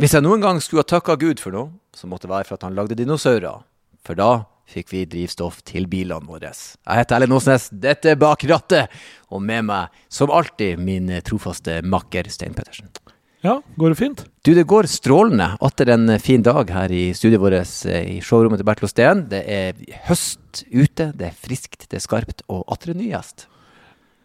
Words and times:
Hvis 0.00 0.14
jeg 0.16 0.24
noen 0.24 0.40
gang 0.40 0.56
skulle 0.64 0.80
ha 0.80 0.88
takka 0.88 1.12
Gud 1.20 1.42
for 1.42 1.52
noe, 1.52 1.74
så 1.92 2.08
måtte 2.08 2.24
det 2.24 2.30
være 2.32 2.46
for 2.48 2.56
at 2.56 2.62
han 2.64 2.76
lagde 2.78 2.96
dinosaurer. 2.96 3.66
For 4.00 4.16
da 4.16 4.46
fikk 4.70 4.94
vi 4.94 5.02
drivstoff 5.04 5.58
til 5.68 5.84
bilene 5.92 6.24
våre. 6.24 6.54
Jeg 6.54 7.02
heter 7.02 7.18
Erlend 7.18 7.36
Åsnes, 7.36 7.66
dette 7.82 8.14
er 8.14 8.16
Bak 8.16 8.46
rattet, 8.48 8.88
og 9.28 9.44
med 9.44 9.68
meg, 9.68 10.00
som 10.08 10.32
alltid, 10.32 10.80
min 10.80 11.12
trofaste 11.26 11.82
makker 11.84 12.32
Stein 12.32 12.56
Pettersen. 12.56 12.88
Ja, 13.44 13.58
går 13.76 13.92
det 13.92 14.00
fint? 14.00 14.24
Du, 14.40 14.54
det 14.56 14.64
går 14.72 14.88
strålende. 14.88 15.52
Atter 15.68 15.92
en 15.92 16.16
fin 16.16 16.48
dag 16.48 16.72
her 16.72 16.96
i 16.96 17.10
studioet 17.12 17.44
vårt 17.44 17.86
i 17.92 18.18
showrommet 18.24 18.64
til 18.64 18.72
Bertil 18.72 18.88
Osten. 18.88 19.24
Det 19.28 19.44
er 19.44 19.86
høst 20.08 20.64
ute, 20.72 21.12
det 21.12 21.28
er 21.28 21.40
friskt, 21.44 21.90
det 21.92 22.00
er 22.00 22.08
skarpt, 22.08 22.46
og 22.48 22.64
atter 22.72 22.94
en 22.94 23.02
ny 23.04 23.12
gjest. 23.12 23.50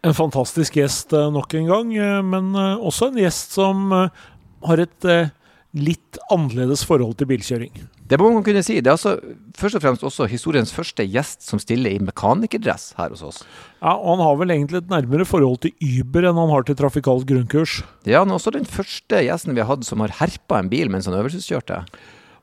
En 0.08 0.16
fantastisk 0.16 0.80
gjest 0.80 1.12
eh, 1.12 1.32
nok 1.36 1.52
en 1.60 1.68
gang, 1.68 1.96
eh, 2.00 2.20
men 2.24 2.54
eh, 2.56 2.76
også 2.80 3.10
en 3.10 3.26
gjest 3.26 3.60
som 3.60 3.90
har 3.92 4.80
et 4.80 5.14
litt 5.76 6.18
annerledes 6.32 6.82
forhold 6.88 7.18
til 7.20 7.28
bilkjøring. 7.30 7.72
Det 8.08 8.18
må 8.20 8.30
man 8.32 8.44
kunne 8.46 8.62
si. 8.64 8.78
Det 8.80 8.88
er 8.88 8.94
altså 8.94 9.16
først 9.58 9.78
og 9.78 9.82
fremst 9.84 10.04
også 10.06 10.28
historiens 10.30 10.72
første 10.72 11.04
gjest 11.04 11.44
som 11.44 11.60
stiller 11.62 11.92
i 11.92 12.02
mekanikerdress 12.02 12.94
her 12.98 13.12
hos 13.12 13.24
oss. 13.26 13.42
Ja, 13.82 13.96
og 13.96 14.14
han 14.14 14.24
har 14.24 14.38
vel 14.40 14.54
egentlig 14.54 14.80
et 14.82 14.92
nærmere 14.92 15.26
forhold 15.28 15.60
til 15.64 15.74
Uber 15.82 16.30
enn 16.30 16.40
han 16.40 16.52
har 16.54 16.66
til 16.66 16.78
trafikalt 16.78 17.26
grunnkurs. 17.28 17.80
Ja, 18.08 18.22
han 18.22 18.32
er 18.32 18.38
også 18.38 18.54
den 18.56 18.68
første 18.68 19.20
gjesten 19.26 19.56
vi 19.56 19.64
har 19.64 19.70
hatt 19.72 19.86
som 19.88 20.04
har 20.04 20.14
herpa 20.20 20.62
en 20.62 20.72
bil 20.72 20.92
mens 20.92 21.10
han 21.10 21.18
øvelseskjørte. 21.18 21.82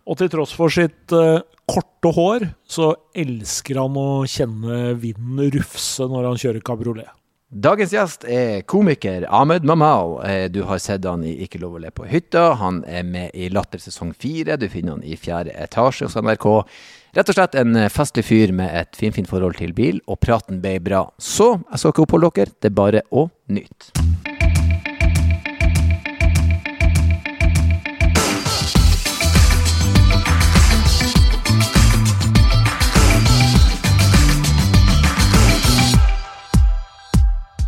Og 0.04 0.20
til 0.20 0.30
tross 0.34 0.52
for 0.56 0.74
sitt 0.74 1.16
uh, 1.16 1.40
korte 1.70 2.12
hår, 2.12 2.50
så 2.68 2.92
elsker 3.16 3.80
han 3.80 3.98
å 3.98 4.24
kjenne 4.28 4.98
vinden 5.00 5.48
rufse 5.56 6.10
når 6.12 6.34
han 6.34 6.42
kjører 6.44 6.66
kabriolet. 6.66 7.12
Dagens 7.54 7.92
gjest 7.94 8.24
er 8.26 8.64
komiker 8.66 9.28
Ahmed 9.30 9.62
Mamao. 9.64 10.24
Eh, 10.26 10.50
du 10.50 10.64
har 10.66 10.80
sett 10.82 11.06
han 11.06 11.22
i 11.22 11.36
Ikke 11.46 11.60
lov 11.62 11.76
å 11.78 11.82
le 11.84 11.92
på 11.94 12.08
hytta. 12.10 12.56
Han 12.58 12.80
er 12.90 13.06
med 13.06 13.36
i 13.38 13.52
Latter 13.54 13.78
sesong 13.78 14.16
fire. 14.18 14.58
Du 14.58 14.66
finner 14.74 14.96
han 14.96 15.04
i 15.06 15.14
fjerde 15.14 15.54
etasje 15.54 16.10
hos 16.10 16.18
NRK. 16.18 16.48
Rett 17.14 17.30
og 17.30 17.38
slett 17.38 17.60
en 17.62 17.78
eh, 17.78 17.92
festlig 17.94 18.26
fyr 18.26 18.56
med 18.58 18.74
et 18.74 18.98
finfint 18.98 19.30
forhold 19.30 19.62
til 19.62 19.78
bil, 19.78 20.02
og 20.10 20.18
praten 20.26 20.64
ble 20.66 20.80
bra. 20.82 21.06
Så 21.22 21.52
jeg 21.60 21.84
skal 21.84 21.94
ikke 21.94 22.08
oppholde 22.08 22.34
dere, 22.40 22.58
det 22.58 22.74
er 22.74 22.78
bare 22.82 23.06
å 23.14 23.28
nyte. 23.54 24.13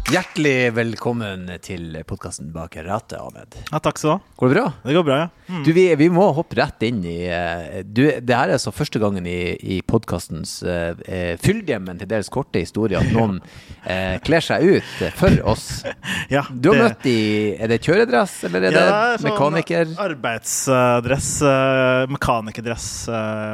Hjertelig 0.06 0.70
velkommen 0.78 1.48
til 1.66 1.96
podkasten 2.06 2.52
Bak 2.54 2.76
rattet, 2.86 3.18
Ahmed. 3.18 3.56
Ja, 3.72 3.80
takk 3.82 3.98
skal 3.98 4.12
du 4.12 4.14
ha. 4.14 4.34
Går 4.38 4.52
det 4.52 4.56
bra? 4.60 4.66
Det 4.86 4.94
går 5.00 5.06
bra, 5.08 5.16
ja. 5.24 5.30
Mm. 5.48 5.64
Du, 5.64 5.72
vi, 5.74 5.84
vi, 5.96 6.08
må 6.10 6.26
hoppe 6.34 6.58
rett 6.58 6.82
inn 6.88 7.04
i 7.06 7.28
uh, 7.30 7.82
du, 7.86 8.02
Det 8.18 8.34
her 8.34 8.50
er 8.50 8.56
altså 8.56 8.72
første 8.74 8.98
gangen 9.02 9.28
i, 9.30 9.54
i 9.62 9.78
podkastens 9.86 10.58
uh, 10.66 10.98
uh, 10.98 11.36
fyldige, 11.42 11.78
men 11.86 12.00
til 12.02 12.10
dels 12.10 12.32
korte 12.34 12.64
historie 12.64 12.98
at 12.98 13.12
noen 13.14 13.38
uh, 13.44 14.16
kler 14.26 14.42
seg 14.42 14.66
ut 14.66 15.04
for 15.20 15.38
oss. 15.54 15.68
ja, 16.34 16.42
du 16.50 16.72
har 16.72 16.80
det... 16.80 16.88
møtt 16.88 17.10
i 17.12 17.20
Er 17.62 17.70
det 17.70 17.80
kjøredress, 17.86 18.40
eller 18.50 18.66
er 18.66 18.74
ja, 18.74 18.86
det 18.86 19.22
sånn 19.22 19.30
mekaniker? 19.30 19.94
Arbeidsdress, 20.08 21.30
mekanikerdress 22.16 22.90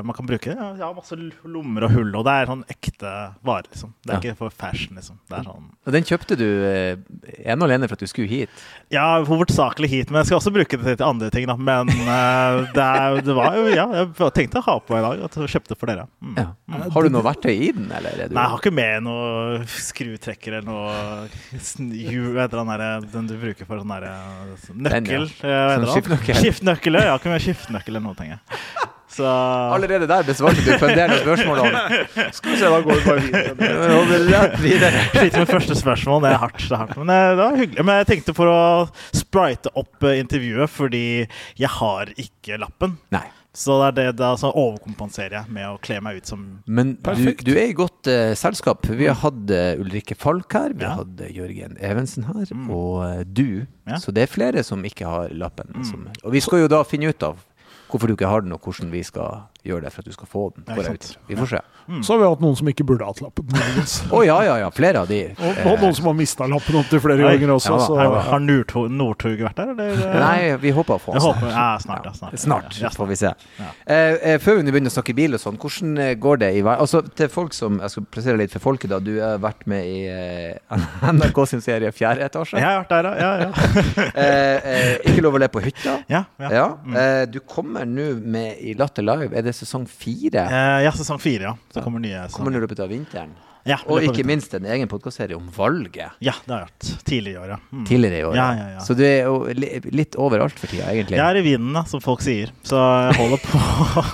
man 0.08 0.16
kan 0.16 0.30
bruke. 0.30 0.56
Ja, 0.56 0.72
ja, 0.80 0.92
masse 0.96 1.18
lommer 1.18 1.90
og 1.90 1.96
hull, 1.98 2.16
og 2.16 2.24
det 2.28 2.38
er 2.38 2.52
sånn 2.54 2.64
ekte 2.72 3.12
vare, 3.44 3.68
liksom. 3.68 3.92
Det 4.00 4.16
er 4.16 4.16
ja. 4.16 4.22
ikke 4.24 4.40
for 4.46 4.56
fashion, 4.64 4.96
liksom. 5.00 5.20
Det 5.28 5.44
sånn 5.44 5.68
Og 5.68 5.96
den 5.96 6.08
kjøpte 6.08 6.40
du 6.40 6.48
ene 6.48 7.60
og 7.60 7.68
alene 7.68 7.90
for 7.90 8.00
at 8.00 8.06
du 8.06 8.10
skulle 8.10 8.32
hit? 8.32 8.64
Ja, 8.94 9.20
hovedsakelig 9.28 9.92
hit, 9.92 10.12
men 10.12 10.22
jeg 10.22 10.32
skal 10.32 10.40
også 10.40 10.56
bruke 10.56 10.80
det 10.80 10.98
til 10.98 11.08
andre 11.08 11.32
ting, 11.34 11.50
da. 11.52 11.58
Men 11.88 12.04
uh, 12.08 12.68
det, 12.76 12.86
er, 12.86 13.18
det, 13.26 13.36
var 13.38 13.58
jo 13.58 13.66
Ja, 13.72 13.86
jeg 14.02 14.32
tenkte 14.38 14.62
å 14.62 14.66
ha 14.68 14.76
på 14.86 14.98
i 14.98 15.02
dag. 15.06 15.24
At 15.28 15.38
jeg 15.40 15.54
kjøpte 15.56 15.78
for 15.80 15.92
dere. 15.92 16.08
Mm. 16.24 16.38
Ja. 16.40 16.48
Har 16.96 17.08
du 17.08 17.14
noe 17.14 17.26
verktøy 17.26 17.54
i 17.54 17.72
den, 17.76 17.90
eller? 17.98 18.24
Du... 18.24 18.36
Nei, 18.36 18.46
jeg 18.46 18.54
har 18.54 18.64
ikke 18.64 18.76
med 18.82 19.08
noe 19.08 19.66
skrutrekker 19.72 20.60
eller 20.60 20.70
noe 20.70 21.92
hjul 22.12 22.40
heter 22.40 22.62
den 22.62 22.72
der 22.74 23.10
den 23.12 23.30
du 23.30 23.36
bruker 23.42 23.68
for 23.68 23.82
sånn 23.82 23.94
derre 23.96 24.16
Nøkkel? 24.72 25.28
Den, 25.42 25.52
ja. 25.52 25.62
Sånn 25.76 25.92
skiftnøkkel? 25.96 26.42
Skiftnøkkel, 26.42 27.00
ja. 27.00 27.06
Jeg 27.08 27.14
har 27.16 27.22
ikke 27.24 27.36
med 27.36 27.46
skiftnøkkel 27.48 27.96
eller 27.96 28.08
noe, 28.08 28.18
tenker 28.18 28.38
jeg. 28.38 28.92
Så... 29.12 29.28
Allerede 29.76 30.08
der 30.08 30.24
besvarte 30.24 30.64
du 30.64 30.72
av 30.72 31.16
spørsmålene. 31.20 31.82
Skal 32.38 32.54
vi 32.54 32.60
se, 32.62 32.70
da 32.72 32.80
går 32.86 33.02
vi 33.02 33.04
bare 33.10 34.46
videre. 34.62 35.04
Sliter 35.12 35.44
med 35.44 35.52
første 35.52 35.78
spørsmål. 35.82 36.24
Det 36.24 36.32
er 36.32 36.40
hardt. 36.46 36.64
Det 36.64 36.72
er 36.72 36.82
hardt. 36.86 36.96
Men 37.02 37.14
eh, 37.16 37.28
det 37.34 37.44
var 37.44 37.60
hyggelig. 37.60 37.86
Men 37.90 38.02
jeg 38.02 38.10
tenkte 38.14 38.38
for 38.38 38.52
å 38.54 38.64
sprite 39.16 39.74
opp 39.76 40.08
eh, 40.08 40.22
intervjuet, 40.24 40.72
fordi 40.72 41.06
jeg 41.60 41.76
har 41.82 42.16
ikke 42.16 42.62
lappen. 42.62 42.96
Nei. 43.12 43.28
Så 43.52 43.76
det 43.82 43.88
er 43.90 43.96
det, 43.98 44.06
da 44.22 44.30
så 44.40 44.48
overkompenserer 44.48 45.34
jeg 45.42 45.52
med 45.52 45.68
å 45.68 45.80
kle 45.84 45.98
meg 46.04 46.22
ut 46.22 46.30
som 46.30 46.44
Men 46.72 46.94
du, 46.96 47.26
du, 47.44 47.52
er 47.52 47.74
i 47.74 47.76
godt 47.76 48.08
uh, 48.08 48.32
selskap. 48.40 48.88
Vi 48.88 49.10
har 49.10 49.18
hatt 49.20 49.52
uh, 49.52 49.82
Ulrikke 49.82 50.16
Falk 50.16 50.56
her, 50.56 50.72
vi 50.72 50.86
ja. 50.88 50.94
har 50.94 51.04
hatt 51.04 51.20
uh, 51.20 51.28
Jørgen 51.28 51.76
Evensen 51.84 52.30
her, 52.30 52.46
mm. 52.48 52.70
og 52.72 53.28
du. 53.28 53.66
Ja. 53.90 54.00
Så 54.00 54.16
det 54.16 54.24
er 54.24 54.32
flere 54.32 54.64
som 54.64 54.80
ikke 54.88 55.10
har 55.10 55.36
lappen. 55.36 55.68
Mm. 55.76 55.84
Som, 55.90 56.08
og 56.24 56.32
vi 56.32 56.44
skal 56.44 56.64
jo 56.64 56.72
da 56.72 56.80
finne 56.88 57.12
ut 57.12 57.28
av 57.28 57.44
hvorfor 57.92 58.08
du 58.08 58.14
ikke 58.14 58.28
har 58.28 58.40
den, 58.40 58.52
og 58.52 58.60
hvordan 58.64 58.92
vi 58.92 59.04
skal 59.04 59.44
gjøre 59.64 59.82
det 59.82 59.92
for 59.94 60.02
at 60.02 60.06
du 60.06 60.12
skal 60.12 60.28
få 60.28 60.54
den. 60.56 60.64
Vi 61.28 61.36
får 61.36 61.46
se. 61.46 61.62
Mm. 61.92 62.04
Så 62.08 62.14
har 62.16 62.22
vi 62.22 62.30
hatt 62.32 62.44
noen 62.44 62.56
som 62.56 62.70
ikke 62.72 62.86
burde 62.88 63.08
hatt 63.08 63.20
lappen. 63.24 63.52
Å 64.12 64.16
oh, 64.16 64.24
ja, 64.26 64.38
ja, 64.48 64.56
ja. 64.64 64.72
Flere 64.76 65.04
av 65.04 65.12
de. 65.12 65.20
Og, 65.36 65.62
og 65.68 65.84
noen 65.84 65.96
som 65.98 66.08
har 66.08 66.16
mista 66.18 66.48
lappen 66.50 66.80
opptil 66.80 67.04
flere 67.04 67.26
Nei. 67.26 67.36
ganger 67.36 67.56
også. 67.58 67.76
Ja, 67.76 67.90
har, 68.00 68.18
har 68.32 68.90
Northug 69.02 69.44
vært 69.44 69.60
der, 69.60 69.74
eller? 69.74 70.02
Nei, 70.22 70.38
vi 70.62 70.72
håper 70.76 70.96
å 70.96 71.02
få 71.02 71.16
oss 71.18 71.26
håper, 71.26 71.52
ja, 71.52 71.66
snart, 71.82 72.08
ja, 72.08 72.14
snart. 72.16 72.40
snart, 72.40 72.78
ja, 72.82 72.92
får 72.96 73.10
vi 73.12 73.18
se. 73.20 73.32
Eh, 73.62 73.96
eh, 73.96 74.38
før 74.42 74.60
vi 74.60 74.72
begynner 74.72 74.92
å 74.92 74.96
snakke 74.96 75.16
bil 75.18 75.38
og 75.38 75.42
sånn, 75.42 75.60
hvordan 75.62 75.98
eh, 76.02 76.14
går 76.22 76.42
det 76.44 76.52
i 76.58 76.64
vei? 76.66 76.76
Altså, 76.82 77.02
til 77.18 77.30
folk 77.32 77.56
som 77.56 77.80
Jeg 77.82 77.94
skal 77.94 78.06
plassere 78.14 78.40
litt 78.40 78.54
for 78.54 78.64
folket, 78.64 78.92
da. 78.92 79.00
Du 79.04 79.14
har 79.20 79.40
vært 79.42 79.66
med 79.70 79.88
i 79.88 80.02
eh, 80.12 80.82
NRK 81.18 81.44
sin 81.50 81.64
serie 81.64 81.92
Fjerde 81.96 82.26
etasje. 82.28 82.60
Jeg 82.60 82.68
har 82.68 82.82
vært 82.84 82.94
der, 82.94 83.10
ja. 83.22 83.32
ja, 83.42 83.50
eh, 84.26 84.72
eh, 84.74 85.12
ikke 85.12 85.26
lov 85.26 85.38
å 85.38 85.42
le 85.44 85.50
på 85.52 85.64
hytta. 85.64 85.98
Ja. 86.12 86.24
ja. 86.42 86.68
Mm. 86.82 86.98
du 87.32 87.40
kommer 87.48 87.86
nå 87.88 88.08
med 88.22 88.62
i 88.64 88.76
Latter 88.78 89.06
Live. 89.06 89.32
Er 89.38 89.46
det 89.46 89.56
sesong 89.58 89.88
fire? 89.90 90.46
ja, 90.86 90.92
sesong 90.96 91.20
fire, 91.22 91.52
ja. 91.52 91.81
Så 91.82 91.86
kommer 91.90 92.00
nye. 92.00 92.28
Kommer 92.30 92.54
når 92.54 92.62
du 92.62 92.68
av 92.86 92.92
vinteren. 92.94 93.32
Ja, 93.68 93.78
og 93.86 94.02
ikke 94.02 94.24
minst 94.26 94.54
en 94.58 94.66
egen 94.66 94.90
podkastserie 94.90 95.38
om 95.38 95.46
valget. 95.54 96.16
Ja, 96.24 96.34
det 96.46 96.54
har 96.54 96.64
jeg 96.64 96.72
gjort. 96.72 97.04
Tidligere 97.06 97.34
i 97.34 97.42
år, 97.42 97.50
ja. 97.54 97.58
Mm. 97.70 97.84
Tidligere 97.86 98.18
i 98.18 98.24
år, 98.26 98.36
ja, 98.40 98.48
ja, 98.58 98.66
ja. 98.74 98.80
Så 98.86 98.96
du 98.98 99.04
er 99.06 99.28
jo 99.28 99.36
litt 99.94 100.18
overalt 100.18 100.58
for 100.58 100.72
tida, 100.72 100.88
egentlig? 100.90 101.20
Jeg 101.20 101.26
er 101.26 101.38
i 101.38 101.44
vinden, 101.46 101.76
da, 101.78 101.84
som 101.90 102.02
folk 102.02 102.24
sier. 102.26 102.50
Så 102.66 102.80
jeg 102.80 103.18
holder 103.20 103.44
på 103.44 103.62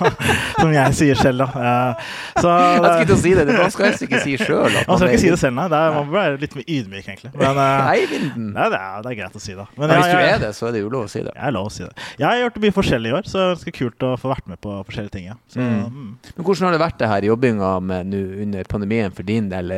Som 0.60 0.74
jeg 0.74 0.96
sier 0.98 1.20
selv, 1.20 1.46
da. 1.46 1.94
Så, 2.36 2.52
jeg 2.52 2.82
skulle 2.82 3.06
ikke 3.06 3.18
si 3.22 3.32
det. 3.38 3.46
Man 3.54 3.72
skal 3.72 3.88
helst 3.88 4.04
ikke 4.04 4.20
si 4.24 4.36
sjøl. 4.42 4.76
Man 4.88 5.00
skal 5.00 5.12
ikke 5.14 5.22
si 5.22 5.32
det 5.32 5.40
selv, 5.40 5.56
nei. 5.56 5.68
Det 5.72 5.78
er, 5.78 5.96
man 5.96 6.12
være 6.12 6.40
litt 6.42 6.56
mer 6.58 6.68
ydmyk, 6.68 7.08
egentlig. 7.08 7.32
Men, 7.38 7.60
nei, 7.88 7.96
vinden. 8.10 8.50
Nei, 8.52 8.68
det, 8.74 8.82
er, 8.82 9.02
det 9.04 9.12
er 9.12 9.18
greit 9.22 9.40
å 9.40 9.42
si, 9.42 9.56
da. 9.56 9.68
Men, 9.78 9.94
hvis 9.94 10.12
du 10.12 10.18
er 10.18 10.42
det, 10.44 10.52
så 10.58 10.68
er 10.68 10.76
det 10.76 10.84
jo 10.84 10.92
lov 10.92 11.08
å 11.08 11.12
si 11.12 11.24
det. 11.24 11.32
Jeg 11.32 11.46
er 11.48 11.56
lov 11.56 11.70
å 11.70 11.72
si 11.72 11.86
det. 11.86 11.92
Jeg 12.18 12.28
har 12.28 12.42
gjort 12.44 12.60
mye 12.66 12.76
forskjellig 12.76 13.12
i 13.12 13.16
år, 13.18 13.28
så 13.28 13.38
det 13.38 13.46
er 13.46 13.52
ganske 13.54 13.74
kult 13.78 14.08
å 14.08 14.12
få 14.20 14.32
vært 14.34 14.52
med 14.52 14.60
på 14.64 14.76
forskjellige 14.90 15.14
ting. 15.16 15.32
Så, 15.48 15.62
mm. 15.62 15.80
Mm. 15.88 16.12
Men 16.34 16.48
hvordan 16.48 16.68
har 16.68 16.76
det 16.76 16.82
vært 16.84 17.00
det 17.00 17.10
her 17.12 17.28
jobbinga 17.30 17.72
med 17.88 18.12
nå 18.12 18.22
under 18.44 18.70
pandemien 18.70 19.14
for 19.14 19.28
din 19.28 19.37
del? 19.46 19.70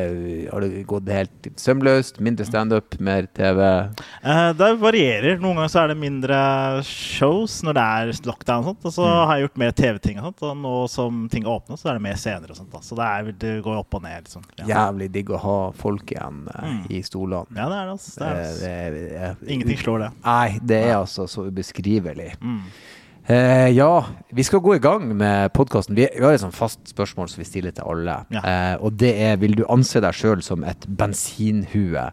Har 0.49 0.63
det 0.63 0.81
gått 0.89 1.09
helt 1.13 1.49
sømløst? 1.61 2.17
Mindre 2.23 2.47
standup, 2.47 2.97
mer 2.97 3.27
TV? 3.37 3.61
Uh, 4.25 4.49
det 4.57 4.69
varierer. 4.81 5.37
Noen 5.37 5.59
ganger 5.59 5.71
så 5.71 5.83
er 5.83 5.91
det 5.93 5.97
mindre 6.01 6.39
shows 6.87 7.59
når 7.67 7.77
det 7.77 7.85
er 7.85 8.13
lockdown. 8.25 8.65
Og, 8.65 8.71
sånt, 8.71 8.87
og 8.89 8.95
så 8.95 9.05
mm. 9.05 9.17
har 9.29 9.33
jeg 9.35 9.45
gjort 9.45 9.61
mer 9.63 9.75
TV-ting. 9.81 10.21
Og, 10.21 10.45
og 10.47 10.55
nå 10.63 10.75
som 10.91 11.25
ting 11.31 11.45
åpner, 11.45 11.77
så 11.77 11.91
er 11.91 11.99
det 11.99 12.05
mer 12.07 12.17
scener. 12.21 12.49
og 12.49 12.57
sånt. 12.57 12.71
Da. 12.73 12.81
Så 12.85 12.97
det, 12.97 13.09
er, 13.09 13.33
det, 13.45 13.53
går 13.67 13.83
opp 13.83 13.99
og 13.99 14.05
ned. 14.07 14.25
Liksom. 14.25 14.47
Ja. 14.63 14.69
Jævlig 14.73 15.11
digg 15.13 15.29
å 15.35 15.41
ha 15.45 15.59
folk 15.77 16.15
igjen 16.15 16.47
uh, 16.49 16.63
mm. 16.65 16.81
i 16.89 17.03
stolene. 17.05 17.59
Ja, 17.59 17.67
det 17.69 17.77
er 17.77 17.91
det. 17.91 17.97
Altså. 17.99 18.15
Det 18.17 18.31
er, 18.31 18.41
altså. 18.47 18.71
det, 18.71 19.11
det, 19.43 19.53
Ingenting 19.57 19.83
slår 19.83 20.07
det. 20.07 20.09
Nei, 20.25 20.47
det 20.73 20.81
er 20.87 20.97
altså 20.97 21.27
så 21.29 21.45
ubeskrivelig. 21.51 22.33
Mm. 22.41 22.65
Eh, 23.27 23.69
ja, 23.77 24.05
vi 24.29 24.43
skal 24.43 24.59
gå 24.59 24.75
i 24.75 24.81
gang 24.81 25.05
med 25.17 25.51
podkasten. 25.53 25.95
Vi, 25.95 26.07
vi, 26.15 26.23
har 26.23 26.33
et 26.33 26.41
sånt 26.41 26.57
fast 26.57 26.81
spørsmål 26.89 27.29
som 27.29 27.43
vi 27.43 27.47
stiller 27.47 27.75
til 27.75 27.85
alle. 27.93 28.17
Ja. 28.33 28.41
Eh, 28.41 28.75
og 28.81 28.97
det 28.99 29.13
er 29.21 29.37
vil 29.41 29.55
du 29.59 29.65
anse 29.69 30.01
deg 30.01 30.17
sjøl 30.17 30.41
som 30.45 30.65
et 30.67 30.87
bensinhue 30.87 32.07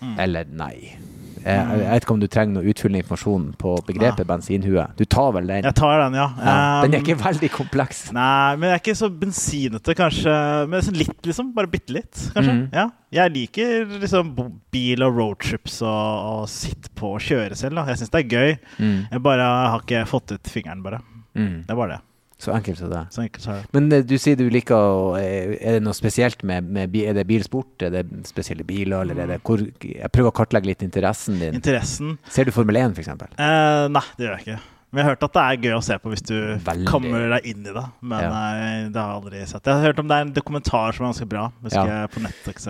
mm. 0.00 0.14
eller 0.22 0.50
nei? 0.54 0.94
Eh, 1.44 1.72
jeg 1.76 1.88
vet 1.90 2.04
ikke 2.06 2.14
om 2.14 2.22
du 2.22 2.26
trenger 2.32 2.56
noe 2.56 2.72
utfyllende 2.72 3.02
informasjon 3.02 3.42
på 3.60 3.74
begrepet 3.84 4.24
bensinhue. 4.28 4.86
Du 4.96 5.04
tar 5.04 5.34
vel 5.36 5.50
den? 5.50 5.66
Jeg 5.68 5.76
tar 5.76 6.00
den, 6.00 6.16
ja. 6.16 6.28
ja 6.40 6.54
den 6.84 6.96
er 6.96 7.04
ikke 7.04 7.18
veldig 7.20 7.50
kompleks. 7.52 8.00
Nei, 8.16 8.54
men 8.56 8.70
jeg 8.70 8.78
er 8.78 8.82
ikke 8.82 8.96
så 8.96 9.10
bensinete, 9.22 9.96
kanskje. 9.98 10.36
Men 10.72 10.86
sånn 10.86 10.96
litt, 11.02 11.18
liksom. 11.28 11.52
Bare 11.56 11.70
bitte 11.70 11.96
litt, 11.98 12.14
kanskje. 12.32 12.56
Mm. 12.62 12.64
Ja. 12.72 12.86
Jeg 13.14 13.34
liker 13.34 13.92
liksom 14.00 14.32
bil 14.74 15.04
og 15.06 15.20
roadtrips 15.20 15.78
og, 15.84 15.92
og 16.32 16.48
sitte 16.50 16.90
på 16.96 17.12
og 17.18 17.22
kjøre 17.22 17.60
selv. 17.60 17.76
Da. 17.76 17.86
Jeg 17.92 18.00
syns 18.00 18.16
det 18.16 18.24
er 18.24 18.32
gøy. 18.38 18.56
Mm. 18.80 18.98
Jeg 19.12 19.24
bare 19.28 19.52
har 19.74 19.84
ikke 19.84 20.02
fått 20.08 20.34
ut 20.34 20.50
fingeren, 20.56 20.82
bare. 20.86 21.04
Mm. 21.36 21.62
Det 21.66 21.76
er 21.76 21.80
bare 21.82 21.98
det. 21.98 22.02
Så 22.38 22.52
enkelt 22.52 22.78
som 22.78 22.90
det. 22.90 23.02
Enkelt 23.16 23.44
det. 23.46 23.56
Men 23.72 23.92
eh, 23.92 24.02
du 24.04 24.16
sier 24.18 24.36
du 24.36 24.48
liker 24.50 24.74
å 24.74 25.16
eh, 25.16 25.54
Er 25.60 25.76
det 25.78 25.82
noe 25.86 25.94
spesielt 25.96 26.42
med, 26.42 26.66
med 26.68 26.94
Er 26.98 27.14
det 27.14 27.26
bilsport? 27.28 27.80
Er 27.86 27.90
det 27.94 28.04
spesielle 28.26 28.64
biler, 28.66 29.00
eller 29.04 29.22
er 29.22 29.26
det 29.34 29.40
hvor 29.46 29.62
Jeg 29.62 30.10
prøver 30.12 30.32
å 30.32 30.34
kartlegge 30.34 30.66
litt 30.72 30.82
interessen 30.82 31.38
din. 31.38 31.54
Interessen 31.54 32.18
Ser 32.28 32.44
du 32.44 32.52
Formel 32.52 32.76
1, 32.76 32.98
f.eks.? 32.98 33.08
Eh, 33.38 33.88
nei, 33.94 34.02
det 34.18 34.26
gjør 34.26 34.34
jeg 34.38 34.46
ikke. 34.48 34.60
Men 34.94 35.00
jeg 35.00 35.06
har 35.08 35.14
hørt 35.16 35.24
at 35.26 35.32
det 35.34 35.42
er 35.44 35.62
gøy 35.64 35.72
å 35.78 35.82
se 35.82 35.96
på 35.98 36.10
hvis 36.12 36.22
du 36.28 36.34
Veldig. 36.66 36.86
kommer 36.86 37.24
deg 37.32 37.46
inn 37.50 37.64
i 37.66 37.72
det. 37.74 37.86
Men 38.02 38.20
Ja. 38.22 38.28
eh, 38.30 38.88
det 38.94 39.00
har 39.00 39.08
jeg 39.08 39.22
aldri 39.22 39.46
sett. 39.50 39.64
Jeg 39.66 39.74
har 39.74 39.86
hørt 39.88 39.98
om 40.04 40.08
det 40.10 40.16
er 40.18 40.26
en 40.28 40.34
dokumentar 40.36 40.94
som 40.94 41.06
er 41.06 41.10
ganske 41.12 41.28
bra. 41.32 41.48
Husker 41.64 41.80
Ja. 41.90 41.96
jeg 42.04 42.10
på 42.14 42.22
Netflix. 42.22 42.68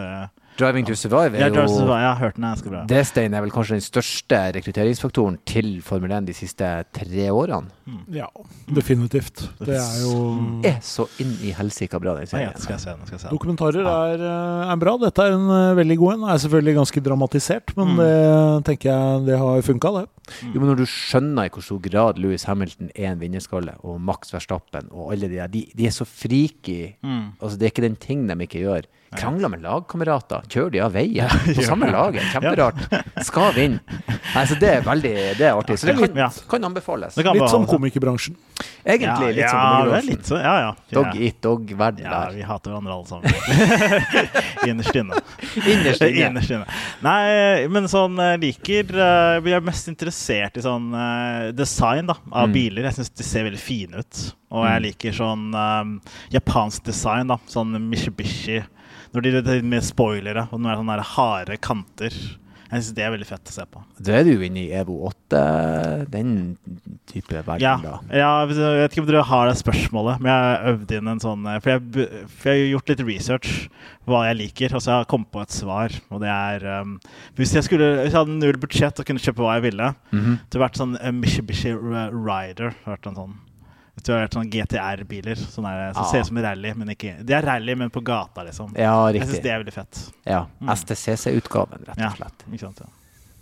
'Driving 0.57 0.87
to 0.87 0.93
Survive' 0.95 1.35
Ja, 1.39 1.47
er 1.47 1.51
Drive 1.51 1.67
to 1.67 1.75
Survive, 1.79 1.99
jeg 1.99 2.09
har 2.15 2.19
hørt 2.21 2.35
den 2.37 2.45
er 2.45 2.49
ganske 2.55 2.71
bra. 2.71 2.85
Det, 2.87 3.07
Stein, 3.07 3.35
er 3.35 3.41
vel 3.43 3.51
kanskje 3.51 3.75
den 3.75 3.81
største 3.83 4.39
rekrutteringsfaktoren 4.55 5.39
til 5.47 5.83
Formel 5.83 6.13
1 6.13 6.27
de 6.29 6.33
siste 6.33 6.69
tre 6.95 7.27
årene. 7.35 7.67
Ja, 8.13 8.27
definitivt. 8.73 9.43
Det 9.59 9.75
er 9.77 9.99
jo 10.03 10.61
Er 10.65 10.79
så 10.81 11.09
inn 11.21 11.35
i 11.43 11.51
helsika 11.53 11.99
bra, 12.01 12.15
den 12.19 12.27
serien. 12.31 12.53
Ja, 12.55 12.59
skal 12.61 12.75
jeg 12.77 12.81
se 12.81 12.91
den. 12.91 13.07
skal 13.07 13.17
jeg 13.17 13.21
se 13.21 13.29
den. 13.29 13.37
Dokumentarer 13.37 13.85
er, 13.85 14.23
eh, 14.23 14.73
er 14.73 14.77
bra. 14.77 14.97
Dette 14.99 15.23
er 15.27 15.33
en 15.35 15.51
eh, 15.51 15.75
veldig 15.77 15.99
god 15.99 16.13
en. 16.15 16.23
Er 16.31 16.39
selvfølgelig 16.39 16.75
ganske 16.81 17.01
dramatisert, 17.11 17.77
men 17.77 17.89
Mm. 17.95 17.97
det 17.99 18.65
tenker 18.65 18.91
jeg 18.91 19.27
det 19.27 19.39
har 19.39 19.61
funka, 19.63 19.91
det. 20.01 20.09
Jo, 20.43 20.57
men 20.57 20.71
når 20.71 20.83
du 20.83 20.87
skjønner 20.89 21.49
i 21.49 21.53
hvor 21.53 21.65
stor 21.65 21.81
grad 21.85 22.21
Louis 22.23 22.47
Hamilton 22.49 22.91
er 22.95 23.11
en 23.13 23.21
vinnerskalle, 23.21 23.77
og 23.85 24.01
Max 24.01 24.33
Verstappen 24.35 24.89
og 24.91 25.13
alle 25.15 25.29
de 25.29 25.39
der, 25.39 25.51
de, 25.53 25.67
de 25.77 25.89
er 25.89 25.95
så 25.95 26.07
freaky. 26.09 26.95
Mm. 27.05 27.35
Altså, 27.41 27.59
det 27.59 27.69
er 27.69 27.75
ikke 27.75 27.89
den 27.89 27.99
ting 28.01 28.29
de 28.29 28.39
ikke 28.47 28.65
gjør. 28.65 28.89
Krangler 29.15 29.47
med 29.53 29.61
lagkamerater. 29.63 30.43
Kjører 30.51 30.73
de 30.75 30.81
av 30.83 30.95
veien 30.97 31.31
på 31.45 31.63
samme 31.69 31.87
laget. 31.93 32.25
Kjemperart. 32.33 32.81
Skal 33.23 33.53
vinne. 33.55 34.01
Altså, 34.35 34.57
det 34.59 34.71
er 34.73 34.81
veldig 34.87 35.13
det 35.39 35.47
er 35.47 35.55
artig. 35.55 35.77
Så 35.79 35.87
det 35.87 35.95
kan, 36.01 36.41
kan 36.51 36.67
anbefales. 36.67 37.15
Det 37.15 37.23
kan 37.27 37.39
Litt 37.39 37.53
som 37.53 37.67
komikerbransjen. 37.69 38.35
Egentlig 38.85 39.37
litt 39.37 39.45
ja, 39.45 39.53
som 39.53 39.61
komikerbransjen. 39.61 39.95
er 39.95 40.09
litt 40.09 40.29
så, 40.31 40.41
ja, 40.43 40.55
ja. 40.65 40.73
Dog 40.95 41.17
eat 41.19 41.39
dog-verden 41.43 42.05
Ja, 42.07 42.21
vi 42.35 42.43
hater 42.47 42.75
hverandre 42.75 42.97
alle 42.97 43.07
sammen. 43.07 43.31
Innerst 44.71 44.99
inne. 44.99 45.23
Innerst 45.75 46.51
inne. 46.55 46.67
Nei, 47.05 47.69
men 47.71 47.87
sånn 47.91 48.19
liker 48.43 48.91
eh, 48.95 49.39
Vi 49.45 49.55
er 49.55 49.65
mest 49.65 49.91
interessert 49.91 50.14
i 50.57 50.63
sånn 50.65 50.87
uh, 50.95 51.51
design 51.53 52.07
da, 52.11 52.15
av 52.33 52.49
Mm. 52.49 52.53
biler. 52.55 52.83
Jeg 52.89 52.97
syns 52.99 53.11
de 53.19 53.27
ser 53.27 53.45
veldig 53.49 53.61
fine 53.63 53.99
ut. 54.05 54.21
Og 54.55 54.65
jeg 54.67 54.79
Mm. 54.81 54.85
liker 54.87 55.13
sånn 55.13 55.55
um, 55.55 56.01
japansk 56.31 56.85
design, 56.85 57.27
da. 57.29 57.37
Sånn 57.51 57.75
Mishibishi. 57.91 58.63
Når 59.15 59.23
de 59.23 59.31
det 59.43 59.65
med 59.65 59.83
spoilere 59.83 60.49
og 60.53 60.59
når 60.61 60.71
det 60.71 60.73
er 60.75 60.81
sånne 60.83 60.97
der 60.97 61.11
harde 61.15 61.57
kanter. 61.61 62.15
Jeg 62.75 62.83
syns 62.83 62.95
det 62.97 63.05
er 63.07 63.13
veldig 63.15 63.27
fett 63.29 63.51
å 63.51 63.55
se 63.55 63.65
på. 63.71 63.81
Da 64.03 64.17
er 64.19 64.25
du 64.27 64.33
inne 64.43 64.65
i 64.65 64.73
EVO 64.75 64.97
8, 65.07 65.43
den 66.11 66.31
type 67.07 67.31
verden, 67.47 67.63
Ja, 67.63 67.77
da. 67.79 67.93
ja, 68.11 68.31
jeg 68.43 68.57
vet 68.81 68.91
ikke 68.97 69.05
om 69.05 69.07
dere 69.13 69.23
har 69.29 69.47
det 69.47 69.55
spørsmålet, 69.61 70.19
men 70.25 70.33
jeg 70.33 70.73
øvde 70.73 70.99
inn 70.99 71.11
en 71.13 71.23
sånn 71.23 71.47
For 71.63 71.71
jeg, 71.71 72.09
for 72.35 72.51
jeg 72.51 72.65
har 72.65 72.73
gjort 72.73 72.89
litt 72.93 73.05
research 73.07 73.53
hva 74.11 74.25
jeg 74.27 74.41
liker, 74.43 74.75
og 74.75 74.83
så 74.85 74.91
har 74.97 75.05
jeg 75.05 75.11
kommet 75.15 75.31
på 75.33 75.41
et 75.45 75.55
svar. 75.55 75.95
Og 76.13 76.21
det 76.21 76.29
er 76.35 76.67
um, 76.83 76.99
Hvis 77.39 77.55
jeg 77.57 77.65
skulle 77.65 77.93
Hvis 78.03 78.13
jeg 78.13 78.19
hadde 78.21 78.37
null 78.43 78.59
budsjett 78.61 78.99
og 79.01 79.07
kunne 79.09 79.23
kjøpe 79.23 79.41
hva 79.47 79.55
jeg 79.61 79.69
ville, 79.71 79.95
Mhm. 80.13 80.35
det 80.51 80.59
hadde 80.59 80.65
vært 80.67 80.81
sånn 80.83 80.97
uh, 81.01 81.11
Mitsubishi 81.15 81.73
Rider. 82.13 82.75
Vært 82.85 83.07
en 83.09 83.15
sånn 83.23 83.35
det 84.03 84.09
har 84.15 84.27
vært 84.27 84.35
sånn 84.35 84.51
GTR-biler 84.51 85.37
som 85.39 85.65
Ah. 85.65 86.03
ser 86.11 86.21
ut 86.21 86.27
som 86.27 86.37
rally, 86.39 86.75
men 86.75 86.89
ikke 86.89 87.25
Det 87.25 87.31
er 87.37 87.43
rally, 87.43 87.75
men 87.77 87.91
på 87.91 88.03
gata, 88.03 88.43
liksom. 88.45 88.75
Ja, 88.77 89.07
Jeg 89.13 89.23
syns 89.23 89.43
det 89.43 89.47
er 89.53 89.63
veldig 89.63 89.73
fett. 89.73 90.13
Ja, 90.27 90.47
Mm. 90.61 90.69
STCC-utgaven, 90.75 91.85
rett 91.87 91.99
og 91.99 92.17
slett. 92.17 92.45
Ja, 92.47 92.53
ikke 92.53 92.61
sant? 92.61 92.81
Ja. 92.81 92.87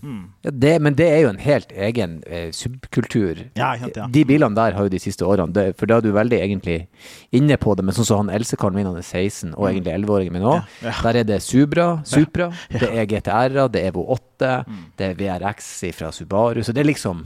Mm. 0.02 0.22
Ja, 0.42 0.50
det, 0.50 0.72
men 0.82 0.94
det 0.98 1.06
er 1.08 1.20
jo 1.22 1.28
en 1.30 1.38
helt 1.38 1.70
egen 1.72 2.16
eh, 2.26 2.50
subkultur. 2.50 3.44
Ja, 3.54 3.72
ikke 3.76 3.92
ja. 4.00 4.06
De 4.10 4.24
bilene 4.26 4.54
der 4.58 4.74
har 4.74 4.82
jo 4.88 4.90
de 4.92 4.98
siste 4.98 5.22
årene, 5.24 5.52
det, 5.54 5.76
for 5.78 5.86
da 5.86 5.96
er 6.00 6.04
du 6.06 6.10
veldig 6.12 6.40
egentlig 6.42 6.88
inne 7.32 7.56
på 7.62 7.76
det, 7.78 7.84
men 7.86 7.94
sånn 7.94 8.08
som 8.08 8.22
han 8.24 8.34
Elsekaren 8.34 8.74
min, 8.74 8.86
han 8.90 8.96
er 8.98 9.06
16, 9.06 9.54
og 9.54 9.68
egentlig 9.70 9.94
11-åringen 9.94 10.32
min 10.32 10.42
òg, 10.42 10.62
Mm. 10.82 11.02
Der 11.02 11.16
er 11.20 11.24
det 11.24 11.40
Subra, 11.42 11.86
Supra, 12.04 12.50
det 12.70 12.88
er 12.90 13.06
GTR-er, 13.06 13.68
det 13.70 13.82
er 13.84 13.92
Evo 13.92 14.06
8, 14.10 14.64
Mm. 14.66 14.78
det 14.98 15.06
er 15.06 15.14
VRX 15.14 15.68
fra 15.94 16.10
Subaru, 16.10 16.62
så 16.66 16.72
det 16.74 16.80
er 16.82 16.88
liksom 16.90 17.20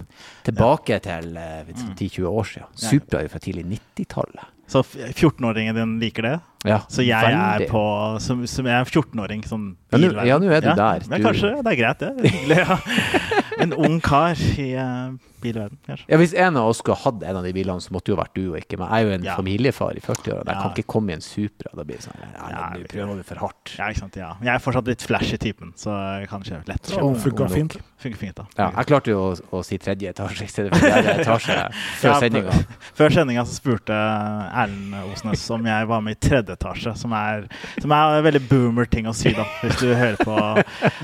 tilbake 0.45 0.99
til 1.01 1.37
eh, 1.37 1.63
vet 1.67 1.77
Mm. 1.81 1.95
du, 1.97 2.05
10-20 2.05 2.27
år 2.29 2.45
siden. 2.45 2.69
Supra 2.77 3.19
er 3.21 3.23
jo 3.25 3.29
fra 3.33 3.39
tidlig 3.41 3.65
90-tallet. 3.97 4.53
Så 4.67 4.83
14-åringen 4.83 5.75
din 5.79 5.93
liker 6.03 6.23
det? 6.27 6.35
Ja, 6.67 6.81
Så 6.91 7.05
jeg 7.07 7.23
veldig. 7.23 7.67
er 7.67 7.71
på 7.71 7.83
Som, 8.21 8.41
som 8.51 8.67
jeg 8.67 8.75
er 8.75 8.85
14-åring, 8.91 9.45
sånn 9.47 9.77
Ja, 9.93 9.99
nå- 10.03 10.25
ja, 10.27 10.39
er 10.51 10.61
du 10.65 10.73
der. 10.75 11.05
Men 11.09 11.21
Du- 11.23 11.27
kanskje 11.29 11.53
det 11.63 11.73
er 11.73 11.79
greit, 11.79 11.99
det. 12.03 12.57
ja. 12.57 12.79
En 13.63 13.73
ung 13.73 14.01
kar 14.05 14.35
i 14.59 14.75
uh, 14.77 15.15
bilverden, 15.47 15.79
kanskje. 15.87 16.07
Ja, 16.13 16.19
Hvis 16.21 16.35
en 16.35 16.57
av 16.61 16.69
oss 16.71 16.83
skulle 16.83 16.99
hatt 17.01 17.23
en 17.23 17.41
av 17.41 17.47
de 17.47 17.53
bilene, 17.57 17.81
så 17.83 17.95
måtte 17.95 18.11
det 18.11 18.15
jo 18.17 18.21
vært 18.23 18.35
du 18.37 18.45
og 18.53 18.59
ikke 18.61 18.79
meg. 18.83 18.91
Jeg 18.91 18.99
er 18.99 19.09
jo 19.09 19.15
en 19.19 19.25
Ja. 19.31 19.37
familiefar 19.41 19.97
i 19.97 20.03
40-åra. 20.05 20.45
Jeg 20.45 20.55
Ja. 20.57 20.61
kan 20.63 20.71
ikke 20.77 20.87
komme 20.87 21.11
i 21.11 21.17
en 21.17 21.25
Supra. 21.27 21.71
Da 21.75 21.83
blir 21.85 21.97
det 21.97 22.05
sånn 22.07 22.21
ja, 22.21 22.49
Ja, 22.51 22.71
Nå 22.77 22.87
prøver 22.93 23.17
vi 23.17 23.23
for 23.31 23.43
hardt. 23.47 23.75
Ja, 23.79 23.89
ikke 23.91 24.01
sant, 24.05 24.17
ja. 24.17 24.35
Jeg 24.43 24.55
er 24.55 24.59
fortsatt 24.63 24.87
litt 24.91 25.03
flashy 25.07 25.39
typen, 25.39 25.73
så 25.77 25.95
jeg 26.21 26.29
kan 26.29 26.43
kjøpe 26.43 26.69
lett. 26.69 26.83
å 26.93 26.99
Kjøpe. 27.15 27.21
Funker 27.27 27.49
fint. 27.55 27.77
Funker 27.99 28.19
fint, 28.21 28.35
da. 28.37 28.45
Ja, 28.59 28.71
jeg 28.77 28.87
klarte 28.87 29.09
jo 29.15 29.21
å, 29.33 29.41
å 29.57 29.65
si 29.65 29.79
tredje 29.79 30.11
etasje 30.13 30.45
i 30.45 30.51
stedet 30.53 30.75
for 30.75 30.85
fjerde 30.85 31.15
etasje 31.25 31.57
før 32.01 32.11
Ja, 32.11 32.21
sendinga. 32.21 32.53
Før 32.95 33.09
sendinga 33.15 33.45
så 33.49 33.55
spurte 33.57 33.97
Erlend 33.97 34.95
Osnes 35.13 35.45
om 35.55 35.65
jeg 35.67 35.87
var 35.89 36.01
med 36.05 36.17
i 36.17 36.21
tredje 36.29 36.53
etasje, 36.57 36.93
som 36.99 37.13
er, 37.17 37.47
som 37.81 37.91
er 37.97 38.19
en 38.19 38.25
veldig 38.27 38.43
boomer-ting 38.51 39.07
å 39.09 39.15
si, 39.17 39.33
da, 39.33 39.45
hvis 39.63 39.79
du 39.81 39.95
hører 39.95 40.17
på. 40.21 40.37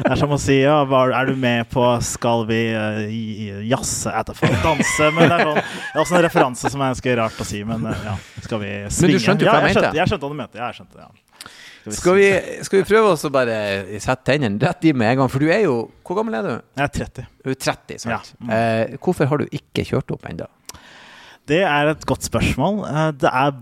Det 0.03 0.11
er 0.13 0.17
som 0.21 0.31
å 0.35 0.39
si 0.41 0.61
ja, 0.63 0.83
var, 0.89 1.13
er 1.17 1.27
du 1.33 1.37
med 1.37 1.69
på 1.73 1.83
Skal 2.03 2.45
vi 2.49 2.61
uh, 2.75 3.63
jazze 3.67 4.13
etterpå? 4.33 4.61
Danse? 4.65 5.09
Men 5.17 5.29
det 5.29 5.37
er, 5.39 5.45
sånn, 5.47 5.61
det 5.63 5.97
er 5.97 6.03
også 6.05 6.17
en 6.19 6.25
referanse 6.27 6.71
som 6.75 6.81
er 6.85 6.93
ganske 6.95 7.17
rart 7.21 7.41
å 7.45 7.47
si, 7.49 7.61
men 7.69 7.87
eh, 7.93 8.07
ja. 8.09 8.15
Skal 8.47 8.63
vi 8.65 8.71
svinge? 8.89 9.13
Men 9.13 9.13
du 9.19 9.25
skjønte 9.27 9.45
jo 9.45 9.51
hva 9.53 9.59
jeg 9.59 9.63
jeg 9.63 9.69
mente. 9.69 9.81
skjønte, 9.83 9.99
jeg 10.03 10.13
skjønte 10.13 10.27
hva 10.29 10.33
du 10.33 10.41
mente. 10.43 10.59
Ja, 10.63 10.71
jeg 10.73 10.81
skjønte, 10.81 10.99
ja. 11.03 11.11
Skal 11.99 12.15
vi, 12.15 12.27
skal 12.63 12.79
vi 12.79 12.85
prøve 12.87 13.09
oss 13.17 13.25
å 13.27 13.31
bare 13.35 13.55
sette 13.99 14.23
tennene 14.31 14.63
rett 14.63 14.85
i 14.87 14.93
med 14.95 15.09
en 15.17 15.17
gang? 15.25 15.31
For 15.33 15.43
du 15.43 15.49
er 15.51 15.65
jo 15.65 15.73
Hvor 16.07 16.15
gammel 16.21 16.37
er 16.39 16.45
du? 16.47 16.53
Jeg 16.79 16.85
er 16.85 16.93
30. 16.95 17.25
Du 17.43 17.51
er 17.51 17.57
30, 17.59 17.97
sant? 18.05 18.13
Ja. 18.13 18.39
Mm. 18.39 18.53
Eh, 18.55 18.93
hvorfor 19.03 19.27
har 19.27 19.43
du 19.43 19.49
ikke 19.51 19.83
kjørt 19.89 20.15
opp 20.15 20.29
ennå? 20.31 20.47
Det 21.51 21.59
er 21.67 21.91
et 21.91 22.05
godt 22.07 22.23
spørsmål. 22.29 22.85
Eh, 22.87 23.09
Det 23.19 23.33
er 23.35 23.57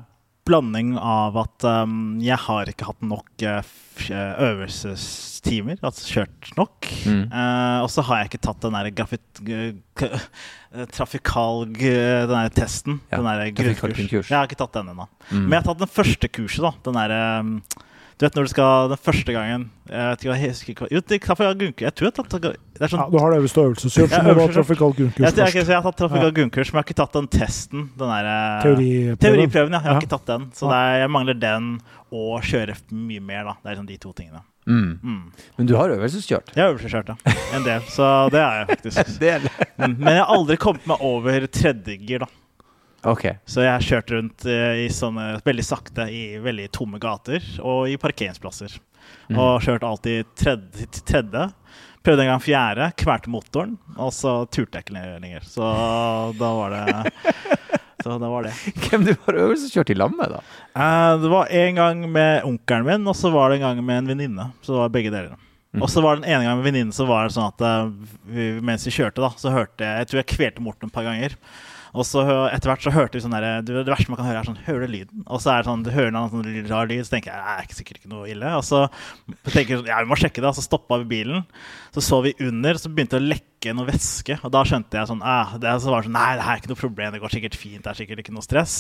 blanding 0.48 0.94
av 0.98 1.36
at 1.40 1.66
um, 1.68 2.18
jeg 2.22 2.38
har 2.46 2.70
ikke 2.70 2.86
hatt 2.88 3.02
nok 3.04 3.44
eh, 3.46 3.66
eh, 4.08 4.40
øvelsestimer, 4.46 5.78
altså 5.84 6.06
kjørt 6.14 6.50
nok. 6.58 6.88
Mm. 7.04 7.26
Uh, 7.32 7.78
og 7.84 7.90
så 7.92 8.04
har 8.08 8.22
jeg 8.22 8.30
ikke 8.32 8.42
tatt 8.48 8.64
den 8.64 8.76
der 8.78 8.90
grafit... 8.96 9.42
Trafikal 10.94 11.64
Den 11.74 12.30
der 12.30 12.52
testen. 12.54 13.00
Ja, 13.10 13.18
den 13.18 13.26
der 13.26 13.50
grunnkurs. 13.58 14.30
Jeg 14.30 14.36
har 14.36 14.46
ikke 14.46 14.60
tatt 14.60 14.76
den 14.78 14.92
ennå. 14.92 15.08
Mm. 15.30 15.44
Men 15.48 15.56
jeg 15.56 15.60
har 15.64 15.68
tatt 15.72 15.82
den 15.82 15.90
første 15.98 16.30
kurset, 16.30 16.62
da. 16.62 16.70
Den 16.86 16.98
derre 17.00 17.22
Du 18.20 18.26
vet 18.26 18.36
når 18.38 18.46
du 18.46 18.52
skal 18.52 18.90
den 18.92 19.00
første 19.00 19.34
gangen 19.34 19.64
Jeg 19.88 20.12
vet 20.12 20.22
ikke 20.24 20.36
jeg 20.36 20.52
husker 20.52 20.74
ikke 20.74 20.86
hva- 20.86 20.92
Jo. 20.94 21.00
Jeg 21.00 21.94
tror 21.96 22.06
jeg 22.06 22.14
har 22.20 22.54
sånn 22.88 23.00
Ja, 23.02 23.08
du 23.12 23.18
har 23.20 23.30
det 23.34 23.38
øverste 23.42 23.60
øvelseskurs. 23.60 24.10
Ja, 24.10 24.22
øvelse, 24.32 24.54
trafikalt 24.56 24.96
grunnkurs 24.96 25.20
jeg, 25.26 25.36
jeg, 25.36 25.54
jeg, 25.54 25.66
jeg 25.68 25.76
har 25.76 25.82
tatt 25.84 25.98
trafikal 26.00 26.32
grunnkurs, 26.32 26.70
men 26.72 26.78
jeg 26.78 26.80
har 26.80 26.88
ikke 26.88 27.00
tatt 27.02 27.12
den 27.18 27.28
testen. 27.28 27.82
Den 28.00 28.08
der, 28.14 28.28
eh, 28.30 28.62
Teoriprøven. 28.64 29.18
Teoriprøven, 29.20 29.72
ja. 29.72 29.80
Jeg 29.80 29.90
har 29.90 29.98
Ja. 29.98 30.00
ikke 30.00 30.14
tatt 30.16 30.26
den. 30.32 30.46
Så 30.56 30.70
det 30.70 30.78
er, 30.80 30.98
jeg 31.04 31.10
mangler 31.10 31.34
den 31.40 31.68
og 32.10 32.40
kjøre 32.42 32.76
mye 32.92 33.20
mer, 33.20 33.44
da. 33.44 33.54
Det 33.62 33.70
er 33.72 33.76
sånn 33.82 33.86
de 33.92 33.98
to 33.98 34.12
tingene. 34.16 34.40
Mm. 34.66 34.98
Mm. 35.02 35.32
Men 35.58 35.66
du 35.66 35.76
har 35.76 35.88
øvelseskjørt? 35.90 36.52
Jeg 36.54 36.62
har 36.64 36.72
øvelseskjørt, 36.74 37.08
ja. 37.08 37.36
En 37.56 37.64
del. 37.64 37.80
Så 37.90 38.30
det 38.30 38.40
er 38.40 38.58
jeg 38.60 38.66
faktisk. 38.76 39.14
Del. 39.26 39.48
Mm. 39.76 39.96
Men 39.98 40.12
jeg 40.14 40.22
har 40.24 40.32
aldri 40.36 40.56
kommet 40.56 40.86
meg 40.86 41.00
over 41.00 41.46
tredjegir, 41.46 42.24
da. 42.24 42.26
Okay. 43.10 43.38
Så 43.48 43.62
jeg 43.64 43.72
har 43.72 43.80
kjørt 43.80 44.10
rundt 44.12 44.44
eh, 44.44 44.84
i 44.84 44.88
sånne 44.92 45.40
veldig 45.44 45.64
sakte 45.64 46.04
i 46.12 46.36
veldig 46.44 46.66
tomme 46.76 46.98
gater 47.00 47.40
og 47.64 47.88
i 47.88 47.96
parkeringsplasser. 47.96 48.74
Mm. 49.30 49.38
Og 49.40 49.62
kjørt 49.64 49.82
alltid 49.88 50.28
tredje, 50.36 50.86
til 50.92 51.02
tredje. 51.08 51.46
Prøvde 52.00 52.24
en 52.24 52.30
gang 52.32 52.40
fjerde, 52.40 52.86
kvalte 52.96 53.32
motoren, 53.32 53.74
og 54.00 54.12
så 54.16 54.38
turte 54.48 54.78
jeg 54.78 54.86
ikke 54.86 54.96
lenger. 55.20 55.44
Så 55.44 55.66
da 56.38 56.52
var 56.56 56.72
det 56.76 57.12
Så 58.00 58.14
det 58.16 58.28
var 58.32 58.46
det. 58.46 58.54
Hvem 58.86 59.04
du 59.04 59.10
var 59.12 59.26
har 59.26 59.38
øvelseskjørt 59.44 59.90
i 59.92 59.96
lag 59.98 60.12
med, 60.16 60.32
da? 60.32 60.38
Eh, 60.72 61.14
det 61.20 61.28
var 61.28 61.50
en 61.52 61.74
gang 61.76 62.04
med 62.12 62.46
onkelen 62.48 62.86
min, 62.86 63.08
og 63.10 63.16
så 63.16 63.28
var 63.34 63.50
det 63.50 63.58
en 63.58 63.66
gang 63.66 63.82
med 63.84 63.98
en 64.00 64.08
venninne. 64.14 64.46
Så 64.62 64.72
det 64.72 64.78
var 64.78 64.94
begge 64.94 65.12
deler. 65.12 65.34
Mm. 65.76 65.82
Og 65.84 65.90
så 65.92 66.02
var 66.02 66.16
det 66.16 66.24
en 66.24 66.32
ene 66.32 66.46
gang 66.46 66.56
med 66.58 66.66
venninnen, 66.66 66.94
så 66.96 67.04
var 67.06 67.28
det 67.28 67.34
sånn 67.36 67.50
at 67.52 67.66
eh, 67.66 67.90
vi, 68.32 68.46
mens 68.64 68.86
vi 68.88 68.94
kjørte, 68.94 69.20
da, 69.22 69.30
så 69.38 69.52
hørte 69.54 69.84
jeg 69.84 70.00
Jeg 70.00 70.10
tror 70.10 70.20
jeg 70.22 70.30
kvelte 70.32 70.64
Morten 70.64 70.88
et 70.88 70.96
par 70.96 71.06
ganger. 71.06 71.36
Og 71.94 72.06
så 72.06 72.22
etter 72.50 72.70
hvert 72.70 72.84
så 72.84 72.94
hørte 72.94 73.18
vi 73.18 73.24
sånn 73.24 73.34
der 73.34 73.62
Det, 73.66 73.82
det 73.84 73.90
verste 73.90 74.12
man 74.12 74.20
kan 74.20 74.28
høre, 74.28 74.42
er 74.42 74.48
sånn 74.50 74.62
Hører 74.66 74.86
du 74.86 74.94
lyden? 74.94 75.24
Og 75.26 75.42
så 75.42 75.54
er 75.54 75.62
det 75.62 75.70
sånn 75.70 75.84
Du 75.86 75.92
hører 75.94 76.12
en 76.12 76.32
sånn 76.32 76.70
rar 76.70 76.90
lyd, 76.90 77.04
så 77.06 77.16
tenker 77.16 77.32
jeg 77.32 77.40
det 77.40 77.54
er 77.54 77.66
ikke 77.66 77.78
sikkert 77.78 78.00
ikke 78.00 78.12
noe 78.12 78.30
ille. 78.30 78.54
Og 78.58 78.64
så 78.66 78.84
tenker 79.50 79.76
jeg 79.76 79.90
ja, 79.90 80.00
vi 80.02 80.10
må 80.10 80.18
sjekke 80.18 80.42
det, 80.42 80.50
og 80.50 80.58
så 80.58 80.66
stoppa 80.66 81.00
vi 81.02 81.10
bilen. 81.16 81.44
Så 81.94 82.04
så 82.04 82.20
vi 82.22 82.34
under, 82.46 82.78
så 82.78 82.90
begynte 82.92 83.18
det 83.18 83.24
å 83.24 83.30
lekke 83.32 83.72
noe 83.74 83.88
væske. 83.88 84.36
Og 84.46 84.52
da 84.54 84.62
skjønte 84.66 84.96
jeg 84.96 85.10
sånn 85.10 85.24
ah, 85.26 85.56
det, 85.60 85.72
Så 85.82 85.90
var 85.90 86.02
det 86.04 86.08
sånn 86.08 86.16
Nei, 86.16 86.28
det 86.38 86.44
er 86.46 86.60
ikke 86.60 86.70
noe 86.70 86.80
problem, 86.80 87.14
det 87.14 87.20
går 87.22 87.34
sikkert 87.34 87.58
fint, 87.58 87.82
det 87.84 87.90
er 87.92 87.98
sikkert 87.98 88.22
ikke 88.22 88.34
noe 88.36 88.46
stress. 88.46 88.76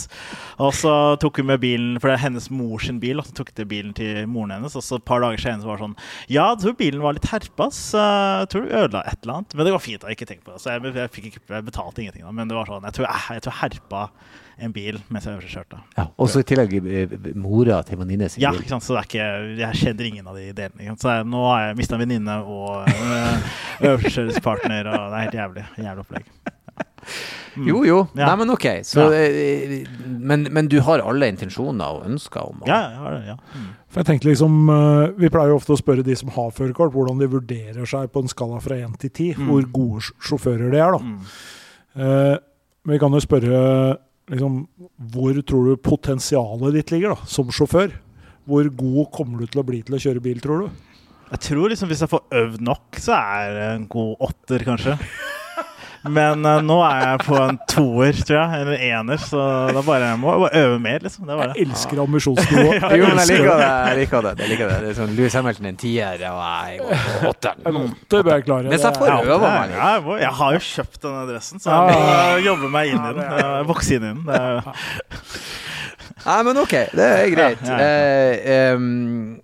Og 0.62 0.72
så 0.78 0.94
tok 1.22 1.40
hun 1.42 1.50
med 1.50 1.62
bilen, 1.62 1.98
for 1.98 2.10
det 2.10 2.16
er 2.16 2.24
hennes 2.28 2.46
mors 2.54 2.86
bil, 3.02 3.20
og 3.20 3.26
så 3.28 3.34
tok 3.36 3.52
de 3.58 3.66
bilen 3.68 3.92
til 3.96 4.24
moren 4.30 4.54
hennes. 4.54 4.76
Og 4.78 4.86
så 4.86 5.00
et 5.00 5.06
par 5.10 5.24
dager 5.24 5.42
senere 5.42 5.64
så 5.64 5.70
var 5.70 5.80
det 5.80 5.86
sånn 5.88 5.98
Ja, 6.30 6.46
jeg 6.52 6.62
tror 6.64 6.78
bilen 6.80 7.04
var 7.04 7.16
litt 7.16 7.28
herpa, 7.32 7.68
så 7.74 8.06
Jeg 8.44 8.52
tror 8.54 8.66
du 8.66 8.76
ødela 8.84 9.04
et 9.10 9.18
eller 9.24 9.40
annet. 9.40 9.56
Men 9.56 9.66
det 9.66 9.74
går 9.74 9.84
fint, 9.84 10.06
jeg 10.06 10.18
ikke 10.18 10.38
på 10.46 10.54
det. 10.54 10.62
Så 10.62 10.72
jeg, 10.72 10.94
jeg 10.94 11.24
ikke 11.32 11.44
jeg 11.50 11.66
betalte 11.66 12.04
ingenting, 12.04 12.24
da. 12.24 12.34
Men 12.36 12.50
det 12.50 12.56
var 12.56 12.70
sånn 12.70 12.86
Jeg 12.86 12.99
tror 13.00 13.08
jeg, 13.08 13.40
jeg 13.40 13.44
tror 13.48 13.58
herpa 13.64 14.04
en 14.60 14.72
bil 14.76 14.98
mens 15.08 15.24
jeg 15.24 15.38
øvelseskjørte. 15.38 15.78
Ja. 15.96 16.04
Og 16.20 16.28
så 16.28 16.42
i 16.42 16.44
tillegg 16.44 16.74
eh, 16.84 17.14
mora 17.40 17.78
til 17.88 17.96
venninne 17.96 18.28
sin 18.28 18.42
Ja, 18.44 18.50
bil. 18.52 18.60
ikke 18.60 18.74
sant? 18.74 18.84
så 18.84 18.92
det 18.92 19.00
er 19.00 19.08
ikke, 19.08 19.28
jeg 19.62 19.80
kjenner 19.80 20.08
ingen 20.10 20.26
av 20.28 20.36
de 20.36 20.50
delene. 20.52 20.76
Ikke 20.84 20.92
sant? 20.92 21.00
Så 21.06 21.14
jeg, 21.16 21.28
nå 21.32 21.44
har 21.48 21.62
jeg 21.70 21.78
mista 21.80 21.96
en 21.96 22.02
venninne 22.04 22.34
og 22.44 22.84
øh, 22.92 23.50
øvelseskjøringspartner, 23.88 24.90
og 24.92 25.06
det 25.10 25.16
er 25.16 25.24
helt 25.24 25.38
jævlig. 25.40 25.64
Jævlig 25.80 26.04
opplegg. 26.04 26.28
Mm. 27.56 27.66
Jo, 27.66 27.78
jo. 27.84 27.96
Ja. 28.14 28.26
Nei, 28.28 28.34
men 28.42 28.50
ok. 28.52 28.66
Så, 28.86 29.06
Ja. 29.10 29.22
eh, 29.24 29.86
men, 30.06 30.44
men 30.52 30.68
du 30.70 30.76
har 30.86 31.00
alle 31.02 31.26
intensjoner 31.32 31.96
og 31.96 32.04
ønsker 32.06 32.44
om 32.52 32.60
å 32.62 32.68
Ja, 32.68 32.76
jeg 32.92 33.00
har 33.00 33.16
det, 33.16 33.22
ja. 33.32 33.34
Mm. 33.56 33.64
For 33.90 34.00
jeg 34.04 34.06
tenkte 34.10 34.28
liksom, 34.28 34.60
eh, 34.70 35.14
Vi 35.18 35.30
pleier 35.32 35.50
jo 35.50 35.56
ofte 35.58 35.72
å 35.74 35.80
spørre 35.80 36.04
de 36.06 36.14
som 36.20 36.28
har 36.36 36.52
førerkort, 36.54 36.92
hvordan 36.94 37.18
de 37.18 37.26
vurderer 37.32 37.88
seg 37.90 38.12
på 38.12 38.22
en 38.22 38.28
skala 38.30 38.60
fra 38.62 38.76
1 38.76 38.94
til 39.02 39.10
10. 39.10 39.40
Mm. 39.40 39.48
Hvor 39.50 39.66
gode 39.80 40.04
sjåfører 40.20 40.70
de 40.70 40.78
er. 40.84 40.92
da. 40.92 41.00
Mm. 41.00 42.38
Men 42.84 42.96
vi 42.96 43.00
kan 43.02 43.12
jo 43.12 43.20
spørre 43.22 43.62
liksom, 44.30 44.60
hvor 45.12 45.40
tror 45.46 45.66
du 45.68 45.82
potensialet 45.84 46.78
ditt 46.78 46.92
ligger 46.94 47.14
da, 47.14 47.28
som 47.28 47.50
sjåfør? 47.52 47.92
Hvor 48.48 48.70
god 48.72 49.10
kommer 49.14 49.42
du 49.42 49.50
til 49.50 49.60
å 49.62 49.66
bli 49.66 49.82
til 49.84 49.98
å 49.98 50.00
kjøre 50.00 50.22
bil, 50.24 50.40
tror 50.42 50.64
du? 50.64 50.86
Jeg 51.30 51.44
tror 51.46 51.70
liksom 51.70 51.90
hvis 51.90 52.00
jeg 52.02 52.10
får 52.10 52.24
øvd 52.40 52.64
nok, 52.66 52.98
så 52.98 53.14
er 53.18 53.52
det 53.54 53.66
en 53.74 53.84
god 53.90 54.24
åtter, 54.30 54.64
kanskje. 54.66 54.96
Men 56.02 56.40
uh, 56.48 56.62
nå 56.64 56.78
er 56.86 57.00
jeg 57.04 57.18
på 57.26 57.34
en 57.36 57.58
toer, 57.68 58.16
tror 58.24 58.36
jeg. 58.38 58.60
Eller 58.62 58.84
ener. 58.88 59.18
Så 59.20 59.36
da 59.74 59.82
bare 59.84 60.06
jeg 60.14 60.20
må 60.22 60.30
jeg 60.32 60.40
bare 60.46 60.62
øve 60.64 60.78
mer, 60.80 61.02
liksom. 61.04 61.26
Det 61.28 61.36
var 61.36 61.50
Jeg 61.50 61.54
det. 61.58 61.64
elsker 61.66 62.00
ambisjonsnivået. 62.04 62.86
Jo, 63.00 63.04
men 63.10 63.20
jeg 63.20 63.28
liker 63.34 63.50
det. 63.60 63.66
Jeg 63.68 63.98
liker 64.00 64.24
det. 64.26 64.32
Jeg 64.40 64.48
liker 64.54 64.70
det. 64.72 64.78
det 64.86 64.88
er 64.94 64.96
sånn 65.00 65.12
Louis 65.18 65.36
Hamilton 65.36 65.68
en 65.72 65.80
tier, 65.82 66.24
og 66.30 66.40
jeg 66.40 66.80
går 66.80 66.94
på 66.94 67.20
En 67.20 67.28
åtteren. 67.34 67.76
åtter 67.90 68.24
bør 68.30 68.32
jeg 68.38 68.46
klare. 68.48 68.72
Mens 68.72 68.86
jeg 68.88 68.96
får 69.02 69.12
øve 69.18 69.28
Ja, 69.34 69.38
meg 69.44 69.76
jeg, 69.76 70.02
må, 70.08 70.16
jeg 70.24 70.32
har 70.40 70.56
jo 70.56 70.62
kjøpt 70.70 70.98
denne 71.04 71.26
dressen, 71.34 71.60
så 71.60 71.76
jeg 71.76 72.00
må 72.00 72.40
jobbe 72.48 72.72
meg 72.78 72.94
inn 72.94 73.04
i 73.04 73.12
den. 73.20 73.22
eh, 73.44 73.60
Vokse 73.68 73.94
inn 73.98 74.08
i 74.08 74.10
den. 74.14 74.24
Det 74.24 74.40
er, 74.40 74.74
Nei, 76.24 76.40
men 76.44 76.58
ok, 76.60 76.74
det 76.96 77.04
er 77.20 77.30
greit. 77.32 77.62
Ja, 77.64 77.76
ja, 77.76 77.86
ja. 77.86 78.34
Eh, 78.40 78.74
um, 78.76 79.40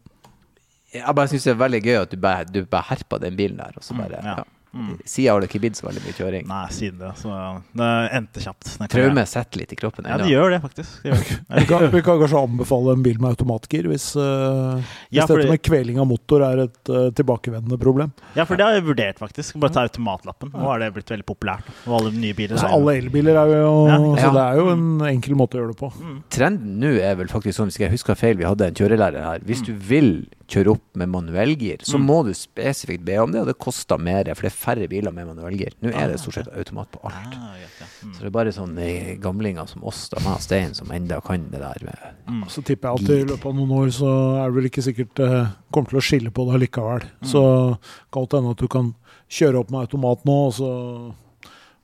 jeg 0.96 1.14
bare 1.16 1.28
syns 1.28 1.44
det 1.44 1.52
er 1.52 1.60
veldig 1.60 1.80
gøy 1.84 1.96
at 2.02 2.12
du 2.12 2.20
bare, 2.20 2.44
du 2.48 2.58
bare 2.64 2.88
herpa 2.90 3.18
den 3.20 3.36
bilen 3.36 3.60
der, 3.60 3.76
og 3.76 3.84
så 3.84 3.96
bare 3.96 4.20
ja. 4.24 4.34
ja. 4.40 4.44
Mm. 4.76 4.92
Siden 5.08 5.32
har 5.32 5.40
det 5.40 5.48
ikke 5.50 5.60
blitt 5.64 5.78
så 5.78 5.86
veldig 5.88 6.02
mye 6.04 6.16
kjøring. 6.16 6.46
Nei, 6.50 6.62
siden 6.76 6.98
det. 7.00 7.12
Så 7.20 7.32
det 7.80 7.90
endte 8.18 8.42
kjapt. 8.44 8.72
Traume 8.92 9.24
setter 9.28 9.62
litt 9.62 9.72
i 9.72 9.78
kroppen 9.80 10.08
Ja, 10.08 10.18
det 10.20 10.28
gjør 10.30 10.52
det, 10.52 10.60
faktisk. 10.64 10.98
Det 11.02 11.12
gjør 11.12 11.22
det. 11.24 11.38
Vi 11.56 11.64
kan, 11.70 11.84
vi 11.94 12.00
kan 12.04 12.18
kanskje 12.20 12.40
anbefale 12.46 12.92
en 12.96 13.02
bil 13.04 13.16
med 13.22 13.32
automatgir, 13.32 13.86
hvis, 13.90 14.10
uh, 14.18 14.76
hvis 14.76 15.16
Ja, 15.16 15.24
fordi- 15.26 15.46
dette 15.46 15.54
med 15.54 15.62
kveling 15.66 16.00
av 16.02 16.06
motor 16.10 16.44
er 16.46 16.64
et 16.66 16.90
uh, 16.92 17.08
tilbakevendende 17.16 17.78
problem. 17.80 18.12
Ja, 18.36 18.44
for 18.44 18.58
det 18.60 18.66
har 18.66 18.76
jeg 18.76 18.84
vurdert, 18.86 19.18
faktisk. 19.22 19.56
Bare 19.62 19.72
ta 19.72 19.86
automatlappen. 19.88 20.52
Nå 20.52 20.68
har 20.68 20.82
det 20.84 20.92
blitt 20.96 21.10
veldig 21.14 21.26
populært. 21.26 21.68
Og 21.86 21.96
alle 22.00 22.12
nye 22.14 22.36
biler 22.36 22.60
Så 22.60 22.68
alle 22.70 22.96
elbiler 23.00 23.38
er 23.40 23.54
jo 23.56 23.72
Ja, 23.88 23.98
Så 24.20 24.32
det 24.36 24.44
er 24.44 24.60
jo 24.60 24.68
en 24.74 24.86
enkel 25.08 25.38
måte 25.38 25.56
å 25.58 25.62
gjøre 25.62 25.74
det 25.74 25.80
på. 25.80 25.90
Mm. 25.96 26.16
Trenden 26.36 26.76
nå 26.82 26.92
er 27.00 27.16
vel 27.18 27.30
faktisk 27.32 27.56
sånn, 27.58 27.72
hvis 27.72 27.80
jeg 27.80 27.94
husker 27.94 28.18
feil, 28.18 28.36
vi 28.36 28.44
hadde 28.48 28.68
en 28.68 28.76
kjørelærer 28.76 29.24
her. 29.24 29.46
Hvis 29.48 29.64
du 29.64 29.72
vil 29.72 30.26
kjøre 30.46 30.70
opp 30.76 30.82
med 30.94 31.08
manuellgir, 31.10 31.80
så 31.82 31.98
Mm. 31.98 32.04
må 32.06 32.24
du 32.24 32.30
spesifikt 32.34 33.04
be 33.04 33.16
om 33.18 33.32
det, 33.32 33.40
og 33.40 33.46
det 33.48 33.58
koster 33.58 33.98
mer, 33.98 34.24
for 34.34 34.42
det 34.46 34.52
er 34.52 34.56
færre 34.56 34.88
biler 34.88 35.12
med 35.12 35.26
manuellgir. 35.26 35.72
Nå 35.82 35.90
er 35.92 36.08
det 36.12 36.20
stort 36.20 36.34
sett 36.34 36.48
automat 36.56 36.90
på 36.92 37.00
alt. 37.04 37.34
Ah, 37.34 37.56
ja. 37.58 37.66
Mm. 38.04 38.12
Så 38.14 38.18
det 38.20 38.26
er 38.26 38.30
bare 38.30 38.52
sånne 38.54 39.20
gamlinger 39.20 39.66
som 39.68 39.82
oss, 39.84 40.08
da, 40.08 40.20
meg 40.22 40.36
og 40.36 40.40
Stein, 40.40 40.74
som 40.74 40.86
enda 40.92 41.20
kan 41.20 41.50
det 41.50 41.58
der 41.60 41.82
med 41.82 41.98
Mm. 42.28 42.44
Så 42.48 42.62
tipper 42.62 42.94
jeg 42.96 43.02
at 43.04 43.10
i 43.10 43.24
løpet 43.32 43.46
av 43.46 43.54
noen 43.54 43.70
år 43.70 43.88
så 43.90 44.10
er 44.44 44.46
det 44.50 44.54
vel 44.54 44.70
ikke 44.70 44.82
sikkert 44.86 45.18
eh, 45.20 45.48
kommer 45.72 45.88
til 45.88 45.98
å 45.98 46.02
skille 46.02 46.30
på 46.30 46.46
det 46.52 46.60
likevel. 46.70 47.02
Så 47.22 47.78
kan 48.12 48.22
det 48.26 48.32
hende 48.38 48.50
at 48.50 48.56
du 48.58 48.68
kan 48.68 48.94
kjøre 49.28 49.58
opp 49.60 49.70
med 49.70 49.80
automat 49.88 50.24
nå, 50.24 50.46
og 50.46 50.52
så 50.54 51.14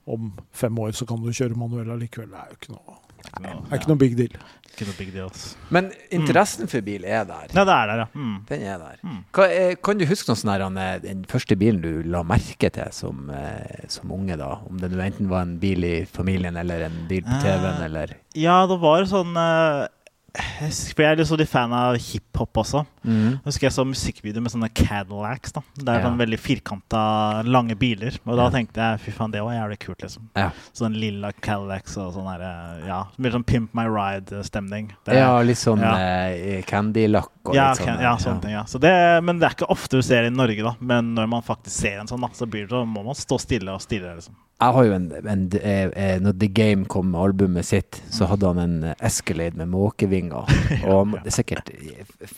om 0.06 0.32
fem 0.52 0.74
år 0.78 0.92
så 0.92 1.06
kan 1.06 1.22
du 1.22 1.30
kjøre 1.30 1.56
manuell 1.56 1.90
allikevel. 1.94 2.30
Det 2.30 2.38
er 2.38 2.48
jo 2.50 2.56
ikke 2.60 2.72
noe, 2.74 2.96
det 3.22 3.72
er 3.72 3.78
ikke 3.78 3.88
noe 3.92 4.00
big 4.02 4.16
deal. 4.18 4.34
Ikke 4.72 4.86
noe 4.88 4.96
big 4.96 5.10
deal. 5.12 5.30
Men 5.74 5.90
interessen 6.14 6.70
for 6.70 6.84
bil 6.84 7.04
er 7.04 7.26
der. 7.28 7.50
Ja, 7.52 7.64
det 7.68 7.74
er 7.76 7.90
der, 7.90 8.02
ja. 8.02 8.06
Mm. 8.16 8.36
Den 8.48 8.62
er 8.64 8.78
der. 8.80 9.00
Mm. 9.04 9.18
Hva 9.36 9.48
kan 9.84 10.00
du 10.00 10.06
huske 10.08 10.32
noe 10.32 10.40
sånn 10.40 10.78
den 11.04 11.24
første 11.28 11.58
bilen 11.60 11.82
du 11.84 12.08
la 12.08 12.22
merke 12.24 12.70
til 12.72 12.92
som, 12.96 13.28
eh, 13.30 13.84
som 13.92 14.12
unge, 14.16 14.38
da? 14.40 14.54
Om 14.68 14.80
det 14.80 14.92
nå 14.92 15.02
enten 15.04 15.28
var 15.28 15.44
en 15.44 15.58
bil 15.62 15.84
i 15.84 15.96
familien, 16.08 16.56
eller 16.56 16.86
en 16.88 17.02
bil 17.10 17.22
på 17.26 17.40
TV-en, 17.44 17.82
Eh, 17.82 17.84
eller 17.84 18.16
Ja, 18.34 18.66
det 18.66 18.78
var 18.80 19.04
sånn 19.04 19.36
eh, 19.36 19.88
jeg 20.32 21.04
er 21.04 21.18
litt 21.18 21.28
sånn 21.28 21.44
fan 21.48 21.74
av 21.76 21.98
hiphop 22.42 22.52
også. 22.62 22.84
mm. 23.04 23.40
Husker 23.44 23.66
jeg 23.68 23.72
så 23.72 23.84
musikkvideo 23.86 24.42
med 24.42 24.52
sånne 24.52 24.68
Cadillacs. 24.74 25.52
da 25.52 25.62
Det 25.76 25.88
er 25.88 26.00
Ja. 26.00 26.06
sånn 26.08 26.18
veldig 26.18 26.38
firkanta, 26.38 27.44
lange 27.46 27.74
biler. 27.78 28.18
Og 28.26 28.36
da 28.36 28.44
Ja. 28.44 28.50
tenkte 28.50 28.74
jeg 28.74 29.00
fy 29.00 29.10
faen, 29.12 29.30
det 29.32 29.40
var 29.42 29.52
jævlig 29.52 29.78
kult, 29.78 29.98
liksom. 30.02 30.28
Ja. 30.36 30.50
Sånn 30.74 30.94
lilla 30.98 31.32
Cadillacs 31.40 31.96
og 31.98 32.14
sånn 32.14 32.26
herre 32.30 32.86
Ja, 32.86 33.04
litt 33.18 33.32
sånn 33.32 33.44
Pimp 33.46 33.74
My 33.74 33.84
Ride-stemning. 33.86 34.90
Ja, 35.06 35.40
litt 35.42 35.56
sånn 35.56 35.80
Ja. 35.80 35.96
eh, 35.96 36.62
Candy-lakk 36.62 37.28
og 37.46 37.54
ja, 37.54 37.70
litt 37.72 37.78
sånn. 37.80 38.00
ja, 38.00 38.16
sånne 38.16 38.40
ting. 38.42 38.50
Ja. 38.50 38.64
Så 38.64 38.78
det, 38.80 39.22
men 39.24 39.38
det 39.38 39.50
er 39.50 39.54
ikke 39.54 39.70
ofte 39.70 39.90
du 39.90 40.02
ser 40.02 40.22
det 40.22 40.32
i 40.32 40.36
Norge, 40.36 40.62
da. 40.62 40.74
Men 40.80 41.14
når 41.14 41.28
man 41.28 41.42
faktisk 41.42 41.70
ser 41.80 41.98
en 42.00 42.06
sånn, 42.06 42.20
da, 42.20 42.28
så 42.28 42.46
blir 42.48 42.62
det, 42.68 42.70
så 42.70 42.86
må 42.86 43.04
man 43.04 43.14
stå 43.14 43.38
stille 43.40 43.68
og 43.68 43.80
stille, 43.80 44.02
Liksom. 44.14 44.34
Jeg 44.62 44.72
har 44.74 44.84
jo 44.84 44.92
en, 44.92 45.12
en 45.26 45.50
eh, 45.60 45.90
eh, 45.96 46.18
Når 46.20 46.38
The 46.38 46.46
Game 46.48 46.84
kom 46.84 47.10
med 47.10 47.20
albumet 47.20 47.64
sitt, 47.64 48.00
så 48.10 48.28
hadde 48.28 48.46
han 48.46 48.58
en 48.58 48.84
eh, 48.84 48.94
Escalade 49.00 49.56
med 49.56 49.68
måkevinger. 49.68 50.46
Og 50.86 51.10
det 51.24 51.26
er 51.26 51.42
sikkert 51.42 51.70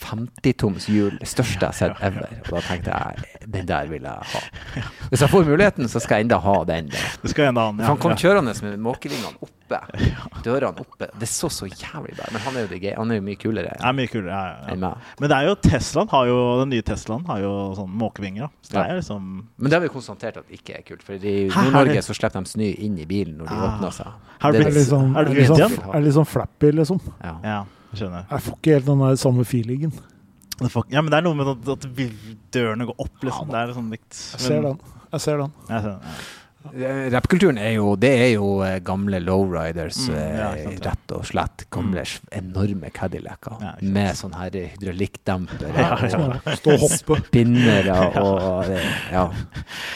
50-toms 0.01 0.87
hjul. 0.91 1.17
Det 1.19 1.27
største 1.29 1.59
jeg 1.61 1.69
har 1.71 1.77
sett 1.77 2.03
ever. 2.05 2.27
Og 2.45 2.51
da 2.57 2.61
tenkte 2.67 2.95
jeg 2.95 3.49
den 3.55 3.65
der 3.69 3.87
vil 3.91 4.01
jeg 4.01 4.31
ha. 4.33 4.41
Hvis 5.09 5.21
jeg 5.21 5.29
får 5.31 5.45
muligheten, 5.47 5.87
så 5.91 6.01
skal 6.03 6.17
jeg 6.21 6.27
enda 6.27 6.39
ha 6.43 6.55
den. 6.65 6.89
Da. 6.93 7.03
Det 7.21 7.31
skal 7.33 7.49
enda 7.51 7.67
an. 7.69 7.79
ja. 7.79 7.85
han 7.91 7.97
kom 8.01 8.15
kjørende 8.19 8.55
med 8.65 8.79
måkevingene 8.79 9.35
oppe. 9.41 9.79
Dørene 10.45 10.83
oppe. 10.83 11.07
Det 11.19 11.27
så 11.29 11.49
så 11.49 11.65
jævlig 11.65 12.13
bra 12.17 12.27
Men 12.31 12.41
han 12.43 12.57
er 12.57 12.65
jo, 12.67 12.67
det. 12.69 12.93
Han 12.97 13.11
er 13.11 13.17
jo 13.17 13.23
mye 13.25 13.39
kulere 13.41 13.71
er 13.75 13.95
mye 13.97 14.09
kulere. 14.11 14.29
Ja, 14.29 14.45
ja, 14.51 14.73
enn 14.73 14.83
meg. 14.83 15.07
Men 15.19 15.31
det 15.31 15.37
er 15.39 15.47
jo 15.49 15.55
Teslaen 15.65 16.11
har 16.11 16.27
jo, 16.29 16.37
den 16.61 16.69
nye 16.75 16.85
Teslaen 16.85 17.25
har 17.29 17.41
jo 17.41 17.53
sånn 17.79 17.89
måkevinger. 18.01 18.45
da. 18.45 18.49
Så 18.61 18.71
det 18.71 18.77
Ja. 18.79 18.85
er 18.93 18.99
liksom 19.01 19.47
Men 19.57 19.69
det 19.69 19.73
har 19.73 19.81
vi 19.81 19.89
konstatert 19.93 20.37
at 20.37 20.47
det 20.47 20.59
ikke 20.61 20.77
er 20.77 20.81
kult. 20.83 21.03
For 21.03 21.13
i 21.13 21.49
Nord-Norge 21.49 22.01
så 22.05 22.13
slipper 22.13 22.43
de 22.43 22.45
snø 22.49 22.69
inn 22.77 22.99
i 22.99 23.05
bilen 23.05 23.37
når 23.37 23.47
de 23.49 23.55
Ah. 23.55 23.65
åpner 23.79 23.91
seg. 23.91 24.07
Har 24.39 24.51
Det 24.51 24.59
det 24.65 24.75
er 24.77 24.85
sånn, 24.85 25.13
det 25.13 25.21
er 25.21 25.25
blitt 25.25 25.49
litt 25.49 25.57
sånn, 25.57 25.95
er 25.95 26.11
sånn 26.11 26.27
flappy, 26.27 26.71
liksom. 26.71 26.99
Ja. 27.23 27.39
Ja, 27.43 27.65
skjønner. 27.93 28.25
Jeg 28.31 28.41
får 28.47 28.57
ikke 28.57 28.73
helt 28.73 28.85
den 28.85 28.99
der 29.05 29.15
samme 29.21 29.45
feelingen. 29.45 29.93
Får- 30.71 30.85
Ja, 30.89 31.01
men 31.01 31.11
det 31.11 31.17
er 31.19 31.21
noe 31.27 31.35
med 31.35 31.47
at, 31.51 31.67
at 31.75 31.85
dørene 32.55 32.85
går 32.87 32.95
opp, 32.97 33.17
liksom. 33.27 33.47
Det 33.51 33.59
er 33.59 33.73
sånn 33.75 33.89
likt 33.91 34.11
Jeg 34.15 34.39
ser 34.41 34.61
den. 34.63 34.79
Jeg 35.11 35.21
ser 35.21 35.37
den. 35.37 35.51
Jeg 35.69 35.81
ser 35.81 35.89
den, 35.89 36.01
ja. 36.01 36.11
Eh, 36.73 37.09
Rappkulturen 37.13 37.57
er 37.61 37.75
jo 37.75 37.91
Det 37.95 38.09
er 38.09 38.29
jo 38.33 38.47
eh, 38.65 38.79
gamle 38.83 39.19
lowriders, 39.21 39.99
Mm, 40.09 40.15
eh, 40.15 40.37
ja, 40.39 40.49
rett 40.89 41.11
og 41.15 41.23
slett. 41.25 41.65
Gamle, 41.71 42.01
s- 42.01 42.19
enorme 42.31 42.89
Cadillacer 42.91 43.57
Ja, 43.61 43.73
med 43.81 44.15
sånn 44.17 44.33
her 44.35 44.49
hydraulikkdemper 44.49 45.69
og 45.69 46.57
Stå 46.57 46.73
og 46.73 46.79
hoppe. 46.85 47.19
spinnere 47.27 47.99
og 48.21 48.71
Ja. 49.15 49.25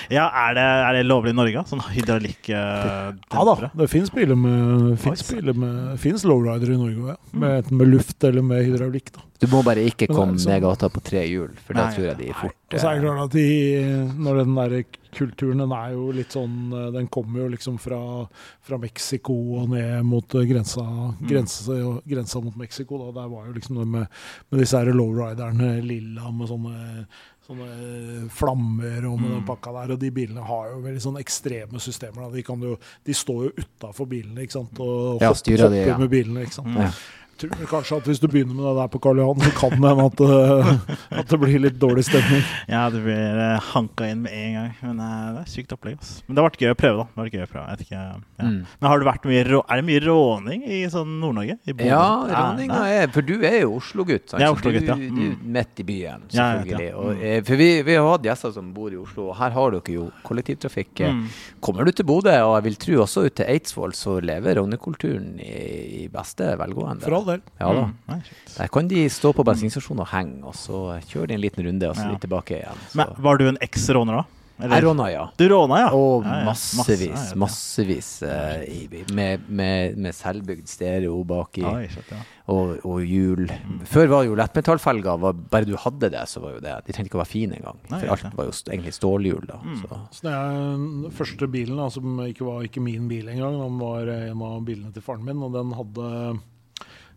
Ja, 0.09 0.27
er 0.47 0.53
det, 0.57 0.67
er 0.89 0.93
det 0.99 1.05
lovlig 1.09 1.33
i 1.33 1.39
Norge? 1.39 1.65
Sånn 1.69 1.81
hydraulikkdempere? 1.89 3.17
Ja 3.33 3.43
da, 3.49 3.69
det 3.81 3.89
fins 3.91 4.09
biler 4.13 4.35
med 4.39 4.99
Fins 5.01 5.23
biler 5.31 5.53
med 5.57 5.97
Fins 5.99 6.23
lowrider 6.27 6.73
i 6.73 6.77
Norge 6.77 6.99
òg, 6.99 7.09
ja. 7.15 7.17
Med, 7.33 7.63
enten 7.63 7.77
med 7.81 7.87
luft 7.93 8.23
eller 8.23 8.41
med 8.45 8.63
hydraulikk. 8.65 9.11
da. 9.15 9.25
Du 9.39 9.47
må 9.47 9.61
bare 9.63 9.85
ikke 9.87 10.03
er 10.09 10.13
komme 10.13 10.33
liksom- 10.35 10.51
ned 10.51 10.61
gata 10.61 10.89
på 10.89 11.01
tre 11.01 11.21
hjul, 11.29 11.53
for 11.63 11.73
da 11.73 11.85
tror 11.93 12.05
jeg 12.09 12.17
de 12.17 12.33
fort 12.33 12.55
Og 12.73 12.79
så 12.79 12.89
er 12.89 12.95
det 12.95 12.99
eh, 12.99 13.05
klart 13.07 13.23
at 13.23 13.31
de, 13.31 14.13
når 14.19 14.37
den 14.43 14.55
der 14.55 14.83
kulturen 15.15 15.57
den 15.63 15.71
er 15.71 15.93
jo 15.93 16.11
litt 16.11 16.29
sånn 16.35 16.57
eh, 16.75 16.91
Den 16.91 17.07
kommer 17.07 17.39
jo 17.39 17.47
liksom 17.55 17.79
fra, 17.79 18.27
fra 18.61 18.77
Mexico 18.77 19.33
og 19.61 19.69
ned 19.69 20.03
mot 20.05 20.27
grensa, 20.27 20.83
grensa, 21.25 21.79
grensa 22.05 22.41
mot 22.43 22.55
Mexico. 22.57 22.97
Da. 22.97 23.21
Der 23.21 23.29
var 23.29 23.47
jo 23.47 23.53
liksom 23.53 23.79
det 23.79 23.87
med, 23.87 24.07
med 24.51 24.59
disse 24.61 24.77
her 24.77 24.91
lowriderne 24.93 25.81
lilla 25.81 26.31
med 26.31 26.47
sånne 26.51 27.05
Sånne 27.49 28.29
flammer 28.29 29.05
og 29.09 29.15
med 29.21 29.31
den 29.31 29.39
Mm. 29.41 29.45
pakka 29.47 29.71
der. 29.73 29.93
Og 29.95 29.99
de 29.99 30.11
bilene 30.11 30.43
har 30.45 30.67
jo 30.69 30.81
veldig 30.83 31.01
sånn 31.01 31.17
ekstreme 31.17 31.79
systemer. 31.81 32.31
De, 32.31 32.43
kan 32.43 32.61
jo, 32.61 32.75
de 33.03 33.11
står 33.13 33.47
jo 33.47 33.51
utafor 33.57 34.05
bilene 34.07 34.43
ikke 34.45 34.51
sant? 34.59 34.79
og 34.79 35.19
Ja, 35.21 35.29
hopp- 35.31 35.37
styrer 35.41 35.63
hopper 35.65 35.69
de, 35.73 35.87
ja. 35.89 35.97
med 35.97 36.09
bilene. 36.11 36.43
ikke 36.45 36.53
sant? 36.53 36.67
Mm. 36.67 36.77
Ja. 36.77 36.91
Tror 37.39 37.51
kanskje 37.71 37.97
at 38.01 38.07
hvis 38.09 38.19
du 38.19 38.27
begynner 38.27 38.51
med 38.57 38.65
det 38.67 38.73
der 38.81 38.87
på 38.91 38.99
Karl 39.03 39.19
Johan, 39.21 39.39
så 39.39 39.51
kan 39.55 39.75
det 39.79 39.89
hende 39.89 40.05
at, 40.09 40.21
eh, 40.25 41.19
at 41.21 41.29
det 41.31 41.37
blir 41.39 41.59
litt 41.63 41.77
dårlig 41.79 42.03
stemning. 42.03 42.41
Ja, 42.67 42.81
du 42.91 42.97
blir 43.05 43.39
eh, 43.39 43.59
hanka 43.71 44.09
inn 44.11 44.25
med 44.25 44.33
en 44.35 44.53
gang. 44.57 44.73
Men 44.83 44.99
eh, 45.05 45.29
det 45.37 45.43
er 45.45 45.51
sykt 45.53 45.71
opplegg. 45.75 45.95
ass. 46.01 46.11
Men 46.27 46.35
det 46.35 46.43
har 46.43 46.49
vært 46.49 46.59
gøy 46.65 46.73
å 46.73 46.77
prøve, 46.81 46.97
da. 46.99 47.05
Det 47.07 47.15
har 47.21 47.29
vært 47.29 47.37
gøy 47.37 47.45
å 47.45 47.51
prøve. 47.53 47.63
Jeg 47.69 47.77
vet 47.77 47.85
ikke, 47.87 48.01
ja. 48.03 48.17
Mm. 48.43 48.57
Men 48.81 48.89
har 48.91 48.99
det 49.03 49.07
vært 49.09 49.25
mye 49.29 49.39
Er 49.45 49.79
det 49.81 49.85
mye 49.87 50.01
råning 50.03 50.61
i 50.67 50.79
sånn 50.91 51.15
Nord-Norge? 51.21 51.55
Ja, 51.83 52.03
råninga 52.29 52.77
er 52.99 53.09
For 53.15 53.21
du 53.27 53.33
er 53.47 53.57
jo 53.61 53.73
Oslo-gutt. 53.79 54.35
Jeg 54.35 54.45
er 54.47 54.53
Oslo-gutt, 54.57 54.87
ja. 54.89 54.95
du, 54.99 55.07
du 55.09 55.23
er 55.23 55.29
Mm. 55.29 55.47
midt 55.55 55.79
i 55.79 55.83
byen, 55.87 56.23
selvfølgelig. 56.33 56.79
ja, 56.79 56.89
ja. 56.89 56.95
Og, 56.99 57.15
Mm. 57.19 57.45
for 57.47 57.55
vi, 57.59 57.69
vi 57.87 57.95
har 57.95 58.07
hatt 58.09 58.23
gjester 58.27 58.53
som 58.55 58.73
bor 58.73 58.91
i 58.91 58.97
Oslo, 58.99 59.29
og 59.31 59.35
her 59.39 59.51
har 59.55 59.71
dere 59.77 59.93
jo 59.95 60.05
kollektivtrafikk. 60.27 61.03
Mm. 61.07 61.23
Kommer 61.63 61.85
du 61.85 61.91
til 61.95 62.05
Bodø, 62.09 62.33
og 62.47 62.55
jeg 62.57 62.63
vil 62.67 62.77
tro 62.83 62.99
også 63.05 63.25
ut 63.27 63.35
til 63.39 63.45
Eidsvoll, 63.51 63.93
så 63.95 64.17
lever 64.23 64.57
rovnekulturen 64.59 65.39
i, 65.39 66.03
i 66.03 66.07
beste 66.11 66.47
velgående. 66.59 67.03
For 67.05 67.15
all 67.19 67.28
del. 67.33 67.41
Ja 67.61 67.69
da. 67.77 67.85
Mm. 67.89 67.93
Nei. 68.13 68.19
Der 68.57 68.67
kan 68.75 68.87
de 68.91 69.05
stå 69.13 69.33
på 69.37 69.45
bensinstasjonen 69.47 70.03
og 70.05 70.11
henge, 70.13 70.41
og 70.49 70.57
så 70.57 70.83
kjører 71.11 71.27
de 71.33 71.39
en 71.39 71.45
liten 71.47 71.65
runde, 71.69 71.89
og 71.89 71.95
så 71.95 72.05
Ja. 72.09 72.11
litt 72.17 72.21
tilbake 72.27 72.59
igjen. 72.61 72.83
Så. 72.89 72.97
Men 73.03 73.15
var 73.29 73.37
du 73.41 73.47
en 73.47 73.57
eks-råner 73.61 74.21
da? 74.23 74.25
Eller? 74.59 74.75
Jeg 74.75 74.83
råna, 74.83 75.05
ja. 75.07 75.21
Du 75.39 75.45
råna, 75.47 75.77
ja? 75.79 75.89
Og 75.95 76.25
Ja, 76.25 76.39
ja. 76.41 76.43
massevis, 76.49 77.05
ja, 77.07 77.29
ja. 77.29 77.35
massevis 77.39 78.07
uh, 78.27 78.59
i- 78.67 79.05
med, 79.15 79.45
med, 79.47 79.95
med 79.95 80.11
selvbygd 80.17 80.67
stereo 80.67 81.21
baki. 81.23 81.61
Ja. 81.63 82.17
og, 82.51 82.73
og 82.83 82.99
hjul. 83.07 83.45
Før 83.87 84.07
var 84.11 84.25
jo 84.27 84.35
lettmetallfelger 84.35 85.15
Bare 85.49 85.63
du 85.63 85.77
hadde 85.79 86.09
det, 86.11 86.25
så 86.27 86.41
var 86.43 86.57
jo 86.57 86.59
det 86.59 86.73
De 86.87 86.91
trengte 86.91 87.07
ikke 87.07 87.21
å 87.21 87.23
være 87.23 87.31
fine 87.31 87.55
engang. 87.55 87.79
For 87.87 88.11
alt 88.11 88.35
var 88.35 88.49
jo 88.49 88.57
egentlig 88.67 88.93
stålhjul, 88.99 89.47
da. 89.47 89.61
Mm. 89.63 89.79
Så. 89.79 90.01
Så 90.11 90.27
det 90.27 90.35
er 90.35 90.59
den 90.59 91.11
første 91.21 91.47
bilen, 91.55 91.77
da, 91.79 91.87
som 91.95 92.19
ikke 92.27 92.43
var 92.51 92.67
ikke 92.67 92.83
min 92.83 93.07
bil 93.07 93.29
engang, 93.31 93.55
den 93.63 93.79
var 93.79 94.11
en 94.11 94.41
av 94.43 94.59
bilene 94.67 94.91
til 94.91 95.01
faren 95.07 95.23
min, 95.23 95.39
og 95.41 95.53
den 95.55 95.71
hadde 95.71 96.39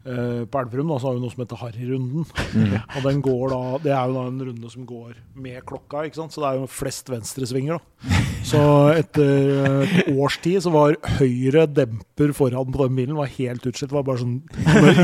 På 0.02 0.58
Elverum 0.58 0.88
da, 0.90 0.96
så 0.98 1.06
har 1.10 1.14
vi 1.14 1.22
noe 1.22 1.30
som 1.30 1.42
heter 1.44 1.60
Harryrunden. 1.60 2.24
Og 2.96 3.04
den 3.06 3.20
går 3.22 3.52
da, 3.52 3.60
Det 3.84 3.92
er 3.94 4.08
jo 4.10 4.16
da 4.16 4.24
en 4.32 4.40
runde 4.48 4.70
som 4.72 4.86
går 4.88 5.12
med 5.38 5.60
klokka, 5.68 6.02
ikke 6.08 6.18
sant? 6.18 6.34
så 6.34 6.42
det 6.42 6.48
er 6.50 6.60
jo 6.62 6.66
flest 6.70 7.12
venstresvinger. 7.12 7.78
da. 7.78 8.18
Så 8.42 8.58
etter 8.98 9.84
et 9.86 10.08
års 10.18 10.34
tid 10.42 10.58
så 10.64 10.72
var 10.74 10.96
høyre 11.20 11.62
demper 11.70 12.32
foran 12.34 12.72
på 12.74 12.88
den 12.88 12.96
bilen 12.98 13.14
var 13.14 13.30
helt 13.30 13.62
utslitt. 13.70 13.92
Det 13.92 13.94
var 13.94 14.02
bare 14.08 14.18
sånn 14.18 14.40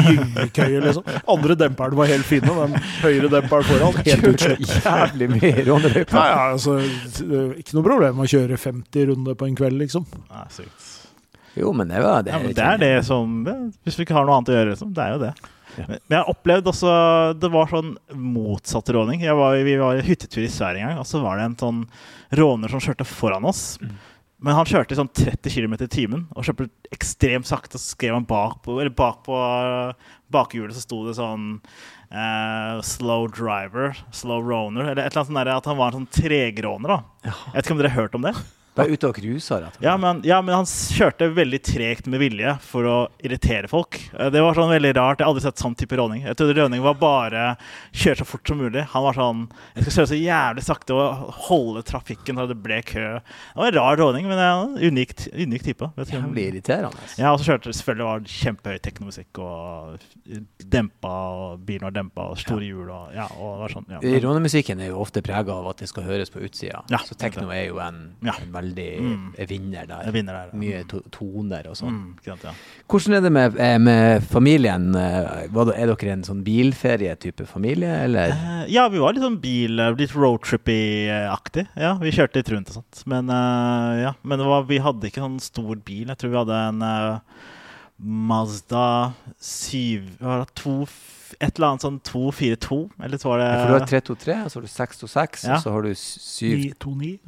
gyngekøye, 0.08 0.80
liksom. 0.82 1.06
Andre 1.30 1.54
demperen 1.60 1.94
var 2.00 2.10
helt 2.10 2.26
fine, 2.26 2.50
den 2.50 2.74
høyre 3.04 3.30
demperen 3.32 3.68
foran 3.70 4.00
helt 4.02 4.26
utslitt. 4.32 4.74
Jævlig 4.82 5.30
mye 5.36 5.52
Ja, 5.54 5.64
rånerøyper. 5.70 6.18
ja, 6.18 6.42
altså, 6.50 6.78
ikke 7.62 7.78
noe 7.78 7.86
problem 7.86 8.22
å 8.24 8.28
kjøre 8.34 8.58
50 8.58 9.10
runder 9.12 9.38
på 9.38 9.46
en 9.48 9.56
kveld, 9.62 9.78
liksom. 9.86 10.06
Nei, 10.32 10.44
sykt. 10.58 10.94
Jo, 11.58 11.74
men 11.76 11.90
det 11.90 12.02
var 12.04 12.24
det. 12.26 12.34
Ja, 12.34 12.40
men 12.42 12.56
det 12.56 12.64
er 12.64 12.82
det 12.82 12.94
som 13.06 13.38
Hvis 13.44 13.98
vi 13.98 14.06
ikke 14.06 14.16
har 14.16 14.26
noe 14.28 14.38
annet 14.38 14.52
å 14.52 14.58
gjøre, 14.58 14.74
liksom. 14.74 14.92
Det 14.96 15.04
er 15.04 15.16
jo 15.16 15.22
det. 15.26 15.32
Men 15.78 16.16
jeg 16.16 16.32
opplevde 16.32 16.72
også 16.72 16.92
Det 17.38 17.50
var 17.52 17.70
sånn 17.70 17.94
motsatt 18.18 18.92
råning. 18.94 19.24
Var, 19.40 19.58
vi 19.66 19.78
var 19.80 19.98
i 19.98 20.06
hyttetur 20.06 20.44
i 20.44 20.52
Sverige 20.52 20.84
en 20.84 20.92
gang, 20.94 21.02
og 21.02 21.08
så 21.08 21.22
var 21.22 21.38
det 21.38 21.48
en 21.48 21.58
sånn 21.60 21.82
råner 22.38 22.72
som 22.72 22.82
kjørte 22.82 23.06
foran 23.08 23.46
oss. 23.48 23.78
Men 24.38 24.54
han 24.54 24.68
kjørte 24.70 24.94
i 24.94 24.98
sånn 24.98 25.10
30 25.10 25.50
km 25.50 25.74
i 25.82 25.90
timen 25.90 26.26
og 26.30 26.46
kjørte 26.46 26.68
ekstremt 26.94 27.48
sakte. 27.48 27.74
Og 27.74 27.82
så 27.82 27.96
skrev 27.96 28.14
han 28.14 28.26
bak 28.28 28.60
på, 28.62 28.76
eller 28.78 28.94
bak 28.94 29.24
på 29.26 29.38
bakhjulet 30.34 30.76
så 30.76 30.84
sto 30.84 31.00
det 31.06 31.16
sånn 31.18 31.56
eh, 32.12 32.78
'slow 32.84 33.26
driver', 33.34 33.98
'slow 34.12 34.44
roner', 34.44 34.92
eller 34.92 35.02
et 35.02 35.10
eller 35.10 35.24
annet 35.24 35.32
sånt 35.32 35.40
der, 35.40 35.56
at 35.56 35.70
han 35.70 35.80
var 35.80 35.90
en 35.90 36.00
sånn 36.02 36.12
tregråner. 36.22 36.88
da. 36.94 37.00
Jeg 37.24 37.56
vet 37.56 37.66
ikke 37.66 37.76
om 37.76 37.82
dere 37.82 37.94
har 37.94 38.02
hørt 38.02 38.18
om 38.18 38.28
det? 38.28 38.34
Bare 38.78 38.94
ute 38.94 39.08
og 39.10 39.16
cruiser, 39.18 39.62
rett 39.64 39.74
og 39.74 39.78
slett. 39.78 39.84
Ja 39.88 39.96
men, 40.00 40.20
ja, 40.26 40.38
men 40.42 40.54
han 40.54 40.68
kjørte 40.68 41.28
veldig 41.34 41.60
tregt 41.66 42.06
med 42.10 42.20
vilje 42.22 42.54
for 42.64 42.86
å 42.88 42.96
irritere 43.24 43.68
folk. 43.70 43.98
Eh, 44.14 44.30
Det 44.30 44.40
var 44.44 44.54
sånn 44.58 44.70
veldig 44.70 44.92
rart. 44.96 45.18
Jeg 45.20 45.26
har 45.26 45.32
aldri 45.34 45.42
sett 45.44 45.58
sånn 45.62 45.74
type 45.78 45.96
råning. 45.98 46.22
Jeg 46.28 46.36
trodde 46.38 46.56
råning 46.60 46.82
var 46.84 46.94
bare 47.00 47.44
kjøre 47.92 48.20
så 48.22 48.26
fort 48.28 48.46
som 48.48 48.58
mulig. 48.62 48.84
Han 48.94 49.02
var 49.02 49.18
sånn 49.18 49.44
Jeg 49.76 49.84
skal 49.88 49.96
kjøre 49.98 50.10
så 50.12 50.20
jævlig 50.22 50.64
sakte 50.68 50.94
og 50.94 51.32
holde 51.48 51.82
trafikken 51.88 52.36
så 52.38 52.46
det 52.48 52.58
ble 52.62 52.80
kø. 52.82 53.06
Det 53.18 53.56
var 53.58 53.68
en 53.72 53.78
rar 53.80 53.96
råning, 53.98 54.28
men 54.30 54.38
en 54.38 54.76
unikt, 54.78 55.28
unik 55.34 55.64
type. 55.64 55.90
Vet 55.96 56.10
du. 56.12 56.16
Jævlig 56.18 56.46
irriterende. 56.52 57.08
Ja, 57.18 57.32
og 57.32 57.40
så 57.42 57.52
kjørte 57.52 57.74
selvfølgelig 57.74 58.08
var 58.08 58.20
kjempehøy 58.38 58.78
teknomusikk 58.84 59.38
og 59.42 59.98
dempa, 60.68 61.14
og 61.34 61.62
bilen 61.66 61.86
var 61.88 61.94
dempa, 61.96 62.28
og 62.32 62.38
store 62.40 62.66
hjul 62.68 62.90
og 62.92 63.14
ja, 63.16 63.26
og 63.38 63.54
det 63.56 63.60
var 63.64 63.74
sånn. 63.74 63.86
Ja. 63.94 64.00
Rånemusikken 64.24 64.80
er 64.84 64.90
jo 64.92 65.00
ofte 65.02 65.22
prega 65.24 65.54
av 65.54 65.68
at 65.72 65.82
det 65.82 65.88
skal 65.90 66.04
høres 66.08 66.30
på 66.32 66.42
utsida. 66.44 66.82
Ja, 66.92 67.00
så 67.04 67.16
tekno 67.18 67.48
er 67.54 67.66
jo 67.70 67.78
en, 67.82 68.16
Ja. 68.24 68.34
en 68.42 68.52
veldig 68.52 68.67
veldig 68.68 69.00
mm. 69.00 69.48
vinner 69.48 69.86
der. 69.88 70.10
Vinner 70.12 70.36
der 70.36 70.50
ja. 70.52 70.58
Mye 70.58 70.84
to 70.88 71.00
toner 71.14 71.68
og 71.70 71.76
sånn. 71.78 71.96
Mm, 71.96 72.14
ja. 72.26 72.54
Hvordan 72.88 73.16
er 73.18 73.24
det 73.24 73.32
med, 73.32 73.58
eh, 73.58 73.76
med 73.78 74.24
familien? 74.28 74.94
Eh, 74.94 75.48
er 75.48 75.92
dere 75.92 76.12
en 76.12 76.24
sånn 76.26 76.42
bilferietype 76.46 77.46
familie, 77.48 77.92
eller? 78.04 78.32
Eh, 78.34 78.64
ja, 78.74 78.88
vi 78.92 79.02
var 79.02 79.14
litt 79.14 79.24
sånn 79.24 79.40
bil, 79.42 79.78
litt 79.98 80.16
roadtrippy-aktig. 80.16 81.68
Ja, 81.76 81.96
vi 82.00 82.14
kjørte 82.14 82.42
litt 82.42 82.52
rundt 82.54 82.72
og 82.72 82.80
sånt. 82.80 83.04
Men, 83.06 83.28
ja. 83.28 84.14
Men 84.22 84.44
var, 84.46 84.66
vi 84.68 84.80
hadde 84.82 85.10
ikke 85.10 85.24
sånn 85.24 85.40
stor 85.42 85.76
bil. 85.76 86.08
Jeg 86.08 86.20
tror 86.20 86.34
vi 86.34 86.42
hadde 86.42 86.64
en 86.72 86.82
Mazda 87.98 89.14
7 89.42 90.18
250 90.54 91.17
et 91.40 91.58
eller 91.58 91.68
annet 91.72 91.84
sånn 91.84 92.00
2-4-2, 92.00 92.78
eller 93.04 93.18
så 93.20 93.28
var 93.30 93.38
det 93.42 93.46
Ja, 93.48 93.58
For 93.60 93.68
du 93.68 93.76
har 93.78 93.86
3-2-3, 93.92 94.36
og 94.44 94.50
så 94.50 94.58
har 94.58 94.62
du 94.62 94.72
6-2-6, 94.72 95.44
og 95.56 95.62
så 95.62 95.72
har 95.74 95.82
du 95.82 95.92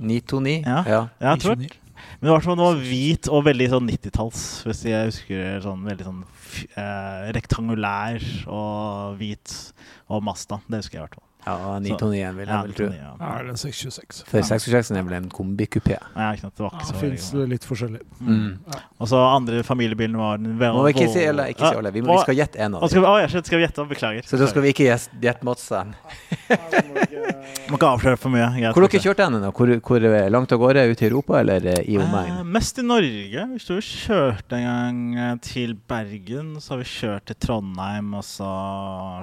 9-2-9. 0.00 0.54
Ja. 0.66 0.83
Ja. 0.87 1.00
Ja, 1.21 1.35
jeg 1.35 1.40
tror, 1.45 1.54
det. 1.57 1.76
men 2.21 2.28
det 2.28 2.33
var 2.35 2.40
som 2.40 2.52
om 2.52 2.59
det 2.59 2.69
var 2.69 2.83
hvit 2.90 3.28
og 3.28 3.45
veldig 3.45 3.69
sånn 3.75 3.88
90-talls, 3.90 4.42
hvis 4.66 4.83
jeg 4.88 5.11
husker. 5.11 5.61
sånn 5.66 5.85
Veldig 5.85 6.07
sånn 6.09 6.23
f- 6.25 6.66
eh, 6.76 7.33
rektangulær 7.37 8.25
og 8.49 9.19
hvit 9.21 9.56
og 10.08 10.23
Masta. 10.25 10.60
Det 10.69 10.80
husker 10.82 10.99
jeg 10.99 11.02
i 11.02 11.06
hvert 11.08 11.19
fall. 11.21 11.26
Ja 11.46 11.54
929 11.80 12.36
vil 12.36 12.46
jeg 12.46 12.50
Ja, 12.50 12.60
vel 12.66 12.74
tro. 12.76 12.88
99, 12.90 12.98
ja. 13.00 13.12
Ja, 13.20 13.30
eller 13.40 13.58
626. 13.60 14.22
For 14.28 14.46
626 14.50 14.90
er 14.98 15.06
vel 15.08 15.16
en 15.18 15.28
kombikupé. 15.32 15.96
Nei, 16.16 16.28
ikke 16.36 16.46
sant, 16.46 16.56
det 16.58 16.64
var 16.66 16.76
ikke 16.76 16.88
så 16.90 16.98
fins 17.00 17.28
litt 17.54 17.66
forskjellig. 17.68 18.02
Mm. 18.20 18.50
Og 19.00 19.10
så 19.10 19.20
andre 19.24 19.62
familiebilen 19.66 20.18
var 20.20 20.40
den 20.42 20.58
Må 20.60 20.84
vi 20.86 20.94
ikke 20.96 21.08
si 21.12 21.24
alle, 21.30 21.48
ikke 21.54 21.64
si 21.64 21.72
Ja, 21.72 21.80
alle. 21.80 21.94
Vi, 21.94 22.04
må, 22.04 22.16
vi 22.18 22.24
skal 22.26 22.38
gjette 22.40 22.60
en 22.60 22.76
av 22.76 22.84
dem. 22.84 22.92
skal 22.92 23.04
vi, 23.04 23.08
å, 23.10 23.16
jeg 23.24 23.44
skal 23.48 23.58
vi 23.58 23.64
gjette? 23.66 23.86
Beklager. 23.90 24.26
Så 24.28 24.38
da 24.38 24.46
skal 24.50 24.62
vi 24.66 24.74
ikke 24.74 24.86
gjette 24.90 25.46
Madsen. 25.48 25.94
Må 27.70 27.78
ikke 27.78 27.88
avsløre 27.94 28.18
for 28.20 28.32
mye. 28.34 28.48
Hvor 28.74 28.84
dere 28.84 29.00
kjørte 29.02 29.26
hen? 29.26 29.36
nå? 29.42 29.50
Hvor, 29.56 29.70
hvor 29.86 30.04
eh, 30.06 30.26
langt 30.32 30.52
av 30.54 30.60
gårde? 30.62 30.84
Ut 30.90 31.02
i 31.02 31.06
Europa, 31.08 31.38
eller 31.40 31.68
i 31.80 31.96
omegn? 32.00 32.40
Eh, 32.40 32.48
mest 32.56 32.80
i 32.82 32.84
Norge. 32.86 33.44
Vi 33.54 33.60
sto 33.62 33.78
og 33.78 33.86
kjørte 33.86 34.58
en 34.58 34.66
gang 34.66 35.00
eh, 35.16 35.32
til 35.46 35.74
Bergen. 35.90 36.52
Så 36.62 36.74
har 36.74 36.82
vi 36.82 36.88
kjørt 36.90 37.28
til 37.30 37.38
Trondheim, 37.46 38.12
og 38.18 38.26
så 38.26 38.50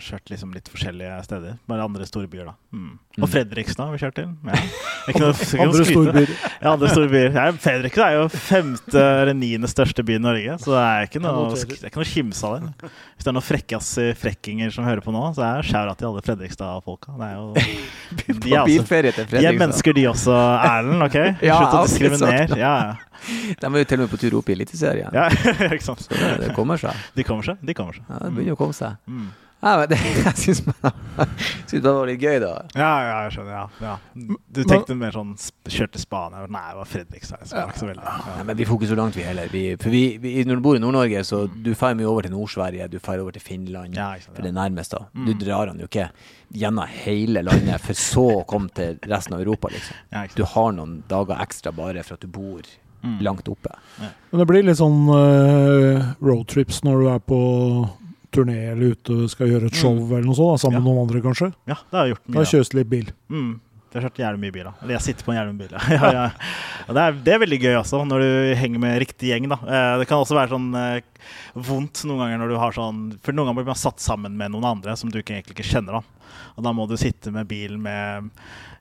kjørt 0.08 0.32
liksom 0.34 0.56
litt 0.56 0.72
forskjellige 0.72 1.20
steder. 1.28 1.58
Bare 1.70 1.88
andre 1.88 2.07
store 2.10 2.28
byer, 2.32 2.50
da. 2.52 2.56
Mm. 2.74 2.96
Og 3.18 3.26
Mm. 3.28 3.32
Fredrikstad 3.34 3.88
har 3.88 3.94
vi 3.96 4.00
kjørt 4.04 4.14
til. 4.20 4.28
Ja. 4.46 4.54
Det 4.54 5.08
er 5.08 5.12
Ikke 5.14 5.22
noe, 5.24 5.62
Andre 5.64 5.86
storbyer. 5.88 6.32
Ja, 6.62 6.72
andre 6.74 6.90
store 6.92 7.08
byer. 7.10 7.30
Ja, 7.34 7.46
Fredrikstad 7.64 8.12
er 8.12 8.18
jo 8.20 8.28
femte 8.30 9.02
eller 9.24 9.34
niende 9.34 9.70
største 9.72 10.04
by 10.06 10.18
i 10.18 10.22
Norge, 10.22 10.58
så 10.62 10.76
det 10.76 10.84
er 10.84 11.08
ikke 11.08 11.22
noe, 11.24 11.48
det 11.56 11.64
er 11.64 11.90
ikke 11.90 11.98
noe 11.98 12.52
av 12.52 12.60
det. 12.62 12.92
Hvis 12.92 13.26
det 13.26 13.32
er 13.32 13.36
noen 13.38 13.48
frekkas 13.48 13.90
frekkinger 14.22 14.74
som 14.76 14.86
hører 14.86 15.02
på 15.06 15.14
nå, 15.16 15.24
så 15.38 15.46
er 15.48 15.66
skjæra 15.66 15.96
til 15.98 16.10
alle 16.12 16.22
Fredrikstad-folka. 16.28 17.16
Det 17.18 17.32
er 17.32 17.36
jo 17.40 17.48
de 18.46 18.54
er, 18.54 18.62
altså, 18.62 19.32
de 19.34 19.46
er 19.46 19.58
mennesker, 19.58 19.98
de 19.98 20.06
også, 20.12 20.38
Erlend. 20.38 21.02
ok? 21.08 21.18
Ja, 21.48 21.58
Slutt 21.58 21.74
å 21.80 21.84
diskriminere. 21.88 22.48
Ja, 22.58 22.76
Ja, 22.78 22.96
De 23.60 23.66
er 23.66 23.80
jo 23.82 23.88
til 23.90 23.98
og 23.98 24.06
med 24.06 24.12
på 24.14 24.20
tur 24.22 24.38
opp 24.38 24.50
i 24.50 24.54
Eliteserien. 24.54 25.10
ja. 25.14 25.26
ikke 25.74 25.84
sant. 25.84 26.06
Så 26.06 26.14
det, 26.14 26.36
det 26.46 26.54
kommer 26.56 26.78
seg. 26.78 26.94
De 27.18 27.26
kommer 27.26 27.44
seg. 27.48 27.58
De 27.66 27.74
kommer 27.74 27.98
seg. 27.98 28.06
Ja, 28.12 28.20
det 28.22 28.34
begynner 28.36 28.54
å 28.54 28.60
komme 28.60 28.78
seg. 28.78 29.00
Mm. 29.10 29.32
Ja, 29.58 29.72
men 29.80 29.90
det, 29.90 29.98
jeg 30.26 30.36
syns 30.38 30.60
det 31.72 31.82
var 31.82 32.06
litt 32.06 32.22
gøy, 32.22 32.36
da. 32.44 32.52
Ja, 32.78 32.90
ja, 33.02 33.16
jeg 33.26 33.32
skjønner. 33.34 33.54
Ja, 33.56 33.64
ja. 33.82 34.36
Du 34.54 34.60
tenkte 34.70 34.94
mer 34.96 35.16
sånn 35.16 35.32
kjørte 35.66 35.98
Spania? 36.02 36.44
Nei, 36.54 36.62
det 36.70 36.78
var 36.78 36.90
Fredrikstad. 36.92 37.42
Så 37.50 37.88
veldig. 37.90 38.04
Nei, 38.04 38.36
Ja. 38.38 38.44
men 38.46 38.60
vi 38.60 38.68
får 38.70 38.78
ikke 38.80 38.92
så 38.92 38.98
langt, 39.00 39.18
vi 39.18 39.26
heller. 39.26 39.50
Vi, 39.52 39.64
for 39.82 39.90
vi, 39.94 40.04
vi, 40.22 40.36
når 40.46 40.60
du 40.62 40.66
bor 40.68 40.78
i 40.78 40.84
Nord-Norge, 40.84 41.24
så 41.26 41.42
du 41.50 41.72
drar 41.74 41.98
mye 41.98 42.06
over 42.12 42.28
til 42.28 42.36
Nord-Sverige, 42.36 42.88
du 42.94 43.00
drar 43.00 43.24
over 43.26 43.34
til 43.40 43.42
Finland. 43.48 43.98
Sant, 43.98 44.30
For 44.30 44.46
det 44.46 44.52
ja. 44.52 44.56
er 44.56 44.60
nærmest, 44.62 44.94
da. 44.94 45.04
Mm. 45.18 45.26
Du 45.26 45.34
drar 45.46 45.74
han 45.74 45.82
jo 45.82 45.90
ikke 45.90 46.10
gjennom 46.54 46.94
hele 47.04 47.42
landet, 47.50 47.82
for 47.84 47.98
så 47.98 48.28
å 48.38 48.46
komme 48.48 48.70
til 48.78 49.00
resten 49.10 49.34
av 49.36 49.42
Europa, 49.42 49.74
liksom. 49.74 49.98
Ja, 50.14 50.28
Du 50.38 50.46
har 50.54 50.72
noen 50.78 51.00
dager 51.10 51.42
ekstra 51.42 51.74
bare 51.76 52.04
for 52.06 52.14
at 52.20 52.22
du 52.22 52.30
bor 52.30 52.62
Mm. 53.04 53.20
langt 53.22 53.46
oppe. 53.48 53.70
Men 54.32 54.40
det 54.42 54.46
blir 54.50 54.64
litt 54.66 54.80
sånn 54.80 55.04
uh, 55.06 56.16
roadtrips 56.20 56.80
når 56.84 57.04
du 57.04 57.10
er 57.12 57.20
på 57.30 57.38
turné 58.38 58.58
eller 58.72 58.94
ute 58.96 59.16
og 59.24 59.30
skal 59.34 59.50
gjøre 59.52 59.72
et 59.72 59.80
show 59.82 59.96
eller 59.98 60.28
noe 60.30 60.38
sånt, 60.38 60.62
sammen 60.64 60.80
Ja. 60.80 60.84
med 60.86 60.92
noen 60.94 61.06
andre, 61.08 61.22
kanskje. 61.26 61.52
Ja, 61.68 61.80
det 61.90 61.98
har 61.98 62.06
jeg 62.06 62.16
gjort 62.16 62.28
mye. 62.30 62.44
da. 62.44 62.52
kjøres 62.54 62.70
det 62.74 62.80
litt 62.84 62.94
bil. 62.94 63.10
Mm. 63.34 63.56
Jeg 63.88 64.02
har 64.04 64.10
kjørt 64.12 64.20
jævlig 64.20 64.40
mye 64.44 64.54
bil. 64.54 64.64
da 64.68 64.72
Eller 64.84 64.94
jeg 64.98 65.02
sitter 65.06 65.26
på 65.26 65.32
en 65.34 65.38
jævlig 65.40 65.58
bil. 65.62 65.72
Ja. 65.74 65.80
ja, 65.98 66.10
ja. 66.12 66.26
Det, 66.94 67.02
er, 67.04 67.16
det 67.24 67.34
er 67.34 67.40
veldig 67.42 67.60
gøy 67.64 67.76
også, 67.80 68.02
når 68.06 68.20
du 68.24 68.32
henger 68.60 68.82
med 68.84 69.00
riktig 69.02 69.32
gjeng. 69.32 69.48
da 69.50 69.58
eh, 69.64 69.94
Det 70.02 70.08
kan 70.10 70.22
også 70.22 70.36
være 70.38 70.52
sånn 70.54 70.68
eh, 70.76 71.02
vondt 71.56 72.04
noen 72.06 72.20
ganger 72.22 72.42
når 72.44 72.52
du 72.52 72.58
har 72.62 72.76
sånn 72.76 73.00
For 73.24 73.34
noen 73.34 73.48
ganger 73.50 73.62
blir 73.64 73.72
man 73.72 73.80
satt 73.80 74.04
sammen 74.04 74.36
med 74.38 74.52
noen 74.54 74.68
andre 74.76 74.94
som 75.00 75.10
du 75.10 75.18
egentlig 75.22 75.56
ikke 75.56 75.66
kjenner. 75.72 75.98
da 75.98 76.44
Og 76.60 76.68
da 76.68 76.74
må 76.76 76.86
du 76.92 76.98
sitte 77.00 77.32
med 77.34 77.48
bilen 77.50 77.80
med 77.82 78.30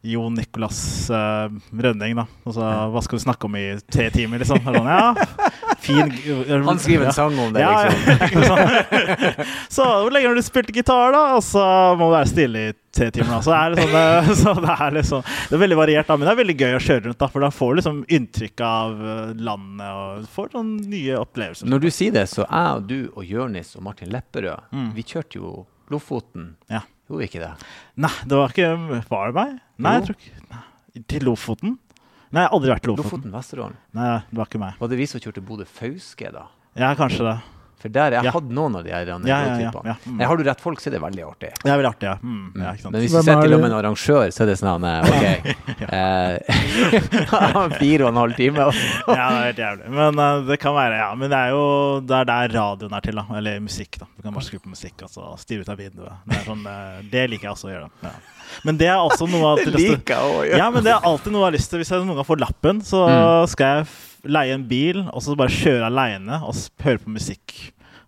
Jon 0.07 0.35
Nicolas 0.39 1.09
eh, 1.11 1.49
Rønning, 1.73 2.19
da. 2.19 2.27
Og 2.45 2.55
så 2.59 2.67
hva 2.93 3.01
skal 3.07 3.19
du 3.19 3.25
snakke 3.25 3.49
om 3.49 3.57
i 3.59 3.65
tre 3.91 4.11
timer, 4.15 4.43
liksom? 4.43 4.61
Sånn, 4.67 4.91
ja, 4.91 5.15
fin 5.87 6.11
Han 6.69 6.81
skriver 6.83 7.07
en 7.11 7.15
sang 7.17 7.39
om 7.39 7.53
det, 7.55 7.63
ja, 7.63 7.87
liksom. 7.87 8.59
så 9.77 9.87
hvor 10.03 10.11
lenge 10.15 10.29
har 10.31 10.35
du 10.39 10.43
spilt 10.45 10.73
gitar, 10.75 11.15
da? 11.15 11.23
Og 11.39 11.45
så 11.47 11.63
må 11.99 12.11
du 12.11 12.15
være 12.17 12.31
stille 12.31 12.65
i 12.71 12.75
tre 12.97 13.11
timer. 13.15 13.43
Så, 13.45 13.53
det 13.53 13.77
liksom, 13.77 13.95
eh, 14.01 14.31
så 14.41 14.55
det 14.63 14.75
er 14.81 14.95
liksom 14.97 15.25
Det 15.27 15.57
er 15.59 15.63
veldig 15.63 15.79
variert, 15.83 16.09
da, 16.09 16.17
men 16.17 16.29
det 16.29 16.33
er 16.35 16.41
veldig 16.43 16.57
gøy 16.63 16.77
å 16.79 16.83
kjøre 16.87 17.05
rundt. 17.09 17.19
da 17.21 17.29
For 17.33 17.45
da 17.47 17.51
får 17.55 17.73
du 17.75 17.81
liksom 17.83 18.03
inntrykk 18.19 18.65
av 18.67 19.07
eh, 19.15 19.33
landet 19.49 20.03
og 20.03 20.29
får 20.37 20.53
sånn 20.57 20.75
nye 20.93 21.19
opplevelser. 21.23 21.71
Når 21.71 21.85
du 21.87 21.89
sier 21.93 22.15
det, 22.17 22.27
så 22.33 22.45
jeg 22.47 22.77
og 22.81 22.87
du 22.91 22.99
og 23.15 23.25
Jørnis 23.29 23.75
og 23.79 23.87
Martin 23.89 24.13
Lepperød, 24.15 24.71
Mm. 24.73 24.91
vi 24.97 25.03
kjørte 25.07 25.39
jo 25.41 25.55
Lofoten. 25.93 26.55
Ja. 26.73 26.81
Gjorde 27.07 27.21
vi 27.23 27.27
ikke 27.29 27.43
det? 27.45 27.53
Nei, 28.03 28.11
det 28.27 28.35
var 28.41 28.51
ikke 28.51 28.71
Var 29.13 29.29
det 29.31 29.35
meg? 29.37 29.51
Nei, 29.79 29.93
jeg 30.01 30.07
tror 30.09 30.17
ikke. 30.19 30.63
Til 31.13 31.27
Lofoten? 31.29 31.77
Nei, 32.35 32.43
jeg 32.43 32.49
har 32.51 32.57
aldri 32.57 32.73
vært 32.73 32.87
i 32.87 32.91
Lofoten. 32.91 33.07
Lofoten, 33.07 33.35
Vesterålen. 33.37 33.77
Nei, 33.97 34.13
det 34.31 34.41
var 34.41 34.49
ikke 34.51 34.63
meg. 34.63 34.79
Var 34.81 34.91
det 34.91 34.99
vi 34.99 35.07
som 35.11 35.23
kjørte 35.23 35.45
Bodø-Fauske, 35.47 36.33
da? 36.35 36.49
Ja, 36.77 36.91
kanskje 36.99 37.23
det. 37.29 37.37
For 37.77 37.89
der 37.93 38.15
jeg 38.17 38.25
Ja. 38.25 38.31
hadde 38.33 38.55
noen 38.57 38.75
av 38.79 38.85
de 38.87 38.91
her 38.91 39.05
Ja, 39.07 39.17
ja, 39.21 39.57
ja, 39.61 39.71
ja. 39.85 39.95
Mm. 40.07 40.21
Har 40.25 40.37
du 40.39 40.43
rett 40.45 40.61
folk, 40.65 40.81
så 40.81 40.89
er 40.89 40.93
det 40.97 41.01
veldig 41.03 41.25
artig. 41.27 41.51
Det 41.63 41.69
er 41.71 41.77
veldig 41.77 41.91
artig, 41.91 42.07
ja. 42.09 42.15
Mm, 42.23 42.53
ja 42.57 42.71
ikke 42.73 42.83
sant? 42.87 42.93
Men 42.93 43.01
hvis 43.03 43.13
du 43.13 43.19
sitter 43.21 43.37
er 43.37 43.43
til 43.43 43.55
og 43.55 43.61
med 43.61 43.71
en 43.71 43.77
arrangør, 43.77 44.31
så 44.33 44.41
er 44.43 44.47
det 44.47 44.57
sånn 44.57 44.87
eh, 44.89 45.11
OK. 45.13 45.25
eh, 45.99 47.77
Fire 47.81 48.07
og 48.07 48.09
en 48.15 48.21
halv 48.23 48.35
time. 48.39 48.65
og- 48.65 48.75
ja, 48.75 49.29
det 49.29 49.37
er 49.37 49.45
helt 49.45 49.61
jævlig. 49.61 49.91
Men 49.91 50.19
uh, 50.19 50.47
det 50.49 50.59
kan 50.63 50.75
være, 50.75 50.97
ja. 51.03 51.11
Men 51.15 51.31
det 51.31 51.37
er 51.39 51.51
jo 51.51 52.01
det 52.01 52.17
er 52.17 52.25
der 52.33 52.49
radioen 52.57 52.97
er 52.97 53.01
til, 53.05 53.15
da. 53.21 53.27
Eller 53.37 53.61
musikk, 53.61 53.99
da. 54.01 54.07
Du 54.17 54.23
kan 54.25 54.33
bare 54.33 54.45
skru 54.49 54.59
på 54.59 54.73
musikk 54.73 54.97
og 55.03 55.09
altså, 55.11 55.29
stirre 55.45 55.61
ut 55.67 55.69
av 55.69 55.77
vinduet. 55.79 56.17
Det, 56.27 56.41
sånn, 56.49 56.65
uh, 56.67 57.03
det 57.13 57.27
liker 57.31 57.51
jeg 57.51 57.55
også 57.57 57.69
å 57.71 57.75
gjøre. 57.75 57.91
da. 58.03 58.09
Ja. 58.09 58.15
Men 58.65 58.79
det 58.81 58.89
er 58.89 58.97
også 59.03 59.29
noe 59.31 59.53
av 59.53 59.61
Det 59.67 59.75
liker 59.77 60.17
jeg 60.17 60.33
å 60.33 60.43
gjøre. 60.47 60.59
Ja, 60.65 60.71
men 60.71 60.85
det 60.87 60.93
er 60.97 61.01
alltid 61.13 61.33
noe 61.35 61.45
jeg 61.45 61.51
har 61.53 61.57
lyst 61.59 61.71
til. 61.73 61.83
Hvis 61.83 61.93
jeg 61.93 62.05
noen 62.07 62.17
gang 62.23 62.29
får 62.33 62.41
lappen, 62.41 62.81
så 62.87 63.05
Mm. 63.07 63.47
skal 63.53 63.67
jeg 63.67 63.87
leie 64.29 64.55
en 64.55 64.65
bil, 64.69 65.03
og 65.13 65.23
så 65.25 65.37
bare 65.39 65.53
kjøre 65.53 65.87
aleine 65.91 66.41
og 66.45 66.55
høre 66.85 66.99
på 67.03 67.13
musikk. 67.15 67.57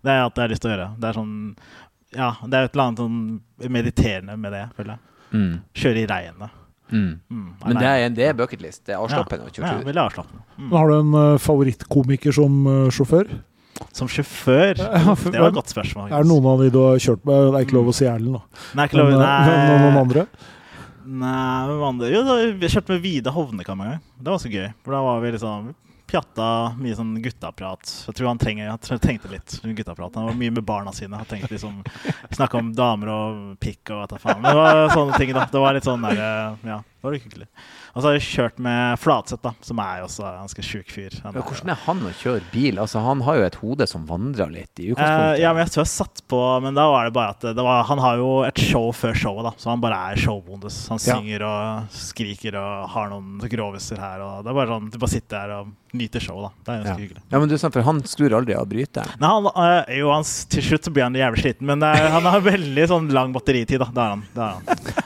Det 0.05 0.13
er 0.15 0.23
alt 0.25 0.37
jeg 0.39 0.45
har 0.47 0.53
lyst 0.53 0.63
til 0.65 0.71
å 0.71 0.75
gjøre. 0.77 0.89
Det 1.03 1.09
er 1.11 1.19
sånn 1.19 1.35
Ja, 2.17 2.31
det 2.47 2.55
er 2.57 2.65
et 2.69 2.73
eller 2.77 2.85
annet 2.89 3.01
sånn 3.03 3.73
mediterende 3.75 4.37
med 4.41 4.53
det, 4.57 4.63
føler 4.79 4.95
jeg. 4.95 5.01
Mm, 5.35 5.51
Kjøre 5.77 6.01
i 6.01 6.07
regnet. 6.09 6.55
mm. 6.89 7.11
Mm, 7.29 7.49
Men 7.67 7.77
det 7.83 7.89
er, 7.91 8.09
det 8.17 8.25
er 8.31 8.37
bucketlist. 8.39 8.85
Det 8.87 8.95
er 8.95 9.03
avslappende 9.03 9.51
Ja, 9.59 9.75
ja, 9.75 9.83
veldig 9.85 10.05
avslappende. 10.07 10.43
Mm. 10.57 10.71
Har 10.73 10.89
du 10.89 10.95
en 11.01 11.13
uh, 11.19 11.39
favorittkomiker 11.39 12.33
som 12.33 12.63
uh, 12.67 12.89
sjåfør? 12.95 13.29
Som 13.93 14.09
sjåfør? 14.09 14.79
Ja, 15.05 15.15
for- 15.15 15.31
Det 15.35 15.41
var 15.43 15.51
et 15.53 15.59
godt 15.59 15.75
spørsmål. 15.75 16.09
Er 16.13 16.23
det 16.25 16.31
noen 16.31 16.47
av 16.55 16.63
de 16.65 16.71
du 16.73 16.79
har 16.87 16.97
kjørt 17.03 17.27
med? 17.29 17.51
Det 17.53 17.59
er 17.61 17.67
ikke 17.69 17.77
lov 17.77 17.91
å 17.93 17.97
si 17.99 18.09
Erlend, 18.09 18.39
da. 18.39 18.63
Nei, 18.79 18.87
ikke 18.89 18.99
lov. 19.03 19.13
Eh, 19.13 19.19
Nei, 19.21 19.59
men 19.69 19.85
noen 19.85 20.01
andre? 20.07 20.25
Nei, 21.09 21.67
hvem 21.69 21.85
andre? 21.89 22.09
Jo, 22.13 22.23
da, 22.27 22.39
vi 22.61 22.69
kjørte 22.73 22.93
med 22.97 23.05
Vida 23.05 23.33
Hovnekam 23.37 23.81
en 23.85 23.93
gang. 23.95 24.01
Det 24.21 24.33
var 24.33 24.41
så 24.43 24.51
gøy. 24.53 24.67
For 24.85 24.97
da 24.97 25.05
var 25.07 25.21
vi 25.23 25.31
liksom 25.37 25.69
Pjatta 26.09 26.75
mye 26.81 26.97
sånn 26.97 27.11
guttaprat. 27.21 27.91
Jeg 28.09 28.17
tror 28.17 28.31
han, 28.31 28.39
trenger, 28.41 28.71
han 28.73 29.01
trengte 29.03 29.29
litt 29.29 29.59
guttaprat. 29.63 30.15
Han 30.17 30.31
var 30.31 30.39
mye 30.41 30.55
med 30.57 30.65
barna 30.65 30.93
sine. 30.97 31.19
Han 31.21 31.29
tenkte 31.29 31.53
liksom 31.53 31.83
Snakka 32.33 32.63
om 32.63 32.71
damer 32.77 33.11
og 33.13 33.43
pikk 33.61 33.93
og 33.93 34.07
hva 34.09 34.21
faen. 34.23 34.41
Det 34.47 34.55
var 34.57 34.89
sånne 34.95 35.19
ting, 35.21 35.35
da. 35.37 35.45
Det 35.53 35.61
var 35.61 35.77
litt 35.77 35.89
sånn 35.89 36.07
der 36.09 36.23
eh, 36.25 36.71
Ja, 36.73 36.79
det 36.99 37.07
var 37.07 37.15
hyggelig. 37.15 37.47
Og 37.95 38.03
så 38.03 38.09
har 38.09 38.15
jeg 38.19 38.25
kjørt 38.27 38.59
med 38.59 38.99
Flatseth, 38.99 39.43
da, 39.43 39.53
som 39.63 39.79
er 39.79 40.01
jo 40.01 40.07
også 40.09 40.25
en 40.27 40.41
ganske 40.43 40.65
sjuk 40.67 40.89
fyr. 40.91 41.15
Han 41.23 41.35
Ja, 41.35 41.41
er- 41.41 41.47
hvordan 41.47 41.71
er 41.71 41.79
han 41.87 42.01
å 42.01 42.11
kjøre 42.19 42.43
bil? 42.53 42.79
Altså, 42.83 43.01
han 43.05 43.21
har 43.23 43.37
jo 43.39 43.45
et 43.47 43.55
hode 43.63 43.87
som 43.89 44.05
vandrer 44.07 44.51
litt, 44.51 44.73
i 44.83 44.89
Eh, 44.89 44.95
utgangspunktet. 44.95 45.39
ja, 45.41 45.53
men 45.55 45.63
jeg 45.65 45.71
tror 45.73 45.85
jeg 45.85 45.93
satt 45.95 46.23
på 46.29 46.41
Men 46.63 46.75
da 46.75 46.89
var 46.91 47.05
det 47.07 47.13
bare 47.15 47.31
at 47.31 47.41
det 47.41 47.57
var, 47.65 47.85
han 47.85 47.99
har 47.99 48.17
jo 48.17 48.43
et 48.43 48.59
show 48.59 48.91
før 48.93 49.15
showet, 49.15 49.45
da. 49.45 49.51
Så 49.57 49.71
han 49.71 49.81
bare 49.81 50.13
er 50.13 50.17
showbonus. 50.17 50.89
Han 50.89 50.99
Ja. 50.99 51.15
synger 51.15 51.43
og 51.47 51.89
skriker 51.91 52.55
og 52.59 52.89
har 52.91 53.09
noen 53.11 53.39
groviser 53.49 53.97
her. 53.99 54.21
Og 54.21 54.45
det 54.45 54.51
er 54.51 54.55
bare 54.55 54.69
sånn 54.69 54.91
Du 54.91 54.99
bare 54.99 55.11
sitter 55.11 55.39
her 55.39 55.51
og 55.61 55.69
nyter 55.95 56.21
showet, 56.21 56.51
da. 56.51 56.51
Det 56.65 56.69
er 56.69 56.85
ganske 56.85 57.01
ja. 57.01 57.07
hyggelig. 57.07 57.23
ja, 57.33 57.39
men 57.39 57.49
du 57.49 57.57
sa 57.59 57.69
for 57.71 57.83
han 57.83 58.03
skrur 58.03 58.31
aldri 58.37 58.55
av 58.59 58.67
bryteren. 58.69 59.19
Nei, 59.21 59.29
han, 59.29 59.47
eh, 59.89 59.99
jo, 59.99 60.11
han, 60.13 60.23
til 60.25 60.63
slutt 60.63 60.85
så 60.85 60.93
blir 60.93 61.05
han 61.05 61.15
jævlig 61.15 61.41
sliten, 61.43 61.63
men 61.67 61.81
er, 61.83 62.09
han 62.11 62.23
har 62.25 62.41
veldig 62.53 62.89
sånn 62.89 63.09
lang 63.13 63.33
batteritid, 63.33 63.79
da. 63.79 63.87
Det 63.87 63.97
er 63.97 64.11
han. 64.11 64.27
Det 64.35 64.43
er 64.43 64.53
han. 64.53 65.05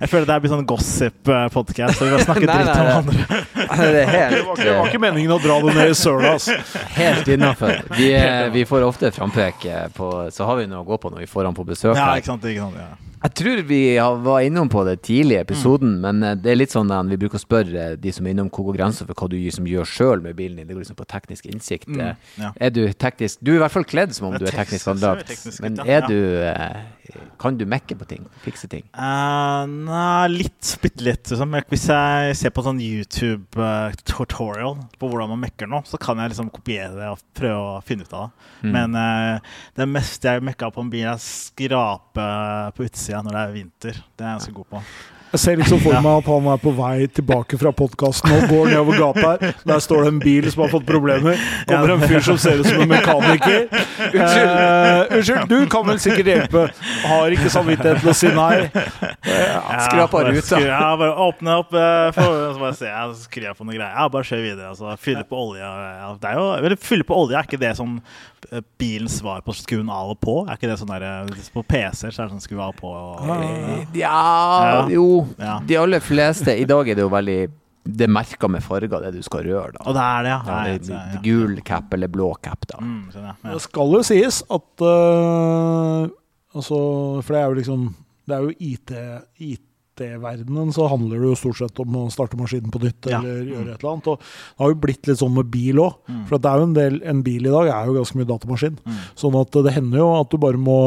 Jeg 0.00 0.08
føler 0.08 0.28
det 0.28 0.32
her 0.32 0.40
blir 0.40 0.52
sånn 0.54 0.64
gossip-podkast, 0.68 1.98
så 1.98 2.06
vi 2.06 2.14
bare 2.14 2.24
snakker 2.24 2.48
dritt 2.54 2.70
om 2.72 2.90
andre. 2.94 3.26
Det 3.80 4.04
helt, 4.08 4.34
Det 4.34 4.40
var, 4.44 4.56
ikke, 4.56 4.64
det 4.64 4.72
var 4.76 4.88
ikke 4.90 5.00
meningen 5.02 5.34
å 5.34 5.38
dra 5.42 5.58
det 5.64 5.74
ned 5.76 5.92
i 5.92 5.96
søla, 5.98 6.32
altså. 6.36 6.56
helt 6.96 7.28
innafor. 7.28 7.76
Vi, 7.98 8.08
vi 8.56 8.64
får 8.68 8.86
ofte 8.88 9.12
frampek 9.14 9.64
eh, 9.68 9.86
på 9.94 10.08
Så 10.34 10.48
har 10.48 10.58
vi 10.60 10.66
noe 10.70 10.82
å 10.82 10.88
gå 10.88 10.98
på 11.00 11.12
når 11.12 11.24
vi 11.24 11.30
får 11.30 11.48
han 11.50 11.56
på 11.56 11.66
besøk. 11.68 11.94
Ja, 11.98 12.14
ikke 12.16 12.32
sant? 12.32 12.48
Ikke 12.48 12.66
sant 12.66 12.80
ja. 12.80 13.09
Jeg 13.22 13.34
tror 13.36 13.62
vi 13.68 13.96
har- 13.98 14.16
var 14.16 14.40
innom 14.40 14.68
på 14.72 14.84
det 14.86 15.02
tidlig 15.02 15.36
i 15.36 15.40
episoden, 15.44 15.98
Mm. 15.98 16.00
men 16.00 16.22
eh, 16.22 16.34
det 16.36 16.50
er 16.52 16.56
litt 16.56 16.70
sånn 16.72 16.90
at 16.90 17.06
vi 17.06 17.16
bruker 17.18 17.36
å 17.38 17.44
spørre 17.44 17.92
eh, 17.92 17.96
de 17.96 18.10
som 18.12 18.26
er 18.26 18.30
innom 18.32 18.48
hvor 18.50 18.64
går 18.72 18.76
grensa 18.78 19.04
for 19.06 19.12
hva 19.14 19.28
du 19.28 19.36
liksom 19.36 19.66
gjør 19.68 19.84
sjøl 19.84 20.22
med 20.22 20.36
bilen 20.36 20.56
din. 20.56 20.66
Det 20.66 20.74
går 20.74 20.80
liksom 20.84 20.96
på 20.96 21.06
teknisk 21.06 21.44
innsikt. 21.46 21.86
Mm, 21.88 22.00
Eh, 22.00 22.14
ja. 22.38 22.52
Er 22.60 22.70
du 22.70 22.86
teknisk 22.92 23.38
Du 23.42 23.52
er 23.52 23.56
i 23.56 23.58
hvert 23.60 23.70
fall 23.72 23.84
kledd 23.84 24.14
som 24.14 24.28
om 24.28 24.38
du 24.38 24.46
er 24.46 24.50
teknisk 24.50 24.88
anlagt, 24.88 25.60
men 25.60 25.78
er 25.86 26.00
du 26.08 26.42
eh, 26.42 26.80
Kan 27.40 27.56
du 27.58 27.64
mekke 27.66 27.96
på 27.98 28.06
ting? 28.06 28.24
Fikse 28.44 28.68
ting? 28.68 28.84
Uh, 28.94 29.66
nei, 29.66 30.28
litt, 30.28 30.78
bitte 30.80 31.02
litt. 31.02 31.24
Liksom. 31.28 31.50
Hvis 31.68 31.86
jeg 31.88 32.36
ser 32.36 32.50
på 32.54 32.62
sånn 32.62 32.78
YouTube-tutorial 32.80 34.76
på 35.00 35.08
hvordan 35.10 35.28
man 35.32 35.40
mekker 35.42 35.66
noe, 35.70 35.82
så 35.88 35.98
kan 35.98 36.18
jeg 36.22 36.30
liksom 36.32 36.50
kopiere 36.54 36.94
det 36.94 37.08
og 37.10 37.18
prøve 37.34 37.78
å 37.78 37.82
finne 37.82 38.02
ut 38.06 38.12
av 38.14 38.28
det. 38.28 38.68
Mm. 38.68 38.72
Men 38.76 38.94
uh, 38.94 39.40
det 39.76 39.88
meste 39.90 40.28
jeg 40.36 40.44
mekka 40.46 40.70
på 40.72 40.84
en 40.84 40.90
bil, 40.92 41.06
er 41.10 41.18
skrape 41.18 42.28
på 42.76 42.86
utsida 43.10 43.22
når 43.22 43.34
det 43.34 43.42
er 43.42 43.54
vinter. 43.54 43.92
Det 44.16 44.24
er 44.24 44.28
jeg 44.28 44.38
ganske 44.38 44.52
god 44.54 44.68
på. 44.70 44.82
Jeg 45.30 45.40
ser 45.42 45.60
liksom 45.60 45.80
for 45.82 45.96
meg 46.02 46.20
at 46.20 46.28
han 46.30 46.46
er 46.52 46.60
på 46.62 46.72
vei 46.76 47.06
tilbake 47.14 47.58
fra 47.60 47.72
podkasten 47.76 48.32
og 48.36 48.46
går 48.50 48.70
nedover 48.72 49.00
gata 49.00 49.24
her. 49.32 49.56
Der 49.66 49.82
står 49.82 50.04
det 50.06 50.12
en 50.14 50.20
bil 50.22 50.48
som 50.52 50.64
har 50.64 50.72
fått 50.74 50.86
problemer. 50.88 51.40
Kommer 51.68 51.94
en 51.96 52.04
fyr 52.04 52.20
som 52.26 52.38
ser 52.40 52.60
ut 52.62 52.68
som 52.68 52.84
en 52.84 52.90
mekaniker. 52.90 53.66
Unnskyld, 54.10 54.52
eh, 54.54 55.16
unnskyld, 55.16 55.48
du 55.50 55.66
kan 55.70 55.86
vel 55.86 56.00
sikkert 56.02 56.30
hjelpe. 56.32 56.64
Har 57.06 57.34
ikke 57.36 57.50
samvittighet 57.52 58.00
til 58.04 58.12
å 58.12 58.16
si 58.16 58.30
nei. 58.34 58.70
Skrapa 59.86 60.08
bare 60.14 60.34
ut, 60.36 60.46
da. 60.50 60.60
Ja, 60.64 60.94
bare 61.00 61.12
åpne 61.28 61.58
opp, 61.62 61.74
eh, 61.74 62.06
for, 62.16 62.40
så 62.54 62.62
bare 62.62 62.78
se, 62.78 62.90
jeg 62.90 63.44
jeg 63.50 63.56
på 63.58 63.66
noe 63.66 63.76
greier. 63.76 63.92
Ja, 63.94 64.08
bare 64.12 64.26
kjør 64.26 64.42
videre. 64.44 64.72
Altså, 64.72 64.94
fylle 65.00 65.24
på 65.28 65.38
olje. 65.48 65.62
Ja, 65.64 66.10
det 66.20 66.32
er 66.32 66.40
jo, 66.40 66.48
eller 66.58 66.76
fylle 66.80 67.06
på 67.06 67.16
olje, 67.16 67.38
er 67.38 67.48
ikke 67.48 67.60
det 67.60 67.74
som 67.78 67.98
eh, 68.50 68.64
bilens 68.80 69.18
svar 69.20 69.42
på 69.46 69.54
skruen 69.56 69.70
skru 69.70 69.90
av 69.94 70.10
og 70.14 70.20
på? 70.20 70.34
Er 70.48 70.58
ikke 70.58 70.70
det 70.70 70.78
sånn 70.80 70.90
der, 70.90 71.02
eh, 71.02 71.50
På 71.54 71.62
PC-er 71.62 72.10
så 72.12 72.22
er 72.22 72.28
det 72.28 72.34
sånn 72.34 72.44
skru 72.44 72.60
av 72.60 72.74
og 72.74 72.80
på. 72.80 72.90
Og, 72.90 73.94
Ja, 73.94 74.20
Ja. 74.64 74.88
jo. 74.88 75.19
Ja. 75.38 75.56
De 75.66 75.78
aller 75.80 76.04
fleste 76.04 76.54
I 76.58 76.66
dag 76.68 76.88
er 76.88 76.98
det 76.98 77.04
jo 77.04 77.10
veldig 77.12 77.38
Det 77.90 78.06
er 78.06 78.12
merka 78.12 78.48
med 78.52 78.64
farger, 78.64 79.06
det 79.06 79.14
du 79.16 79.22
skal 79.26 79.46
røre, 79.46 79.72
da. 79.76 79.84
og 79.86 79.96
det 79.96 80.04
er 80.04 80.26
det, 80.26 80.34
ja. 80.34 80.40
Nei, 80.50 80.76
det, 80.76 80.92
er, 80.94 81.16
ja. 81.16 81.22
Gul 81.24 81.56
cap 81.66 81.96
eller 81.96 82.12
blå 82.12 82.30
cap, 82.44 82.66
da. 82.68 82.82
Mm, 82.82 83.08
jeg. 83.14 83.24
Ja. 83.24 83.54
Det 83.54 83.64
skal 83.64 83.96
jo 83.96 84.04
sies 84.06 84.42
at 84.48 84.86
uh, 84.86 86.10
Altså, 86.50 86.76
for 87.22 87.34
det 87.34 87.40
er 87.40 87.50
jo 87.52 87.58
liksom 87.60 87.82
Det 88.26 88.34
er 88.34 88.46
jo 88.48 88.54
IT 88.58 89.68
IT-verdenen 90.00 90.72
så 90.72 90.86
handler 90.88 91.20
det 91.20 91.28
jo 91.28 91.36
stort 91.38 91.58
sett 91.60 91.82
om 91.82 91.96
å 92.00 92.06
starte 92.12 92.38
maskinen 92.40 92.72
på 92.72 92.80
nytt 92.82 93.08
eller 93.10 93.28
ja. 93.28 93.44
gjøre 93.52 93.74
et 93.74 93.82
eller 93.82 93.92
annet. 93.92 94.08
Og 94.08 94.22
det 94.22 94.62
har 94.62 94.72
jo 94.72 94.80
blitt 94.86 95.10
litt 95.10 95.20
sånn 95.20 95.36
med 95.36 95.50
bil 95.52 95.82
òg. 95.82 95.98
Mm. 96.08 96.24
For 96.28 96.40
det 96.40 96.50
er 96.50 96.62
jo 96.62 96.68
en 96.68 96.74
del 96.78 96.98
En 97.10 97.22
bil 97.26 97.46
i 97.46 97.52
dag 97.52 97.70
er 97.74 97.88
jo 97.88 97.98
ganske 97.98 98.18
mye 98.18 98.30
datamaskin. 98.30 98.80
Mm. 98.84 98.98
Sånn 99.22 99.38
at 99.40 99.60
det 99.66 99.76
hender 99.76 100.02
jo 100.02 100.08
at 100.16 100.32
du 100.32 100.40
bare 100.40 100.60
må 100.60 100.80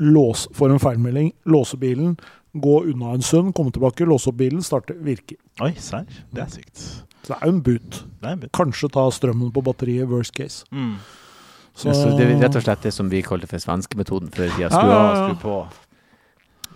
låse 0.00 0.48
Får 0.56 0.72
en 0.72 0.80
feilmelding, 0.80 1.26
låse 1.52 1.76
bilen, 1.76 2.14
gå 2.52 2.76
unna 2.90 3.14
en 3.14 3.22
stund, 3.22 3.54
komme 3.54 3.72
tilbake, 3.74 4.06
låse 4.08 4.30
opp 4.30 4.38
bilen, 4.40 4.62
starte, 4.64 4.96
virke. 5.06 5.36
Oi, 5.62 5.72
serr? 5.78 6.08
Det 6.34 6.42
er 6.44 6.52
sykt. 6.52 6.82
Så 7.20 7.34
det 7.34 7.36
er 7.38 7.46
jo 7.50 7.54
en 7.54 7.62
boot. 7.62 8.00
Det 8.20 8.26
er 8.28 8.36
en 8.36 8.40
boot. 8.44 8.52
Kanskje 8.56 8.90
ta 8.94 9.04
strømmen 9.14 9.52
på 9.54 9.62
batteriet, 9.64 10.08
worst 10.10 10.34
case. 10.34 10.64
Mm. 10.72 10.96
Så, 11.74 11.94
Så 11.94 12.10
det 12.16 12.26
er 12.26 12.34
rett 12.42 12.56
og 12.58 12.64
slett 12.64 12.82
det 12.82 12.92
som 12.96 13.08
vi 13.12 13.22
kalte 13.24 13.48
for 13.48 13.62
svenskemetoden 13.62 14.32
før 14.34 14.48
i 14.48 14.56
tida. 14.56 14.66
Ja, 14.66 14.74
Skru 14.74 14.90
ja, 14.90 14.98
av, 14.98 15.14
ja. 15.14 15.22
skru 15.28 15.40
på. 15.44 15.60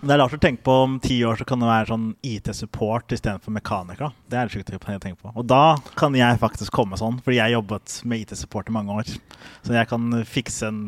Det 0.05 0.13
er 0.13 0.19
rart 0.21 0.35
å 0.35 0.39
tenke 0.41 0.61
på 0.65 0.73
om 0.85 0.95
ti 1.01 1.15
år 1.25 1.39
så 1.39 1.45
kan 1.49 1.61
det 1.63 1.69
være 1.69 1.87
sånn 1.89 2.07
IT-support 2.25 3.13
istedenfor 3.15 3.53
mekaniker. 3.55 4.11
Det 4.29 4.37
er 4.37 4.49
det 4.49 4.53
sjukt 4.53 4.73
å 4.75 4.97
tenke 5.01 5.17
på. 5.17 5.31
Og 5.33 5.45
da 5.49 5.77
kan 5.97 6.13
jeg 6.17 6.37
faktisk 6.41 6.73
komme 6.75 6.99
sånn, 6.99 7.17
fordi 7.25 7.39
jeg 7.39 7.55
jobbet 7.55 7.95
med 8.05 8.21
IT-support 8.25 8.69
i 8.69 8.75
mange 8.75 8.97
år. 8.99 9.09
Så 9.65 9.73
jeg 9.73 9.89
kan 9.89 10.19
fikse 10.29 10.69
en 10.69 10.81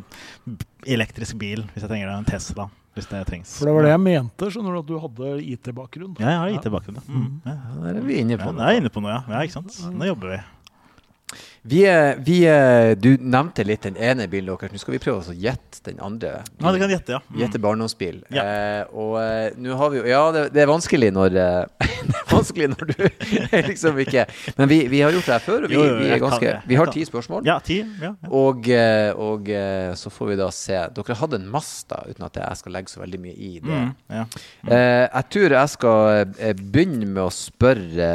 elektrisk 0.85 1.39
bil 1.41 1.63
hvis 1.71 1.85
jeg 1.85 1.89
trenger 1.89 2.11
det. 2.11 2.17
En 2.19 2.29
Tesla, 2.29 2.67
hvis 2.97 3.07
det 3.11 3.23
trengs. 3.29 3.53
For 3.59 3.69
det 3.69 3.73
var 3.77 3.87
det 3.87 3.93
jeg 3.93 4.01
mente, 4.03 4.49
skjønner 4.53 4.75
du, 4.75 4.79
at 4.81 4.89
du 4.89 4.97
hadde 5.05 5.31
IT-bakgrunn. 5.53 6.13
Ja, 6.19 6.27
jeg 6.33 6.37
har 6.43 6.53
IT-bakgrunn. 6.57 6.97
ja. 6.99 7.05
Mm. 7.07 7.31
Ja. 7.45 7.55
Ja, 7.55 7.79
der 7.85 8.01
er 8.01 8.05
vi 8.09 8.19
inne 8.23 8.37
på 8.41 8.49
Ja, 8.49 8.51
det. 8.57 8.61
jeg 8.65 8.75
er 8.77 8.81
inne 8.83 8.93
på 8.97 9.03
noe, 9.05 9.15
ja. 9.15 9.21
ja. 9.37 9.41
Ikke 9.47 9.57
sant? 9.59 9.77
Nå 9.93 10.09
jobber 10.09 10.33
vi. 10.35 10.39
Vi, 11.67 11.83
vi, 12.23 12.37
du 12.95 13.09
nevnte 13.19 13.65
litt 13.67 13.83
den 13.83 13.97
ene 13.99 14.27
bilen 14.31 14.53
deres. 14.53 14.71
Nå 14.71 14.81
skal 14.81 14.95
vi 14.95 15.01
prøve 15.03 15.19
å 15.19 15.35
gjette 15.35 15.81
den 15.87 15.99
andre. 16.03 16.41
Ja, 16.61 16.71
du 16.71 16.79
kan 16.79 16.91
gjette, 16.91 17.17
ja. 17.17 17.21
Mm. 17.27 17.39
Gjette 17.41 17.61
barndomsbil. 17.63 18.21
Ja. 18.33 18.43
Eh, 18.43 18.95
og 18.95 19.17
eh, 19.21 19.57
nå 19.59 19.75
har 19.79 19.91
vi 19.91 19.99
jo 19.99 20.05
Ja, 20.07 20.21
det, 20.35 20.45
det 20.55 20.63
er 20.63 20.69
vanskelig 20.69 21.09
når 21.15 21.35
eh, 21.41 21.87
Det 22.07 22.15
er 22.15 22.31
vanskelig 22.31 22.69
når 22.71 22.91
du 22.91 23.03
liksom 23.69 23.99
ikke 24.03 24.25
Men 24.57 24.71
vi, 24.71 24.79
vi 24.91 25.01
har 25.03 25.15
gjort 25.15 25.27
det 25.27 25.35
her 25.35 25.43
før, 25.43 25.65
og 25.67 25.73
vi, 25.73 25.81
vi 25.99 26.09
er 26.13 26.21
ganske. 26.23 26.53
Vi 26.69 26.79
har 26.79 26.91
ti 26.93 27.03
spørsmål. 27.07 27.47
Ja, 27.47 27.57
ti. 27.63 27.81
Ja, 28.01 28.13
ja. 28.15 28.31
Og, 28.31 28.69
eh, 28.71 29.11
og 29.11 29.51
så 29.99 30.11
får 30.13 30.31
vi 30.31 30.39
da 30.39 30.49
se. 30.55 30.79
Dere 30.95 31.19
hadde 31.19 31.41
en 31.41 31.49
Masta, 31.51 32.01
uten 32.07 32.27
at 32.27 32.39
jeg 32.39 32.61
skal 32.61 32.75
legge 32.77 32.93
så 32.93 33.01
veldig 33.03 33.19
mye 33.23 33.35
i 33.35 33.51
det. 33.63 33.81
Mm, 33.83 33.91
ja. 34.13 34.25
Eh, 34.67 35.03
jeg 35.05 35.29
tror 35.35 35.57
jeg 35.57 35.73
skal 35.73 36.35
begynne 36.61 37.09
med 37.09 37.23
å 37.25 37.33
spørre 37.33 38.09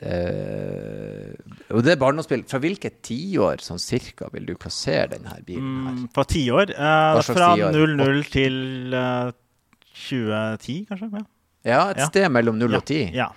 eh, 0.00 1.45
Og 1.74 1.82
det 1.82 1.92
er 1.96 1.98
barndomsbil. 2.00 2.44
Fra 2.46 2.60
hvilket 2.62 3.00
tiår 3.02 3.62
sånn 3.64 3.80
cirka 3.82 4.28
vil 4.32 4.44
du 4.46 4.54
plassere 4.54 5.08
denne 5.16 5.32
bilen 5.46 5.86
her? 5.86 5.94
Mm, 5.96 6.04
fra 6.14 6.24
tiår. 6.30 6.70
Eh, 6.70 7.22
fra 7.26 7.48
00 7.56 8.22
til 8.30 8.94
eh, 8.94 9.32
2010, 10.06 10.86
kanskje? 10.90 11.08
Ja. 11.12 11.24
Ja, 11.66 11.80
et 11.90 11.98
Ja. 11.98 12.06
sted 12.06 12.28
mellom 12.30 12.58
0 12.58 12.74
og 12.78 12.84
10. 12.86 13.10
ja. 13.14 13.28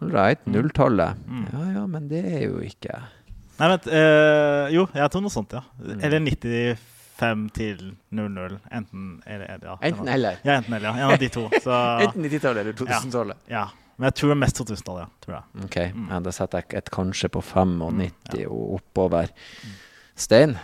All 0.00 0.10
right, 0.12 0.44
nulltallet. 0.46 1.16
Mm. 1.26 1.46
Ja 1.52 1.80
ja, 1.80 1.86
men 1.86 2.04
det 2.08 2.20
er 2.24 2.42
jo 2.46 2.60
ikke 2.62 2.92
Nei, 3.58 3.68
vent. 3.72 3.86
eh, 3.88 4.68
jo, 4.70 4.84
jeg 4.94 5.10
tror 5.10 5.20
noe 5.24 5.30
sånt, 5.34 5.50
ja. 5.52 5.62
Mm. 5.82 6.04
Eller 6.04 6.20
95 6.20 7.50
til 7.52 7.96
00. 8.12 8.58
Enten 8.70 9.22
eller. 9.26 9.58
Ja, 9.64 9.74
Enten 9.82 10.08
eller. 10.08 10.38
Ja, 10.44 10.52
enten 10.60 10.74
eller. 10.74 10.88
Ja. 10.88 11.06
En 11.08 11.10
av 11.12 11.18
de 11.18 11.28
to. 11.28 11.48
Så 11.60 11.74
Enten 12.06 12.22
90-tallet 12.24 12.60
eller 12.62 12.72
2000-tallet. 12.78 13.36
ja. 13.48 13.66
Men 14.00 14.08
jeg 14.08 14.14
tror 14.16 14.30
det 14.30 14.36
er 14.38 14.40
mest 14.40 14.56
2000-tallet, 14.56 15.02
ja. 15.04 15.08
Tror 15.20 15.34
jeg. 15.36 15.64
Ok, 15.66 15.76
Mm. 15.94 16.06
ja, 16.08 16.20
da 16.24 16.30
setter 16.32 16.62
jeg 16.64 16.78
et 16.80 16.90
kanskje 16.94 17.28
på 17.34 17.42
95 17.44 17.90
Mm, 17.92 18.46
og 18.50 18.78
oppover. 18.80 19.28
Stein? 20.16 20.56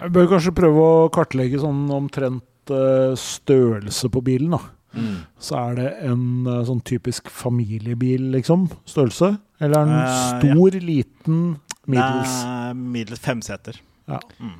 Jeg 0.00 0.12
bør 0.16 0.30
kanskje 0.32 0.54
prøve 0.56 0.80
å 0.82 1.10
kartlegge 1.14 1.60
sånn 1.62 1.84
omtrent 1.94 2.72
eh, 2.72 3.12
størrelse 3.18 4.08
på 4.10 4.22
bilen, 4.24 4.56
da. 4.56 4.62
Mm. 4.96 5.20
Så 5.40 5.56
er 5.60 5.76
det 5.78 5.86
en 6.08 6.24
eh, 6.46 6.64
sånn 6.68 6.82
typisk 6.84 7.28
familiebil, 7.32 8.30
liksom? 8.34 8.66
Størrelse? 8.88 9.34
Eller 9.60 9.78
er 9.78 9.84
den 9.86 9.94
Eh, 9.94 10.08
ja. 10.08 10.56
stor, 10.56 10.80
liten, 10.80 11.38
middels? 11.86 12.34
Er 12.44 12.74
middels 12.74 13.20
femseter. 13.20 13.78
Ja. 14.08 14.18
Mm. 14.40 14.56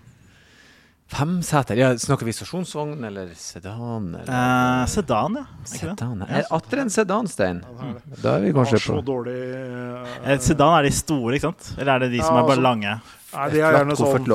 Femseter. 1.12 1.76
Ja, 1.76 1.90
snakker 1.98 2.24
vi 2.24 2.32
stasjonsvogn 2.32 3.04
eller 3.04 3.34
sedan? 3.36 4.14
Eller? 4.16 4.32
Eh, 4.32 4.86
sedan, 4.88 5.36
ja. 5.36 5.44
Sedan. 5.68 6.22
Er 6.24 6.46
atter 6.56 6.80
en 6.82 6.90
sedanstein? 6.90 7.60
Stein? 7.60 7.98
Da 8.22 8.38
er 8.38 8.46
vi 8.46 8.52
kanskje 8.56 8.80
så 8.80 8.96
på 8.96 9.04
dårlig 9.10 9.36
eh, 9.36 9.82
Eh, 10.24 10.38
Sedan 10.40 10.78
er 10.78 10.86
de 10.88 10.92
store, 10.94 11.36
ikke 11.36 11.50
sant? 11.50 11.74
Eller 11.78 11.94
er 11.94 12.04
det 12.06 12.12
de 12.14 12.22
som 12.22 12.38
er 12.38 12.46
bare 12.48 12.60
så, 12.60 12.64
lange? 12.64 12.94
Nei, 13.32 13.48
de 13.52 13.60
er 13.60 13.76
gjerne 13.78 13.96
sånn 13.98 14.30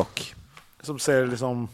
som 0.87 0.99
ser 1.01 1.25
liksom 1.27 1.65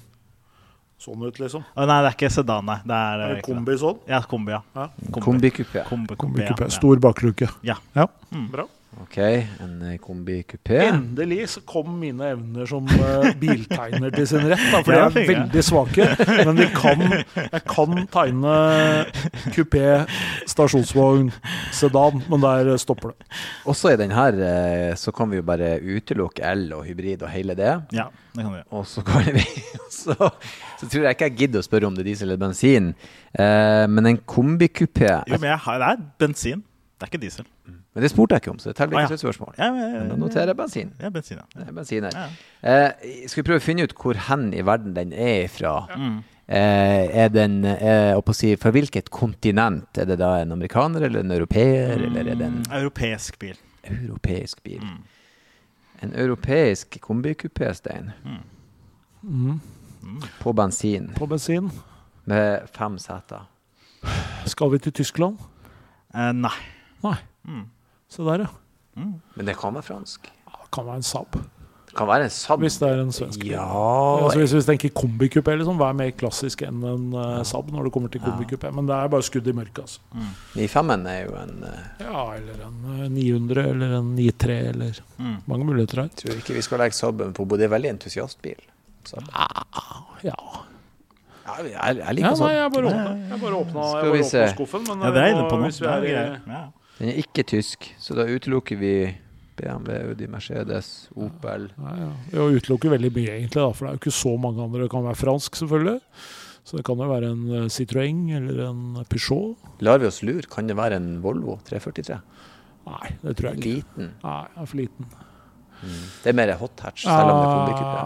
sånn 1.03 1.25
ut, 1.27 1.39
liksom. 1.41 1.65
Ah, 1.75 1.85
nei, 1.89 1.97
det 2.05 2.13
er 2.13 2.15
ikke 2.15 2.31
sedan, 2.31 2.69
nei. 2.69 2.77
Det 2.87 2.95
er, 2.95 3.23
Er 3.25 3.33
eh, 3.33 3.35
det 3.41 3.45
kombi 3.49 3.75
sånn? 3.81 3.99
Ja, 4.09 4.21
kombi, 4.29 4.55
ja. 4.55 4.61
Ja. 4.77 4.87
Kombikupé. 5.19 5.83
Kombi, 5.89 6.15
kombi, 6.19 6.45
ja. 6.47 6.69
Stor 6.71 7.01
bakluke. 7.03 7.49
Ja. 7.67 7.75
ja. 7.97 8.07
Mm. 8.31 8.47
Bra. 8.53 8.67
Ok, 9.01 9.17
en 9.17 9.82
eh, 9.82 9.97
kombikupé. 10.01 10.77
Endelig 10.86 11.47
så 11.56 11.62
kom 11.65 11.95
mine 11.97 12.27
evner 12.34 12.67
som 12.69 12.86
uh, 12.86 13.25
biltegner 13.41 14.13
til 14.13 14.27
sin 14.29 14.45
rett, 14.45 14.62
da, 14.69 14.82
for 14.86 14.93
Ja, 14.93 15.08
de 15.10 15.23
er 15.23 15.29
veldig 15.32 15.63
svake. 15.65 16.08
Men 16.29 16.60
de 16.60 16.67
kan, 16.75 17.01
jeg 17.39 17.63
kan 17.69 18.03
tegne 18.13 18.56
kupé, 19.56 19.86
stasjonsvogn, 20.49 21.32
sedan, 21.73 22.21
men 22.29 22.45
der 22.45 22.73
stopper 22.82 23.15
det. 23.15 23.29
Også 23.69 23.93
i 23.93 23.99
den 23.99 24.13
her 24.13 24.38
eh, 24.38 24.93
så 24.99 25.13
kan 25.15 25.32
vi 25.32 25.41
jo 25.41 25.47
bare 25.47 25.75
utelukke 25.82 26.45
el 26.53 26.67
og 26.77 26.86
hybrid 26.88 27.25
og 27.25 27.34
hele 27.34 27.58
det. 27.58 27.73
Ja, 27.97 28.10
det 28.38 28.45
kan 28.45 28.53
vi. 28.53 28.63
Og 28.77 28.86
så 28.89 29.06
kan 29.08 29.25
vi 29.34 29.45
så, 30.03 30.15
så 30.79 30.86
tror 30.89 31.10
jeg 31.10 31.17
ikke 31.17 31.32
jeg 31.32 31.39
gidder 31.43 31.63
å 31.63 31.67
spørre 31.69 31.89
om 31.89 31.97
det 31.97 32.06
er 32.06 32.12
diesel 32.13 32.29
eller 32.29 32.45
bensin. 32.45 32.93
Uh, 33.34 33.89
men 33.89 34.13
en 34.13 34.21
kombikupé 34.21 35.15
Jo, 35.25 35.39
men 35.39 35.49
jeg 35.56 35.63
har, 35.65 35.82
det 35.82 35.95
er 35.95 36.06
bensin. 36.21 36.62
Det 36.93 37.08
er 37.10 37.13
ikke 37.15 37.25
diesel. 37.25 37.49
Men 37.93 38.01
det 38.03 38.10
spurte 38.12 38.34
jeg 38.34 38.41
ikke 38.41 38.51
om, 38.51 38.60
så 38.60 38.69
det 38.71 38.75
teller 38.79 38.91
ikke 38.97 39.01
ja. 39.01 39.08
som 39.08 39.13
et 39.13 39.21
spørsmål. 39.21 39.53
Ja, 39.58 39.71
men, 39.71 39.91
Men 39.93 40.08
da 40.10 40.15
noterer 40.17 40.47
jeg 40.49 40.58
bensin. 40.58 40.93
Ja, 40.99 41.10
bensin, 41.13 41.38
ja. 41.38 41.60
Det 41.62 41.67
er 41.67 41.73
bensin 41.77 42.03
her. 42.03 42.15
ja. 42.17 42.27
Eh, 42.63 43.27
skal 43.29 43.43
vi 43.43 43.47
prøve 43.49 43.62
å 43.62 43.65
finne 43.67 43.84
ut 43.86 43.93
hvor 43.93 44.17
hen 44.29 44.47
i 44.53 44.62
verden 44.65 44.95
den 44.95 45.13
er 45.13 45.43
ifra? 45.45 45.73
Mm. 45.97 46.15
Eh, 46.47 47.17
er 47.23 47.29
den 47.29 47.60
eh, 47.65 48.17
si, 48.34 48.56
Fra 48.60 48.71
hvilket 48.71 49.10
kontinent? 49.13 49.97
Er 49.97 50.06
det 50.10 50.17
da 50.19 50.32
en 50.41 50.51
amerikaner 50.51 51.06
eller 51.06 51.19
en 51.23 51.32
europeer, 51.32 52.01
eller 52.08 52.19
er 52.32 52.36
det 52.36 52.41
en 52.47 52.63
Mm, 52.63 52.71
Europeisk 52.82 53.38
bil. 53.39 53.56
europeisk 53.84 54.63
bil? 54.63 54.82
Mm. 54.82 55.03
En 56.03 56.13
europeisk 56.15 56.97
kombikupé-stein 56.99 58.12
Mm. 59.23 59.60
på 60.41 60.51
bensin 60.53 61.12
På 61.15 61.25
bensin. 61.27 61.71
med 62.25 62.67
fem 62.73 62.97
seter. 62.97 63.45
Skal 64.45 64.71
vi 64.71 64.77
til 64.79 64.91
Tyskland? 64.91 65.38
Eh, 66.15 66.32
nei. 66.34 66.58
Nei. 67.03 67.15
Mm. 67.47 67.63
Se 68.13 68.21
der, 68.28 68.45
ja. 68.45 68.52
Mm. 68.99 69.15
Men 69.39 69.47
det 69.49 69.58
kan 69.58 69.73
være 69.73 69.88
fransk. 69.89 70.30
Ja, 70.45 70.60
Det 70.63 70.71
kan 70.76 70.86
være 70.86 70.99
en 71.02 71.06
Saab, 71.06 71.34
Det 71.88 71.95
kan 71.97 72.08
være 72.10 72.23
en 72.28 72.30
Saab. 72.34 72.60
hvis 72.62 72.76
det 72.82 72.88
er 72.89 72.99
en 73.02 73.12
svensk. 73.13 73.43
Ja 73.45 73.63
Altså, 74.23 74.38
hvis 74.39 74.54
vi 74.54 74.62
tenker 74.67 74.89
kombikupé, 74.97 75.56
liksom, 75.58 75.78
hva 75.82 75.89
er 75.89 75.97
mer 75.97 76.12
klassisk 76.17 76.62
enn 76.65 76.84
en 76.89 77.08
uh, 77.13 77.41
Saab 77.45 77.71
når 77.73 77.84
det 77.88 77.91
kommer 77.95 78.10
til 78.13 78.21
Ja. 78.21 78.28
kombikupé? 78.32 78.71
Men 78.73 78.86
det 78.89 78.95
er 78.95 79.08
bare 79.13 79.26
skudd 79.26 79.47
i 79.49 79.54
mørket, 79.54 79.80
altså. 79.86 79.99
95-en 80.56 81.08
er 81.10 81.19
jo 81.26 81.34
en 81.41 81.56
uh... 81.65 81.80
Ja, 82.02 82.23
eller 82.38 82.62
en 82.67 82.78
uh, 82.86 83.08
900, 83.10 83.65
eller 83.73 83.97
en 83.99 84.15
93, 84.15 84.60
eller 84.73 85.02
Mm. 85.19 85.38
mange 85.47 85.65
muligheter 85.65 86.02
her. 86.04 86.10
Tror 86.21 86.36
ikke 86.38 86.54
vi 86.54 86.62
skal 86.62 86.80
legge 86.80 86.95
Saaben 86.97 87.34
på 87.34 87.45
Det 87.58 87.65
er 87.65 87.73
veldig 87.73 87.89
entusiastbil. 87.95 88.62
Saab. 89.06 89.26
Ja. 90.23 90.34
Ja, 91.45 91.58
jeg, 91.60 91.73
jeg 91.73 91.97
ja 91.99 92.12
liker 92.15 92.30
nei, 92.30 92.38
sånn. 92.39 92.54
jeg 92.56 92.71
bare 92.71 92.88
åpna, 92.88 93.88
jeg 93.99 94.12
bare 94.13 94.54
skuffen. 94.56 94.86
Men 94.88 95.02
Ja, 95.04 95.12
det 95.12 95.21
er 95.21 95.26
eh, 95.28 95.34
inne 95.36 95.49
på 95.49 95.58
noe. 95.60 95.67
hvis 95.67 95.82
vi 95.82 95.88
er 95.88 95.91
er 95.91 96.04
i. 96.08 96.39
Ja. 96.47 96.62
Den 97.03 97.11
er 97.11 97.17
ikke 97.19 97.43
tysk, 97.43 97.89
så 97.99 98.15
da 98.15 98.23
utelukker 98.31 98.77
vi 98.79 98.93
BMW, 99.59 99.91
Audi, 100.07 100.25
Mercedes, 100.31 101.09
Opel. 101.19 101.67
ja, 101.75 101.91
ja. 101.99 102.11
Vi 102.31 102.55
utelukker 102.61 102.93
veldig 102.95 103.09
mye, 103.13 103.33
egentlig, 103.35 103.59
da, 103.59 103.65
for 103.75 103.85
det 103.85 103.89
er 103.91 103.97
jo 103.97 104.01
ikke 104.05 104.13
så 104.15 104.31
mange 104.39 104.63
andre. 104.63 104.85
Det 104.85 104.91
kan 104.93 105.03
være 105.05 105.19
fransk, 105.19 105.59
selvfølgelig. 105.59 105.99
Så 106.63 106.77
det 106.79 106.85
kan 106.87 107.01
jo 107.03 107.09
være 107.11 107.27
en 107.33 107.41
eh, 107.59 107.65
Citroën 107.75 108.21
eller 108.37 108.61
en 108.69 109.03
Peugeot. 109.11 109.59
Lar 109.83 109.99
vi 109.99 110.07
oss 110.07 110.21
lure, 110.23 110.47
kan 110.49 110.71
det 110.71 110.77
være 110.79 110.95
en 111.01 111.09
Volvo 111.21 111.57
343? 111.67 112.17
Nei, 112.87 113.11
det 113.21 113.35
tror 113.35 113.49
jeg 113.51 113.59
ikke. 113.59 113.73
Liten. 113.83 114.09
Nei, 114.23 114.39
jeg 114.47 114.63
er 114.63 114.71
for 114.71 114.79
liten. 114.79 115.11
Det 116.23 116.31
er 116.31 116.37
mer 116.39 116.53
hot 116.63 116.79
hatch, 116.87 117.03
selv 117.03 117.27
om 117.27 117.35
det 117.35 117.43
er 117.43 117.53
kombikupé. 117.57 118.01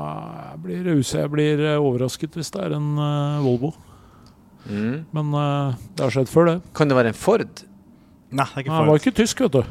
Jeg 0.49 0.61
blir, 0.65 0.91
us- 0.97 1.13
jeg 1.13 1.29
blir 1.37 1.61
eh, 1.69 1.77
overrasket 1.77 2.33
hvis 2.41 2.49
det 2.57 2.65
er 2.65 2.75
en 2.81 2.89
eh, 2.97 3.39
Volvo. 3.45 3.75
Mm. 4.67 5.05
Men 5.15 5.29
det 5.95 6.01
har 6.03 6.11
skjedd 6.11 6.27
før, 6.33 6.49
det. 6.49 6.57
Kan 6.75 6.89
det 6.91 6.97
være 6.97 7.13
en 7.13 7.21
Ford? 7.21 7.61
Nei, 8.27 8.43
det 8.43 8.57
er 8.57 8.63
ikke 8.65 8.71
Nei, 8.73 8.77
Han 8.77 8.87
var 8.89 8.97
ikke 8.99 9.11
tysk, 9.15 9.41
vet 9.45 9.53
du. 9.53 9.61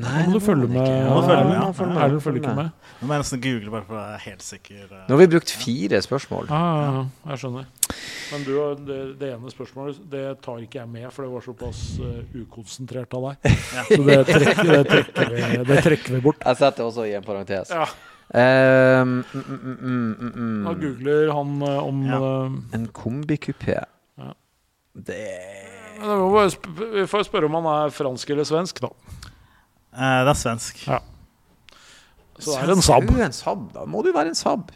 Nei, 0.00 0.20
må 0.24 0.32
du 0.32 0.40
følge 0.40 0.68
med. 0.72 0.78
Ja, 0.80 0.94
ja. 1.04 1.64
Erlend 1.68 2.22
følger 2.24 2.40
ikke 2.40 2.54
med. 2.56 2.70
Nå 2.98 3.08
må 3.08 3.14
jeg 3.16 3.22
nesten 3.24 3.42
google 3.44 3.72
bare 3.74 3.84
for 3.84 3.98
å 3.98 4.00
være 4.00 4.20
helt 4.24 4.44
sikker. 4.46 4.80
eh. 4.86 5.02
Nå 5.04 5.14
har 5.14 5.20
vi 5.20 5.28
brukt 5.34 5.52
fire 5.52 6.00
spørsmål. 6.06 6.48
Ja, 6.48 6.62
ja, 6.64 6.88
ja, 6.96 7.02
jeg 7.34 7.42
skjønner. 7.42 7.66
Men 8.32 8.46
du, 8.46 8.52
det, 8.88 8.98
det 9.20 9.32
ene 9.34 9.52
spørsmålet 9.52 10.00
det 10.12 10.24
tar 10.44 10.64
ikke 10.64 10.80
jeg 10.80 10.88
med, 10.94 11.08
for 11.12 11.26
det 11.26 11.32
var 11.34 11.44
såpass 11.44 11.82
uh, 12.00 12.20
ukonsentrert 12.42 13.16
av 13.18 13.28
deg. 13.28 13.58
Så 13.92 14.00
det 14.08 14.18
trekker, 14.28 14.72
det, 14.72 14.84
trekker 14.92 15.34
vi, 15.34 15.64
det 15.68 15.82
trekker 15.90 16.16
vi 16.16 16.22
bort. 16.30 16.44
Jeg 16.48 16.60
setter 16.64 16.88
også 16.88 17.08
i 17.08 17.16
en 17.18 17.28
parentes. 17.28 17.74
Ja, 17.76 17.88
Um, 18.28 19.24
mm, 19.32 19.44
mm, 19.48 20.16
mm, 20.20 20.32
mm, 20.36 20.64
Da 20.66 20.72
googler 20.76 21.30
han 21.32 21.62
eh, 21.64 21.78
om 21.80 22.02
Ja. 22.04 22.18
En 22.76 22.82
kombikupé. 22.92 23.78
Ja. 24.20 24.32
Det 24.92 25.16
Vi 25.98 27.04
får 27.10 27.26
spørre 27.28 27.48
om 27.50 27.56
han 27.58 27.68
er 27.74 27.94
fransk 27.94 28.30
eller 28.34 28.46
svensk, 28.48 28.80
da. 28.84 28.90
Eh, 29.98 30.20
det 30.24 30.32
er 30.34 30.38
svensk. 30.38 30.82
Ja. 30.86 31.00
Så 32.38 32.54
det 32.54 32.68
er 32.68 32.72
en 32.76 32.84
Saab. 32.86 33.08
Er 33.18 33.24
en 33.26 33.34
Saab, 33.34 33.64
da 33.74 33.84
må 33.90 34.02
det 34.04 34.12
jo 34.12 34.18
være 34.18 34.30
en 34.32 34.38
Saab. 34.38 34.70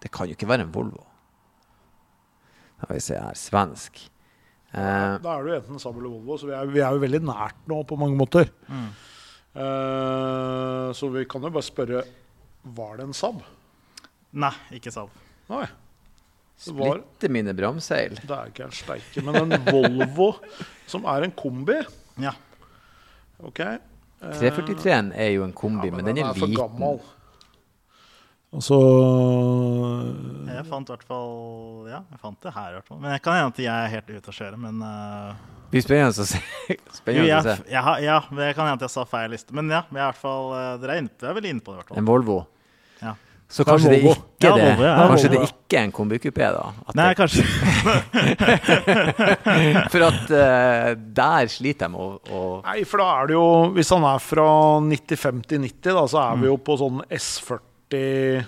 Det 0.00 0.10
kan 0.14 0.28
jo 0.30 0.36
ikke 0.36 0.48
være 0.48 0.64
en 0.68 0.72
Volvo. 0.74 1.02
Skal 2.80 2.88
vil 2.94 3.00
vi 3.00 3.04
se 3.04 3.18
her. 3.18 3.34
Svensk. 3.36 3.98
Eh, 4.72 5.16
Da 5.20 5.34
er 5.34 5.42
det 5.44 5.50
jo 5.50 5.58
enten 5.58 5.82
Saab 5.82 5.98
eller 5.98 6.12
Volvo, 6.14 6.36
så 6.38 6.46
vi 6.46 6.54
er, 6.54 6.70
vi 6.70 6.80
er 6.80 6.94
jo 6.94 7.02
veldig 7.02 7.20
nært 7.26 7.58
nå 7.68 7.80
på 7.84 7.98
mange 7.98 8.16
måter. 8.16 8.48
Mm. 8.70 8.86
Eh, 9.58 10.88
så 10.94 11.10
vi 11.10 11.24
kan 11.26 11.42
jo 11.42 11.50
bare 11.50 11.66
spørre 11.66 12.04
Var 12.62 12.96
det 13.00 13.06
en 13.08 13.16
Saab? 13.16 13.40
Nei, 14.38 14.52
ikke 14.78 14.92
Saab. 14.94 15.10
Nei. 15.50 15.64
Splitter 16.60 17.32
mine 17.32 17.54
bramseil. 17.56 18.18
Det 18.20 18.36
er 18.36 18.50
ikke 18.50 18.66
en 18.66 18.74
steike, 18.76 19.22
men 19.24 19.38
en 19.46 19.54
Volvo 19.70 20.34
som 20.90 21.06
er 21.08 21.24
en 21.24 21.32
kombi. 21.32 21.78
Ja. 22.20 22.34
OK. 23.40 23.60
Eh, 23.64 23.78
343-en 24.20 25.14
er 25.16 25.30
jo 25.38 25.46
en 25.46 25.54
kombi, 25.56 25.88
ja, 25.88 25.94
men, 25.96 26.04
den 26.10 26.20
er, 26.20 26.34
for 26.36 26.50
liten. 26.50 26.60
gammel. 26.60 27.00
Altså 28.50 28.76
Jeg 30.50 30.64
fant 30.66 30.88
i 30.88 30.90
hvert 30.90 31.04
fall 31.06 31.86
Ja, 31.86 32.00
jeg 32.10 32.18
fant 32.18 32.40
det 32.42 32.50
her 32.56 32.72
i 32.72 32.76
hvert 32.80 32.88
fall. 32.88 32.98
Men 32.98 33.12
jeg 33.14 33.22
kan 33.22 33.36
hende 33.38 33.52
at 33.54 33.60
jeg 33.62 33.70
er 33.86 33.92
helt 33.94 34.10
ute 34.10 34.32
å 34.32 34.34
kjøre, 34.34 34.58
men 34.58 34.80
uh, 34.82 35.36
Det 35.68 35.76
blir 35.76 35.84
spennende 35.86 36.10
å 36.10 36.26
se. 36.32 36.40
jo, 36.72 36.78
spennende 36.96 37.36
å 37.38 37.44
se. 37.46 37.54
jeg, 37.70 37.82
har- 37.86 38.02
ja, 38.04 38.16
det 38.26 38.48
kan 38.58 38.66
hende 38.66 38.80
at 38.80 38.86
jeg 38.88 38.94
sa 38.96 39.04
feil 39.08 39.30
liste. 39.36 39.54
Men 39.56 39.70
ja, 39.70 39.84
vi 39.88 40.00
er 40.00 40.02
i 40.02 40.08
hvert 40.08 40.18
fall 40.20 40.50
eh, 40.58 40.72
dere 40.82 40.96
er, 40.96 41.04
inne, 41.04 41.14
dere 41.22 41.30
er 41.30 41.38
vel 41.38 41.48
inne 41.52 41.62
på 41.64 41.70
det, 41.72 41.76
i 41.76 41.80
hvert 41.84 41.92
fall. 41.94 42.00
En 42.02 42.08
Volvo. 42.10 42.38
Så 43.50 43.64
kanskje 43.66 43.90
det 43.90 43.98
ikke 44.04 44.46
Ja, 44.46 44.52
det, 44.54 44.66
ja. 44.78 44.92
kanskje 45.10 45.28
det 45.32 45.40
ikke 45.48 45.78
er 45.80 45.84
en 45.88 45.92
kombikupé, 45.92 46.46
da. 46.54 46.68
At 46.88 46.94
Nei, 46.94 47.08
kanskje 47.18 47.42
for 49.92 50.04
at 50.06 50.30
uh, 50.30 50.94
der 51.18 51.50
sliter 51.50 51.86
jeg 51.88 51.92
med 51.94 52.00
å, 52.00 52.08
å 52.30 52.42
Nei, 52.66 52.84
for 52.88 53.02
da 53.02 53.08
er 53.20 53.30
det 53.30 53.36
jo 53.36 53.48
Hvis 53.74 53.90
han 53.94 54.06
er 54.06 54.22
fra 54.22 54.46
95 54.86 55.42
til 55.50 55.62
90, 55.66 55.90
da, 55.98 56.04
så 56.14 56.22
er 56.22 56.38
Mm. 56.38 56.40
vi 56.44 56.50
jo 56.52 56.56
på 56.70 56.78
sånn 56.80 57.02
S40 57.10 58.46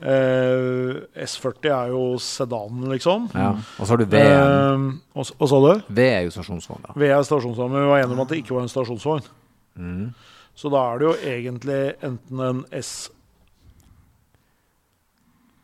Uh, 0.00 1.02
S40 1.20 1.66
er 1.76 1.90
jo 1.92 2.14
sedanen, 2.24 2.86
liksom. 2.88 3.26
ja. 3.36 3.50
Og 3.76 3.84
så 3.84 3.92
har 3.92 3.98
du. 4.00 4.14
Eh, 4.16 4.84
og 5.12 5.26
s- 5.26 5.34
Hva 5.36 5.48
sa 5.50 5.58
du? 5.60 5.82
V 5.92 6.00
er 6.06 6.22
jo 6.24 6.30
stasjonsvogn, 6.32 6.86
da. 6.86 6.94
V 6.96 7.04
er 7.04 7.20
stasjonsvogn, 7.28 7.68
men 7.74 7.82
vi 7.84 7.90
var 7.90 8.00
enige 8.00 8.16
om 8.16 8.22
at 8.24 8.28
det 8.32 8.38
ikke 8.40 8.54
var 8.56 8.62
en 8.64 8.72
stasjonsvogn. 8.72 9.26
Mm. 9.76 10.06
Så 10.56 10.72
da 10.72 10.86
er 10.94 11.02
det 11.02 11.04
jo 11.04 11.12
egentlig 11.34 11.80
enten 12.08 12.40
en 12.48 12.62
S 12.80 13.10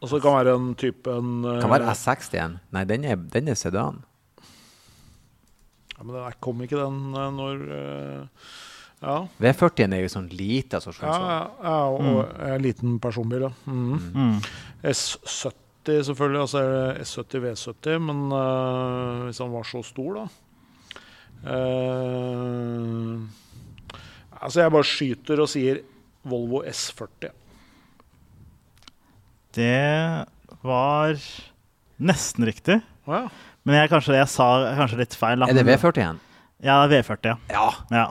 Og 0.02 0.11
så 0.11 0.20
kan 0.20 0.37
være 0.37 0.54
en 0.59 0.70
type 0.78 1.09
en 1.11 1.44
eh, 1.46 1.61
Kan 1.62 1.72
være 1.72 1.88
S60-en. 1.94 2.59
Nei, 2.76 2.85
den 2.88 3.04
er, 3.09 3.16
den 3.16 3.48
er 3.48 3.56
sedan. 3.59 4.02
Ja, 5.96 6.02
men 6.04 6.12
der 6.12 6.26
er- 6.28 6.40
kom 6.40 6.61
ikke 6.62 6.76
den 6.80 7.14
eh, 7.16 7.30
når 7.32 7.54
eh, 7.80 8.48
Ja. 9.02 9.16
V40-en 9.40 9.92
er 9.92 10.00
jo 10.00 10.09
sånn 10.09 10.30
lite 10.32 10.78
altså, 10.78 10.92
sånn, 10.96 11.09
ja, 11.12 11.50
ja 11.62 11.80
og 11.92 12.30
en 12.48 12.62
liten 12.64 12.94
personbil, 12.98 13.44
ja. 13.44 13.50
Mm. 13.68 13.98
mm. 14.16 14.38
S70 14.88 16.00
selvfølgelig, 16.09 16.40
altså 16.40 16.62
er 16.62 16.70
det 16.72 17.04
S70 17.04 17.44
V70, 17.44 17.98
men 18.06 18.22
uh, 18.32 19.26
hvis 19.26 19.42
han 19.44 19.52
var 19.52 19.68
så 19.68 19.82
stor, 19.85 20.16
da 20.16 20.24
uh, 21.52 23.20
Altså, 24.40 24.61
jeg 24.62 24.72
bare 24.72 24.88
skyter 24.88 25.44
og 25.44 25.48
sier 25.52 25.82
Volvo 26.26 26.64
S40. 26.66 27.30
Det 29.56 30.26
var 30.66 31.16
nesten 31.96 32.44
riktig. 32.48 32.80
Wow. 33.08 33.30
Men 33.66 33.80
jeg, 33.80 33.90
kanskje, 33.90 34.16
jeg 34.18 34.28
sa 34.30 34.48
kanskje 34.76 34.98
litt 35.00 35.14
feil. 35.16 35.40
da. 35.40 35.48
Er 35.50 35.56
det 35.56 35.64
Men- 35.66 35.78
V41? 35.78 36.18
Ja, 36.64 36.76
det 36.88 36.98
er 36.98 37.02
V40, 37.02 37.32
ja. 37.32 37.36
Ja, 37.52 37.64
ja. 37.92 38.04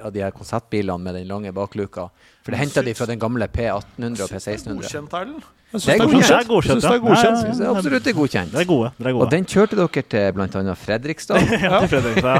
av 0.01 0.13
de 0.15 0.21
her 0.25 0.33
konsertbilene 0.33 1.03
med 1.05 1.15
den 1.19 1.29
lange 1.29 1.53
bakluka. 1.53 2.07
For 2.45 2.51
det 2.55 2.61
henta 2.63 2.81
de 2.85 2.95
fra 2.97 3.05
den 3.11 3.21
gamle 3.21 3.45
P1800 3.53 4.25
og 4.25 4.31
P1600. 4.33 4.79
Godkjent, 4.81 5.13
Erlend? 5.21 5.45
Jeg 5.75 5.99
Det 5.99 6.05
er 6.05 6.13
syns 6.13 6.13
godkjent. 6.15 6.29
Det 6.31 6.39
er 6.39 6.47
godkjent, 6.47 6.75
synes 6.75 6.85
det 6.85 6.95
er 6.95 7.01
godkjent. 7.03 7.41
Ja, 7.41 7.49
ja, 7.51 7.55
jeg 7.59 7.71
absolutt 7.75 8.07
er 8.07 8.15
godkjent. 8.19 8.53
Det 8.53 8.61
er 8.61 8.69
gode. 8.69 8.91
Det 8.99 9.11
er 9.11 9.17
Og 9.25 9.31
den 9.33 9.49
kjørte 9.51 9.79
dere 9.81 10.05
til 10.15 10.29
bl.a. 10.37 10.75
Fredrikstad. 10.87 11.51
ja, 11.51 11.81
til 11.83 11.91
Fredrikstad. 11.95 12.39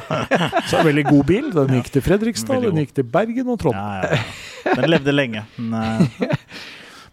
Så 0.71 0.79
en 0.79 0.87
veldig 0.87 1.05
god 1.09 1.25
bil. 1.33 1.51
Den 1.57 1.75
gikk 1.81 1.91
til 1.97 2.05
Fredrikstad, 2.07 2.63
den 2.63 2.79
gikk 2.85 2.95
til 2.95 3.09
Bergen 3.17 3.51
og 3.51 3.59
Trondheim. 3.65 4.07
Ja, 4.07 4.15
ja, 4.15 4.23
ja. 4.23 4.79
Den 4.79 4.91
levde 4.93 5.15
lenge. 5.15 5.45
Men, 5.59 6.09
eh, 6.23 6.39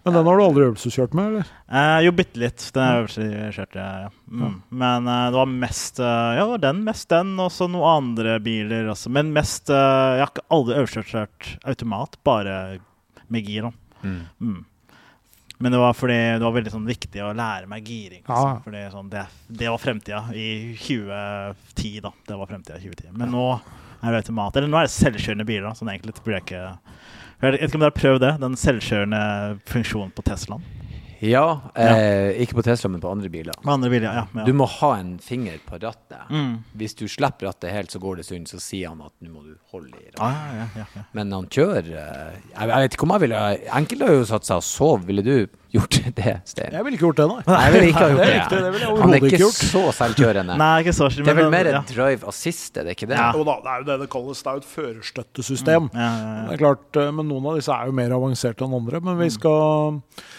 Men 0.04 0.16
den 0.18 0.30
har 0.30 0.38
du 0.38 0.44
aldri 0.44 0.64
øvelseskjørt 0.66 1.14
med, 1.18 1.28
eller? 1.30 1.50
Eh, 1.70 1.98
jo, 2.08 2.14
bitte 2.18 2.42
litt. 2.42 2.64
Den 2.74 3.02
øvelseskjørte 3.02 3.82
jeg. 3.82 4.06
Ja. 4.06 4.14
Mm. 4.32 4.56
Men 4.84 5.10
uh, 5.10 5.26
det 5.30 5.38
var 5.42 5.52
mest 5.52 6.02
uh, 6.02 6.32
Ja, 6.38 6.46
det 6.46 6.54
var 6.56 6.64
den, 6.70 6.86
mest 6.88 7.10
den, 7.12 7.36
og 7.42 7.52
så 7.54 7.68
noen 7.70 7.92
andre 7.98 8.40
biler 8.42 8.90
også. 8.94 9.12
Men 9.14 9.34
mest 9.36 9.70
uh, 9.74 10.18
Jeg 10.18 10.26
har 10.26 10.34
ikke 10.34 10.48
aldri 10.58 10.80
øvelseskjørt 10.80 11.52
automat, 11.74 12.18
bare 12.26 12.58
med 13.32 13.48
gir. 13.48 13.70
Mm. 14.02 14.22
Mm. 14.42 14.60
Men 15.62 15.76
det 15.76 15.82
var 15.82 15.94
fordi 15.94 16.18
det 16.18 16.44
var 16.44 16.56
veldig 16.56 16.74
sånn 16.74 16.88
viktig 16.90 17.22
å 17.22 17.32
lære 17.38 17.70
meg 17.70 17.86
giring. 17.86 18.24
Ja. 18.26 18.34
Liksom. 18.34 18.64
Fordi 18.66 18.84
sånn, 18.96 19.12
det, 19.14 19.26
det 19.62 19.70
var 19.70 19.82
fremtida 19.82 20.24
i 20.34 20.50
2010, 20.82 22.02
da. 22.08 22.14
Det 22.28 22.40
var 22.40 22.50
fremtida 22.50 22.80
i 22.80 22.86
2010. 22.88 23.14
Men 23.22 23.34
nå 23.36 23.48
er 24.02 24.12
det 24.16 24.24
automat. 24.24 24.58
Eller 24.58 24.72
nå 24.72 24.80
er 24.80 24.90
det 24.90 24.96
selvkjørende 24.96 25.46
biler, 25.48 25.68
da, 25.70 25.76
sånn 25.78 25.94
egentlig 25.94 26.18
blir 26.26 26.40
jeg 26.40 26.48
ikke 26.48 26.64
Jeg 27.42 27.56
vet 27.56 27.64
ikke 27.66 27.78
om 27.78 27.84
dere 27.84 27.92
har 27.94 28.00
prøvd 28.00 28.24
det? 28.26 28.32
Den 28.42 28.58
selvkjørende 28.60 29.22
funksjonen 29.70 30.14
på 30.18 30.26
Teslaen? 30.26 30.66
Ja, 31.22 31.62
eh, 31.78 32.32
ikke 32.42 32.56
på 32.58 32.64
Tesla, 32.66 32.90
men 32.90 33.02
på 33.04 33.10
andre 33.12 33.30
biler. 33.30 33.54
På 33.62 33.70
andre 33.76 33.92
biler, 33.94 34.08
ja. 34.10 34.24
ja. 34.34 34.46
Du 34.48 34.56
må 34.58 34.66
ha 34.66 34.88
en 34.98 35.12
finger 35.22 35.60
på 35.68 35.78
rattet. 35.78 36.24
Mm. 36.34 36.56
Hvis 36.82 36.96
du 36.98 37.04
slipper 37.12 37.46
rattet 37.52 37.70
helt, 37.76 37.94
så 37.94 38.02
går 38.02 38.18
det 38.18 38.26
stund, 38.26 38.50
så 38.50 38.58
sier 38.62 38.90
han 38.90 39.04
at 39.06 39.14
nå 39.22 39.30
må 39.30 39.44
du 39.46 39.54
holde 39.70 39.94
i 40.02 40.08
rattet. 40.10 40.22
Ah, 40.26 40.56
ja, 40.58 40.66
ja, 40.82 40.86
ja. 40.98 41.04
Men 41.18 41.36
han 41.38 41.46
kjører 41.54 41.92
eh, 41.94 42.40
jeg, 42.56 42.72
jeg 42.72 42.86
vet 42.88 42.98
ikke 42.98 43.06
om 43.06 43.14
jeg 43.14 43.24
ville 43.28 43.42
Enkelte 43.82 44.08
har 44.10 44.18
jo 44.18 44.26
satt 44.32 44.50
seg 44.50 44.64
og 44.64 44.66
sov. 44.66 45.06
Ville 45.12 45.22
du 45.28 45.36
gjort 45.78 46.00
det, 46.24 46.34
Stein? 46.50 46.74
Jeg 46.74 46.88
ville 46.88 46.98
ikke 46.98 47.06
gjort 47.12 47.22
det, 47.22 47.30
nei. 47.36 47.46
Nei, 47.52 47.62
jeg 47.68 47.76
ville 47.78 47.92
ikke 47.94 48.02
ha 48.02 48.10
gjort 48.16 48.26
det. 48.26 48.64
det 48.66 48.74
ville 48.80 48.92
Han 49.04 49.14
er 49.14 49.22
ikke 49.22 49.32
ikke 49.32 49.44
gjort. 49.46 49.62
så 49.76 49.86
selvkjørende. 50.02 50.58
Nei, 50.64 50.74
ikke 50.82 50.98
så 50.98 51.12
Det 51.14 51.30
er 51.36 51.40
vel 51.44 51.54
mer 51.54 51.72
ja. 51.76 51.84
drive 51.94 52.34
assist, 52.34 52.82
er 52.82 52.90
det 52.90 52.98
ikke 52.98 53.12
det? 53.14 53.22
Ja. 53.22 53.30
Jo 53.38 53.46
da, 53.48 53.60
det 53.62 53.76
er 53.76 53.86
jo 53.86 53.90
det 53.94 54.00
det 54.08 54.10
kalles. 54.18 54.42
Det 54.42 54.50
er 54.50 54.58
jo 54.58 54.66
et 54.66 54.72
førerstøttesystem. 54.74 55.90
Ja, 55.94 56.10
ja, 56.10 56.44
Det 56.50 56.58
er 56.58 56.64
klart, 56.66 56.90
eh, 56.98 57.14
men 57.14 57.30
Noen 57.30 57.52
av 57.54 57.62
disse 57.62 57.78
er 57.78 57.94
jo 57.94 57.98
mer 58.02 58.18
avanserte 58.18 58.66
enn 58.66 58.74
andre. 58.82 59.06
Men 59.06 59.22
vi 59.22 59.30
skal 59.38 60.02
eh, 60.02 60.30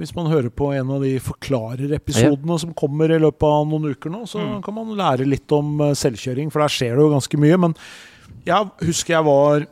Hvis 0.00 0.14
man 0.16 0.26
hører 0.32 0.50
på 0.50 0.72
en 0.74 0.90
av 0.90 1.02
de 1.04 1.12
forklarerepisodene 1.22 2.56
som 2.60 2.72
kommer 2.74 3.12
i 3.14 3.18
løpet 3.22 3.46
av 3.48 3.66
noen 3.70 3.90
uker 3.94 4.10
nå, 4.10 4.24
så 4.26 4.40
Mm. 4.42 4.62
kan 4.64 4.74
man 4.74 4.94
lære 4.98 5.26
litt 5.28 5.50
om 5.52 5.80
eh, 5.80 5.92
selvkjøring, 5.94 6.50
for 6.52 6.60
der 6.64 6.68
skjer 6.74 6.96
det 6.96 7.04
jo 7.04 7.12
ganske 7.14 7.38
mye. 7.38 7.58
Men 7.58 7.74
jeg 8.46 8.70
husker 8.82 9.14
jeg 9.14 9.24
var 9.24 9.66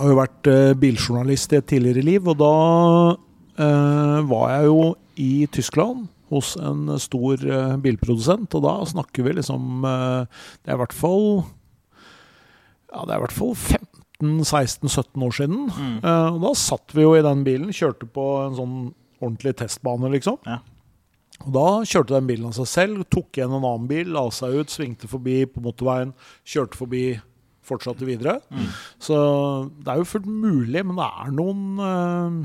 har 0.00 0.08
jo 0.08 0.16
vært 0.16 0.46
eh, 0.48 0.72
biljournalist 0.74 1.52
i 1.52 1.56
et 1.60 1.66
tidligere 1.66 2.02
liv, 2.06 2.26
og 2.28 2.38
da 2.38 3.16
eh, 3.58 4.20
var 4.30 4.48
jeg 4.54 4.64
jo 4.70 4.94
i 5.20 5.46
Tyskland 5.52 6.08
hos 6.30 6.56
en 6.56 6.86
stor 7.02 7.34
eh, 7.42 7.76
bilprodusent, 7.82 8.54
og 8.54 8.62
da 8.62 8.76
snakker 8.86 9.24
vi 9.26 9.32
liksom 9.40 9.84
eh, 9.84 10.24
Det 10.64 10.70
er 10.70 10.78
i 10.78 10.82
hvert 10.84 10.94
fall 10.96 11.44
Ja, 12.90 13.04
det 13.04 13.12
er 13.12 13.18
i 13.18 13.24
hvert 13.26 13.34
fall 13.36 13.54
15-16-17 14.20 15.24
år 15.26 15.36
siden. 15.36 15.62
Mm. 15.70 15.96
Uh, 16.04 16.28
og 16.34 16.42
da 16.44 16.52
satt 16.58 16.96
vi 16.96 17.06
jo 17.06 17.14
i 17.16 17.24
den 17.24 17.44
bilen, 17.46 17.72
kjørte 17.74 18.08
på 18.10 18.26
en 18.44 18.58
sånn 18.58 18.76
ordentlig 19.20 19.56
testbane, 19.60 20.10
liksom. 20.12 20.38
Ja. 20.48 20.60
Og 21.46 21.52
da 21.56 21.66
kjørte 21.88 22.16
den 22.16 22.28
bilen 22.28 22.50
av 22.50 22.56
seg 22.58 22.68
selv, 22.68 23.02
tok 23.12 23.38
igjen 23.38 23.52
en 23.56 23.64
annen 23.64 23.88
bil, 23.88 24.12
la 24.12 24.26
seg 24.34 24.60
ut, 24.60 24.72
svingte 24.72 25.08
forbi 25.08 25.42
på 25.48 25.62
motorveien, 25.64 26.12
kjørte 26.48 26.76
forbi, 26.80 27.04
fortsatte 27.64 28.08
videre. 28.08 28.38
Mm. 28.52 28.66
Så 29.00 29.16
det 29.80 29.92
er 29.92 30.00
jo 30.00 30.08
fullt 30.10 30.28
mulig, 30.28 30.82
men 30.84 30.98
det 30.98 31.06
er 31.06 31.32
noen 31.36 31.62
eh, 31.86 32.40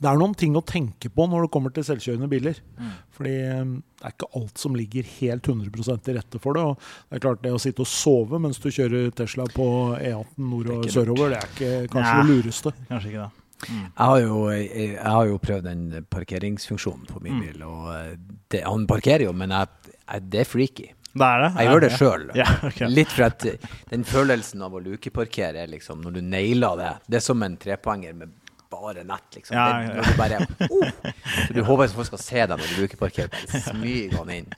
det 0.00 0.08
er 0.08 0.16
noen 0.20 0.32
ting 0.40 0.54
å 0.56 0.62
tenke 0.64 1.10
på 1.12 1.26
når 1.28 1.44
det 1.44 1.50
kommer 1.52 1.72
til 1.76 1.84
selvkjørende 1.84 2.28
biler. 2.32 2.56
Mm. 2.80 2.92
Fordi 3.16 3.34
eh, 3.44 3.72
det 4.00 4.06
er 4.08 4.14
ikke 4.14 4.30
alt 4.40 4.62
som 4.62 4.78
ligger 4.78 5.04
helt 5.18 5.48
100 5.52 5.98
til 6.06 6.16
rette 6.16 6.40
for 6.40 6.56
det. 6.56 6.62
Og 6.70 6.78
det 7.10 7.18
er 7.18 7.24
klart 7.26 7.42
det 7.44 7.52
å 7.52 7.60
sitte 7.60 7.84
og 7.84 7.90
sove 7.90 8.40
mens 8.40 8.58
du 8.62 8.70
kjører 8.72 9.10
Tesla 9.18 9.44
på 9.52 9.66
E18 10.00 10.40
nord 10.50 10.70
og 10.78 10.88
sørover, 10.94 11.34
det 11.34 11.42
er 11.42 11.52
ikke 11.52 11.92
kanskje 11.92 12.14
Nei. 12.16 12.22
det 12.24 12.30
lureste. 12.38 12.72
Kanskje 12.88 13.12
ikke 13.12 13.26
det. 13.26 13.30
Mm. 13.60 13.80
Jeg 13.84 14.06
har, 14.08 14.18
jo, 14.24 14.36
jeg, 14.48 14.68
jeg 14.94 15.10
har 15.18 15.26
jo 15.28 15.40
prøvd 15.44 15.66
den 15.68 15.82
parkeringsfunksjonen 16.08 17.04
på 17.10 17.20
min 17.20 17.34
Mm. 17.36 17.42
bil, 17.44 17.62
og 17.68 17.90
eh, 17.92 18.16
det, 18.54 18.62
han 18.64 18.86
parkerer 18.88 19.26
jo, 19.28 19.32
men 19.36 19.52
jeg, 19.52 19.68
jeg, 20.00 20.24
det 20.32 20.40
er 20.40 20.48
freaky. 20.48 20.86
Det 21.10 21.26
er 21.26 21.40
det? 21.42 21.50
Jeg 21.58 21.66
gjør 21.74 21.80
det 21.82 21.90
sjøl. 21.98 22.24
Ja, 22.38 22.44
okay. 22.68 22.88
Litt 22.94 23.10
for 23.10 23.26
at 23.26 23.44
den 23.90 24.04
følelsen 24.06 24.62
av 24.62 24.76
å 24.78 24.80
lukeparkere 24.84 25.64
er 25.64 25.72
liksom 25.72 26.04
Når 26.04 26.12
du 26.14 26.20
nailer 26.22 26.76
det 26.78 26.90
Det 27.10 27.18
er 27.18 27.24
som 27.24 27.42
en 27.42 27.56
trepoenger 27.58 28.14
med 28.14 28.30
bare 28.70 29.04
nett, 29.04 29.28
liksom. 29.34 29.56
Ja, 29.56 29.82
ja. 29.82 29.94
når 29.94 30.08
du 30.08 30.18
bare 30.18 30.40
oh, 30.70 31.12
Så 31.46 31.52
du 31.56 31.62
håper 31.66 31.84
at 31.84 31.94
folk 31.96 32.08
skal 32.10 32.22
se 32.22 32.42
deg 32.42 32.52
når 32.54 32.72
du 32.72 32.80
bruker 32.80 33.00
bare 33.00 33.62
smyger 33.66 34.18
han 34.18 34.34
inn. 34.34 34.50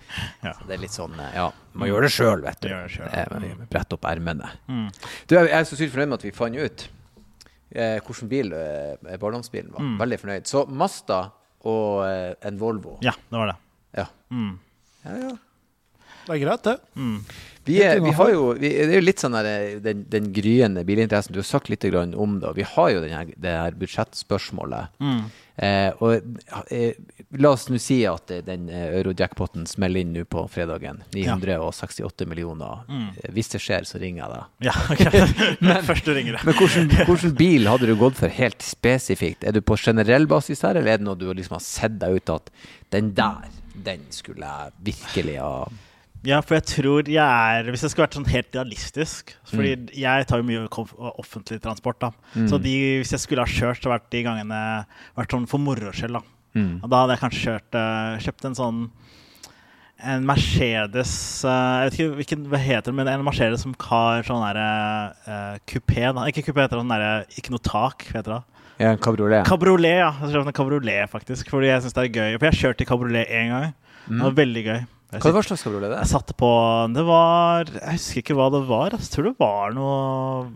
Ja. 0.44 0.54
Så 0.56 0.68
det 0.68 0.76
er 0.76 0.82
litt 0.84 0.96
sånn 0.96 1.14
eh, 1.18 1.36
Ja, 1.38 1.46
man 1.78 1.90
gjør 1.90 2.06
det 2.06 2.12
sjøl, 2.14 2.42
vet 2.44 2.64
du. 2.64 2.72
Eh, 2.72 3.22
men 3.32 3.68
Brett 3.72 3.96
opp 3.96 4.08
ermene. 4.10 4.50
Mm. 4.68 4.88
Du, 5.26 5.36
jeg 5.38 5.54
er 5.58 5.68
så 5.68 5.78
sykt 5.78 5.94
fornøyd 5.94 6.12
med 6.12 6.20
at 6.20 6.26
vi 6.28 6.34
fant 6.36 6.58
ut 6.58 6.88
eh, 7.74 7.98
hvordan 8.04 8.32
bil 8.32 8.52
eh, 8.56 9.16
barndomsbilen 9.20 9.72
var. 9.72 9.86
Mm. 9.86 9.96
Veldig 10.02 10.20
fornøyd. 10.24 10.50
Så 10.50 10.66
Masta 10.68 11.22
og 11.68 12.04
eh, 12.06 12.34
en 12.48 12.60
Volvo. 12.60 12.98
Ja, 13.04 13.14
det 13.30 13.40
var 13.42 13.52
det. 13.54 13.56
Ja. 14.02 14.06
Mm. 14.34 14.52
Ja, 15.06 15.16
ja. 15.28 15.32
Det 16.26 16.36
er 16.36 16.42
greit, 16.44 16.68
det. 16.68 16.76
Mm. 16.94 17.18
Vi, 17.64 17.76
er, 17.82 18.00
vi 18.02 18.10
har 18.10 18.30
jo 18.32 18.46
vi, 18.58 18.68
Det 18.74 18.88
er 18.90 18.98
jo 18.98 19.04
litt 19.04 19.22
sånn 19.22 19.36
der, 19.36 19.46
eh, 19.46 19.76
den, 19.82 20.02
den 20.10 20.32
gryende 20.34 20.82
bilinteressen. 20.86 21.34
Du 21.34 21.38
har 21.42 21.46
sagt 21.46 21.70
litt 21.70 21.84
grann 21.86 22.14
om 22.18 22.40
det. 22.40 22.50
og 22.50 22.58
Vi 22.58 22.66
har 22.66 22.90
jo 22.90 23.02
denne, 23.04 23.22
det 23.38 23.54
her 23.54 23.76
budsjettspørsmålet. 23.78 24.90
Mm. 24.98 25.20
Eh, 25.62 26.02
og 26.02 26.40
eh, 26.72 26.96
La 27.38 27.52
oss 27.54 27.68
nå 27.70 27.78
si 27.80 28.00
at 28.08 28.32
eh, 28.34 28.40
den 28.42 28.66
eh, 28.72 28.96
eurojackpoten 28.98 29.68
smeller 29.70 30.02
inn 30.02 30.10
nå 30.16 30.24
på 30.26 30.42
fredagen. 30.50 31.04
968 31.14 32.26
millioner. 32.30 32.82
Mm. 32.88 33.06
Hvis 33.36 33.52
det 33.54 33.62
skjer, 33.62 33.86
så 33.86 34.02
ringer 34.02 34.24
jeg 34.24 34.34
deg. 34.34 34.50
Ja, 34.66 34.74
ok. 34.96 35.06
Først 35.92 36.08
du 36.08 36.12
ringer 36.16 36.40
jeg. 36.40 36.48
Men 36.48 36.58
hvordan, 36.58 36.90
hvordan 37.12 37.36
bil 37.38 37.70
hadde 37.70 37.92
du 37.92 37.94
gått 38.00 38.18
for 38.18 38.38
helt 38.42 38.66
spesifikt? 38.66 39.46
Er 39.46 39.54
du 39.54 39.62
på 39.62 39.78
generell 39.78 40.26
basis 40.30 40.66
her, 40.66 40.80
eller 40.80 40.96
er 40.96 41.02
det 41.02 41.06
noe 41.06 41.20
du 41.20 41.28
liksom 41.30 41.60
har 41.60 41.64
sett 41.68 41.96
deg 42.02 42.18
ut 42.18 42.34
at 42.40 42.52
den 42.92 43.14
der, 43.14 43.46
den 43.86 44.04
skulle 44.10 44.50
jeg 44.50 44.76
virkelig 44.90 45.38
ha 45.38 45.54
Ja, 46.26 46.38
for 46.44 46.54
jeg 46.54 46.66
tror 46.70 47.08
jeg 47.10 47.18
er 47.18 47.66
Hvis 47.72 47.82
jeg 47.82 47.92
skulle 47.92 48.04
vært 48.06 48.14
sånn 48.14 48.28
helt 48.30 48.54
realistisk 48.54 49.32
Fordi 49.50 49.72
jeg 49.98 50.26
tar 50.30 50.38
jo 50.38 50.46
mye 50.46 50.68
offentlig 51.18 51.58
transport, 51.64 51.98
da. 52.02 52.12
Mm. 52.36 52.46
Så 52.50 52.60
de, 52.62 52.74
hvis 53.00 53.14
jeg 53.16 53.24
skulle 53.24 53.42
ha 53.42 53.50
kjørt, 53.50 53.82
så 53.82 53.90
vært 53.90 54.06
de 54.14 54.22
gangene 54.26 54.60
vært 55.18 55.34
sånn 55.34 55.48
for 55.50 55.62
moro 55.62 55.90
skyld, 55.94 56.20
da. 56.20 56.22
Mm. 56.54 56.76
Og 56.82 56.86
da 56.92 57.00
hadde 57.02 57.16
jeg 57.16 57.22
kanskje 57.24 57.42
kjørt 57.46 57.78
eh, 57.80 58.22
kjøpt 58.26 58.46
en 58.48 58.58
sånn 58.58 58.80
en 60.02 60.24
Mercedes 60.26 61.12
eh, 61.46 61.74
Jeg 61.82 61.88
vet 61.88 61.96
ikke 61.96 62.16
hvilken, 62.20 62.46
hva 62.50 62.60
heter 62.60 62.90
den, 62.90 62.98
men 62.98 63.10
en 63.10 63.26
Mercedes 63.26 63.62
som 63.64 63.74
har 63.86 64.26
sånn 64.26 64.42
derre 64.42 64.70
uh, 65.26 65.60
kupé. 65.68 66.08
da. 66.10 66.26
Ikke 66.30 66.44
kupé, 66.48 66.64
heter 66.64 66.76
det 66.76 66.82
sånn 66.82 66.94
derre 66.94 67.12
Ikke 67.38 67.54
noe 67.54 67.62
tak, 67.66 68.08
heter 68.10 68.36
det. 68.36 68.40
Ja, 68.80 68.90
en 68.90 69.02
kabriolet. 69.02 69.46
Kabriolet, 69.46 70.00
ja. 70.00 70.10
Jeg 70.24 70.42
en 70.42 70.56
kabriolet, 70.56 71.06
faktisk. 71.12 71.52
Fordi 71.52 71.70
jeg 71.70 71.84
syns 71.84 71.94
det 71.94 72.02
er 72.08 72.16
gøy. 72.16 72.38
For 72.38 72.48
jeg 72.48 72.58
kjørte 72.58 72.82
i 72.82 72.88
kabriolet 72.88 73.30
én 73.30 73.52
gang. 73.52 73.68
Det 74.08 74.24
var 74.24 74.34
veldig 74.40 74.64
gøy. 74.66 74.80
Hva 75.12 75.32
var 75.34 75.44
slags 75.44 75.60
kabriolet 75.60 75.90
det 75.92 75.98
jeg 75.98 76.08
satte 76.08 76.34
på 76.40 76.48
Det 76.94 77.02
var 77.04 77.68
Jeg 77.68 77.98
husker 77.98 78.22
ikke 78.22 78.36
hva 78.38 78.46
det 78.54 78.62
var. 78.68 78.94
Jeg 78.96 79.10
tror 79.12 79.26
det 79.28 79.32
var 79.40 79.74
noe 79.76 79.98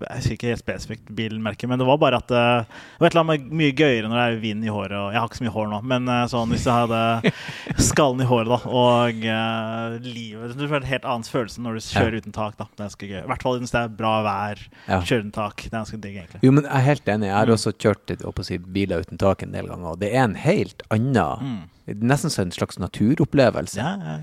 Jeg 0.00 0.20
husker 0.20 0.36
ikke 0.36 0.52
helt 0.54 0.62
spesifikt 0.62 1.10
bilmerke, 1.18 1.68
men 1.68 1.80
det 1.80 1.88
var 1.88 1.98
bare 2.00 2.20
at 2.22 2.28
det, 2.30 2.44
det 2.64 3.02
var 3.02 3.10
et 3.10 3.16
eller 3.16 3.24
annet 3.26 3.52
mye 3.60 3.74
gøyere 3.76 4.08
når 4.08 4.16
det 4.16 4.24
er 4.24 4.38
vind 4.40 4.64
i 4.64 4.72
håret. 4.72 4.96
Og 4.96 5.12
jeg 5.12 5.20
har 5.20 5.28
ikke 5.28 5.40
så 5.40 5.46
mye 5.46 5.54
hår 5.56 5.68
nå, 5.72 5.80
men 5.92 6.08
eh, 6.12 6.22
sånn 6.32 6.54
hvis 6.54 6.64
jeg 6.68 6.86
hadde 6.86 7.32
skallen 7.90 8.24
i 8.24 8.28
håret 8.28 8.52
da, 8.52 8.58
og 8.80 9.20
uh, 9.28 9.98
livet. 10.06 10.56
Du 10.56 10.64
får 10.64 10.80
en 10.80 10.88
helt 10.88 11.08
annen 11.12 11.28
følelse 11.36 11.64
når 11.64 11.76
du 11.76 11.84
kjører 11.84 12.16
ja. 12.16 12.22
uten 12.24 12.36
tak. 12.36 12.56
da. 12.56 12.68
Det 12.70 12.80
er 12.80 12.86
ganske 12.86 13.10
gøy. 13.10 13.20
I 13.20 13.30
hvert 13.32 13.46
fall 13.46 13.60
hvis 13.60 13.76
det 13.76 13.82
er 13.82 13.94
bra 14.00 14.14
vær. 14.26 14.64
Ja. 14.86 15.00
Kjøre 15.02 15.26
uten 15.26 15.36
tak. 15.36 15.66
Det 15.66 15.72
er 15.72 15.78
ganske 15.78 16.00
digg, 16.00 16.18
egentlig. 16.22 16.42
Jo, 16.46 16.54
men 16.56 16.68
Jeg 16.68 16.74
er 16.80 16.88
helt 16.88 17.12
enig. 17.16 17.30
Jeg 17.30 17.38
har 17.38 17.52
mm. 17.52 17.56
også 17.58 17.74
kjørt 17.76 18.16
si, 18.48 18.60
biler 18.78 19.04
uten 19.04 19.20
tak 19.20 19.44
en 19.44 19.56
del 19.56 19.68
ganger, 19.72 19.92
og 19.92 20.00
det 20.00 20.12
er 20.14 20.24
en 20.24 20.38
helt 20.40 20.86
annen 20.94 21.44
mm. 21.44 21.64
Nesten 21.86 22.32
en 22.42 22.50
slags 22.50 22.80
naturopplevelse. 22.82 23.78
Ja, 23.78 23.92
ja. 24.02 24.16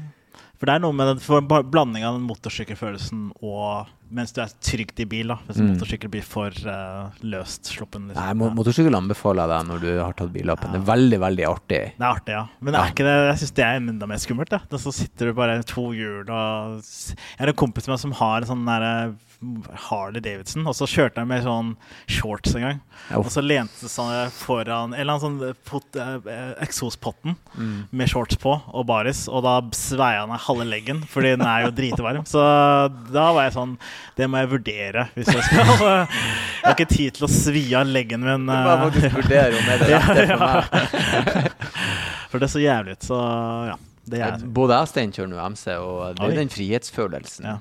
For 0.64 0.72
det 0.72 0.78
er 0.78 0.84
noe 0.86 0.96
med 0.96 1.10
den 1.12 1.48
blanding 1.68 2.06
av 2.08 2.16
den 2.16 2.24
motorsykkelfølelsen 2.24 3.34
og 3.44 3.90
mens 4.16 4.32
du 4.32 4.38
er 4.40 4.54
trygt 4.64 5.02
i 5.04 5.06
bil. 5.12 5.34
da 5.34 5.36
Hvis 5.50 5.58
mm. 5.60 5.74
motorsykkel 5.74 6.12
blir 6.14 6.24
for 6.24 6.56
uh, 6.64 7.10
løst 7.26 7.68
sluppen. 7.74 8.06
Liksom. 8.08 8.40
Nei, 8.40 8.52
motorsykkel 8.56 8.96
anbefales 8.96 9.50
deg 9.52 9.68
når 9.68 9.84
du 9.84 9.90
har 9.98 10.16
tatt 10.16 10.32
billappen. 10.32 10.72
Ja. 10.72 10.78
Det 10.78 10.80
er 10.80 10.88
veldig, 10.88 11.20
veldig 11.26 11.46
artig. 11.50 11.82
Det 11.98 12.08
er 12.08 12.08
artig, 12.08 12.38
ja. 12.38 12.46
Men 12.64 12.80
ja. 12.80 12.86
Det, 12.96 13.18
jeg 13.28 13.42
syns 13.42 13.54
det 13.60 13.66
er 13.68 13.82
enda 13.82 14.08
mer 14.14 14.24
skummelt. 14.24 14.56
Da. 14.56 14.80
Så 14.80 14.96
sitter 14.96 15.34
du 15.34 15.36
bare 15.42 15.60
i 15.60 15.68
to 15.68 15.90
hjul 15.98 16.32
og 16.32 16.80
Jeg 16.80 17.42
har 17.42 17.52
en 17.52 17.60
kompis 17.60 17.90
med 17.90 17.98
meg 17.98 18.04
som 18.06 18.16
har 18.22 18.40
en 18.40 18.52
sånn 18.54 18.64
derre 18.70 18.96
Harley 19.88 20.22
Davidson, 20.24 20.66
og 20.68 20.76
så 20.78 20.88
kjørte 20.90 21.22
han 21.22 21.30
med 21.30 21.44
sånn 21.46 21.74
shorts 22.10 22.56
en 22.56 22.66
gang. 22.66 22.80
Og 23.18 23.30
så 23.34 23.44
lente 23.44 23.90
han 23.90 24.32
foran 24.34 24.94
Eller 24.96 25.20
sånn 25.20 25.40
pot, 25.68 25.86
eh, 26.00 26.54
eksospotten 26.64 27.36
mm. 27.56 27.78
med 27.92 28.12
shorts 28.12 28.38
på 28.40 28.54
og 28.54 28.86
baris, 28.88 29.26
og 29.28 29.44
da 29.46 29.58
sveia 29.76 30.24
han 30.24 30.34
av 30.34 30.44
halve 30.48 30.68
leggen, 30.70 31.04
fordi 31.10 31.34
den 31.36 31.46
er 31.48 31.68
jo 31.68 31.74
dritvarm. 31.76 32.24
Så 32.30 32.44
da 33.12 33.28
var 33.36 33.48
jeg 33.48 33.56
sånn 33.58 33.76
Det 34.18 34.30
må 34.30 34.42
jeg 34.42 34.52
vurdere 34.54 35.08
hvis 35.18 35.32
jeg 35.34 35.48
skal 35.50 35.74
Jeg 35.84 36.70
har 36.70 36.76
ikke 36.76 36.90
tid 36.90 37.18
til 37.18 37.28
å 37.28 37.32
svi 37.32 37.64
av 37.76 37.90
leggen 37.90 38.24
min. 38.24 38.48
Du 38.48 38.54
må 38.54 38.78
faktisk 38.86 39.18
vurdere 39.18 39.58
om 39.58 39.68
det 39.68 39.74
er 39.74 39.84
det 39.84 39.90
rette 39.94 40.28
for 40.30 40.46
meg. 40.46 41.74
For 42.32 42.42
det 42.42 42.48
er 42.48 42.54
så 42.54 42.64
jævlig 42.64 42.96
ut, 42.96 43.04
så 43.06 43.20
ja. 43.70 43.82
Både 44.04 44.76
jeg 44.76 44.84
og 44.84 44.90
Stein 44.90 45.14
kjører 45.16 45.30
nå 45.32 45.44
MC, 45.54 45.68
og 45.80 46.18
det 46.18 46.26
er 46.28 46.40
den 46.42 46.52
frihetsfølelsen. 46.52 47.52
Ja 47.52 47.60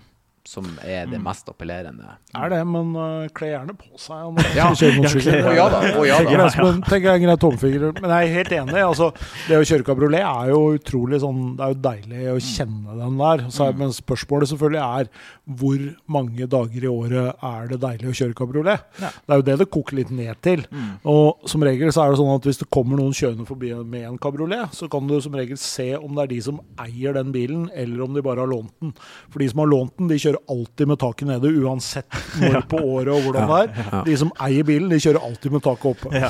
som 0.48 0.66
er 0.82 1.06
det 1.06 1.20
mm. 1.20 1.22
mest 1.22 1.46
appellerende. 1.52 2.16
Er 2.34 2.50
det, 2.50 2.58
men 2.66 2.90
uh, 2.98 3.28
kle 3.34 3.52
gjerne 3.52 3.74
på 3.78 4.00
seg. 4.00 4.40
ja, 4.56 4.70
ja, 4.74 5.52
ja 5.54 5.66
da. 5.70 5.82
Oh, 5.94 6.06
ja, 6.06 6.18
da. 6.26 6.48
Tenk 6.88 7.06
en 7.06 7.22
grei 7.22 7.36
tomfinger. 7.40 7.92
Men 8.00 8.14
jeg 8.16 8.28
er 8.28 8.34
helt 8.40 8.54
enig. 8.56 8.80
Altså, 8.82 9.12
det 9.46 9.60
å 9.60 9.68
kjøre 9.68 9.86
kabriolet 9.86 10.26
er 10.26 10.50
jo 10.50 10.60
utrolig 10.76 11.20
sånn 11.22 11.54
Det 11.58 11.64
er 11.64 11.74
jo 11.74 11.78
deilig 11.86 12.24
å 12.32 12.34
mm. 12.34 12.48
kjenne 12.48 12.96
den 12.98 13.20
der. 13.22 13.44
Så, 13.54 13.68
mm. 13.68 13.78
men 13.84 13.94
spørsmålet 13.94 14.50
selvfølgelig 14.50 14.82
er 14.82 15.30
hvor 15.62 15.86
mange 16.18 16.46
dager 16.50 16.84
i 16.86 16.90
året 16.90 17.46
er 17.52 17.70
det 17.70 17.80
deilig 17.82 18.10
å 18.10 18.16
kjøre 18.18 18.38
kabriolet? 18.38 18.84
Ja. 19.02 19.12
Det 19.14 19.34
er 19.34 19.40
jo 19.40 19.46
det 19.46 19.56
det 19.62 19.68
koker 19.74 19.98
litt 19.98 20.12
ned 20.14 20.42
til. 20.44 20.66
Mm. 20.70 20.90
Og 21.12 21.48
som 21.50 21.62
regel 21.66 21.94
så 21.94 22.04
er 22.04 22.12
det 22.12 22.20
sånn 22.20 22.34
at 22.34 22.46
hvis 22.50 22.62
det 22.62 22.70
kommer 22.72 22.98
noen 22.98 23.14
kjørende 23.16 23.46
forbi 23.46 23.72
med 23.78 24.06
en 24.08 24.20
kabriolet, 24.22 24.74
så 24.74 24.90
kan 24.90 25.06
du 25.06 25.16
som 25.22 25.38
regel 25.38 25.58
se 25.60 25.92
om 25.98 26.14
det 26.16 26.26
er 26.26 26.32
de 26.34 26.42
som 26.50 26.60
eier 26.82 27.14
den 27.14 27.32
bilen, 27.34 27.68
eller 27.78 28.06
om 28.06 28.14
de 28.14 28.24
bare 28.24 28.42
har 28.42 28.50
lånt 28.50 28.74
den. 28.82 28.94
For 29.30 29.42
de 29.42 29.50
som 29.50 29.62
har 29.62 29.70
lånt 29.70 29.96
den, 29.98 30.10
de 30.10 30.20
kjører 30.22 30.31
kjører 30.32 30.52
alltid 30.52 30.88
med 30.88 30.98
taket 30.98 31.28
nede, 31.28 31.50
uansett 31.62 32.06
når 32.40 32.60
på 32.70 32.78
året 32.80 33.12
og 33.12 33.26
hvordan 33.26 33.48
det 33.48 33.58
er. 33.62 34.02
De 34.06 34.16
som 34.18 34.32
eier 34.42 34.66
bilen, 34.66 34.88
de 34.90 34.98
kjører 35.02 35.22
alltid 35.22 35.52
med 35.52 35.62
taket 35.62 35.86
oppe. 35.92 36.12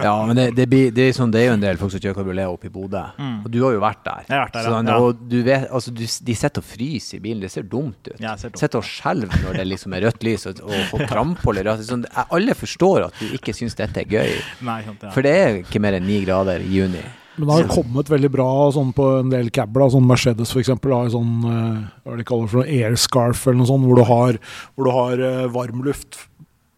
Ja, 0.00 0.14
men 0.26 0.36
det, 0.36 0.50
det, 0.56 0.66
blir, 0.70 0.90
det, 0.94 1.08
er 1.10 1.14
sånn, 1.16 1.32
det, 1.32 1.42
er 1.42 1.50
jo 1.50 1.56
en 1.56 1.62
del 1.62 1.78
folk 1.80 1.92
som 1.92 2.00
kjører 2.00 2.16
kabriolet 2.16 2.50
oppe 2.50 2.68
i 2.68 2.72
Bodø. 2.72 3.02
Mm. 3.18 3.36
Og 3.44 3.50
du 3.52 3.58
har 3.64 3.74
jo 3.74 3.82
vært 3.82 4.02
der. 4.06 4.24
Jeg 4.28 4.36
har 4.36 4.46
vært 4.46 4.56
der, 4.56 4.68
sånn, 4.70 4.90
og 4.94 5.22
du 5.30 5.36
vet, 5.46 5.66
altså, 5.68 5.94
du, 5.94 6.02
de 6.06 6.36
sitter 6.38 6.62
og 6.62 6.68
fryser 6.68 7.18
i 7.18 7.22
bilen. 7.24 7.42
Det 7.44 7.52
ser 7.52 7.66
dumt 7.70 8.10
ut. 8.10 8.16
Ja. 8.22 8.36
Sitter 8.40 8.80
og 8.80 8.86
skjelver 8.86 9.44
når 9.44 9.60
det 9.60 9.66
liksom 9.68 9.96
er 9.96 10.06
rødt 10.06 10.26
lys 10.26 10.46
og, 10.50 10.62
og 10.66 10.76
får 10.92 11.06
kramphold. 11.12 11.62
Sånn, 11.86 12.06
alle 12.26 12.56
forstår 12.58 13.08
at 13.08 13.20
du 13.20 13.36
ikke 13.36 13.54
syns 13.56 13.78
dette 13.78 14.04
er 14.04 14.10
gøy. 14.10 14.36
Nei, 14.66 14.82
For 15.10 15.24
det 15.26 15.34
er 15.36 15.62
ikke 15.64 15.82
mer 15.82 15.98
enn 15.98 16.08
ni 16.08 16.22
grader 16.24 16.62
i 16.64 16.80
juni. 16.80 17.02
Men 17.40 17.48
det 17.48 17.56
har 17.56 17.70
kommet 17.72 18.10
veldig 18.12 18.30
bra 18.32 18.48
sånn 18.74 18.90
på 18.96 19.06
en 19.20 19.30
del 19.32 19.48
cabler. 19.54 19.90
Sånn 19.92 20.08
Mercedes 20.08 20.52
f.eks. 20.52 20.72
har 20.74 21.12
sånn 21.14 21.46
uh, 21.46 21.86
hva 22.04 22.18
de 22.18 22.26
kaller 22.28 22.50
for 22.50 22.62
noe 22.62 22.80
airscarf 22.80 23.46
eller 23.46 23.62
noe 23.62 23.70
sånt, 23.70 23.88
hvor 23.88 24.00
du 24.00 24.04
har, 24.08 24.40
hvor 24.74 24.88
du 24.88 24.92
har 24.94 25.24
uh, 25.24 25.46
varmluft 25.54 26.20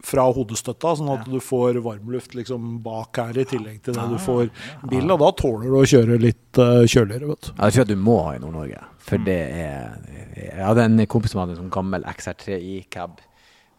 fra 0.03 0.25
hodestøtta, 0.35 0.97
sånn 0.99 1.11
at 1.13 1.27
du 1.31 1.37
får 1.43 1.79
varmluft 1.83 2.33
liksom 2.35 2.79
bak 2.83 3.21
her 3.21 3.37
i 3.39 3.45
tillegg 3.47 3.77
til 3.85 3.95
det 3.95 4.01
ah, 4.03 4.09
du 4.11 4.17
får 4.19 4.49
i 4.49 4.89
bilen. 4.91 5.13
Og 5.15 5.21
da 5.21 5.29
tåler 5.39 5.69
du 5.69 5.77
å 5.79 5.85
kjøre 5.87 6.19
litt 6.19 6.59
uh, 6.59 6.83
kjøligere. 6.83 7.29
vet 7.31 7.47
du. 7.47 7.51
Ja, 7.53 7.61
det 7.61 7.69
tror 7.75 7.83
jeg 7.83 7.91
du 7.93 8.07
må 8.09 8.17
ha 8.25 8.33
i 8.35 8.41
Nord-Norge. 8.43 8.81
For 9.03 9.19
mm. 9.19 9.27
det 9.27 9.39
er 9.59 10.09
Jeg 10.39 10.63
hadde 10.63 10.87
en 10.89 11.05
kompis 11.11 11.35
som 11.35 11.43
hadde 11.43 11.55
en 11.55 11.63
sånn 11.65 11.75
gammel 11.75 12.07
XR3 12.07 12.59
i 12.59 12.81
cab 12.91 13.21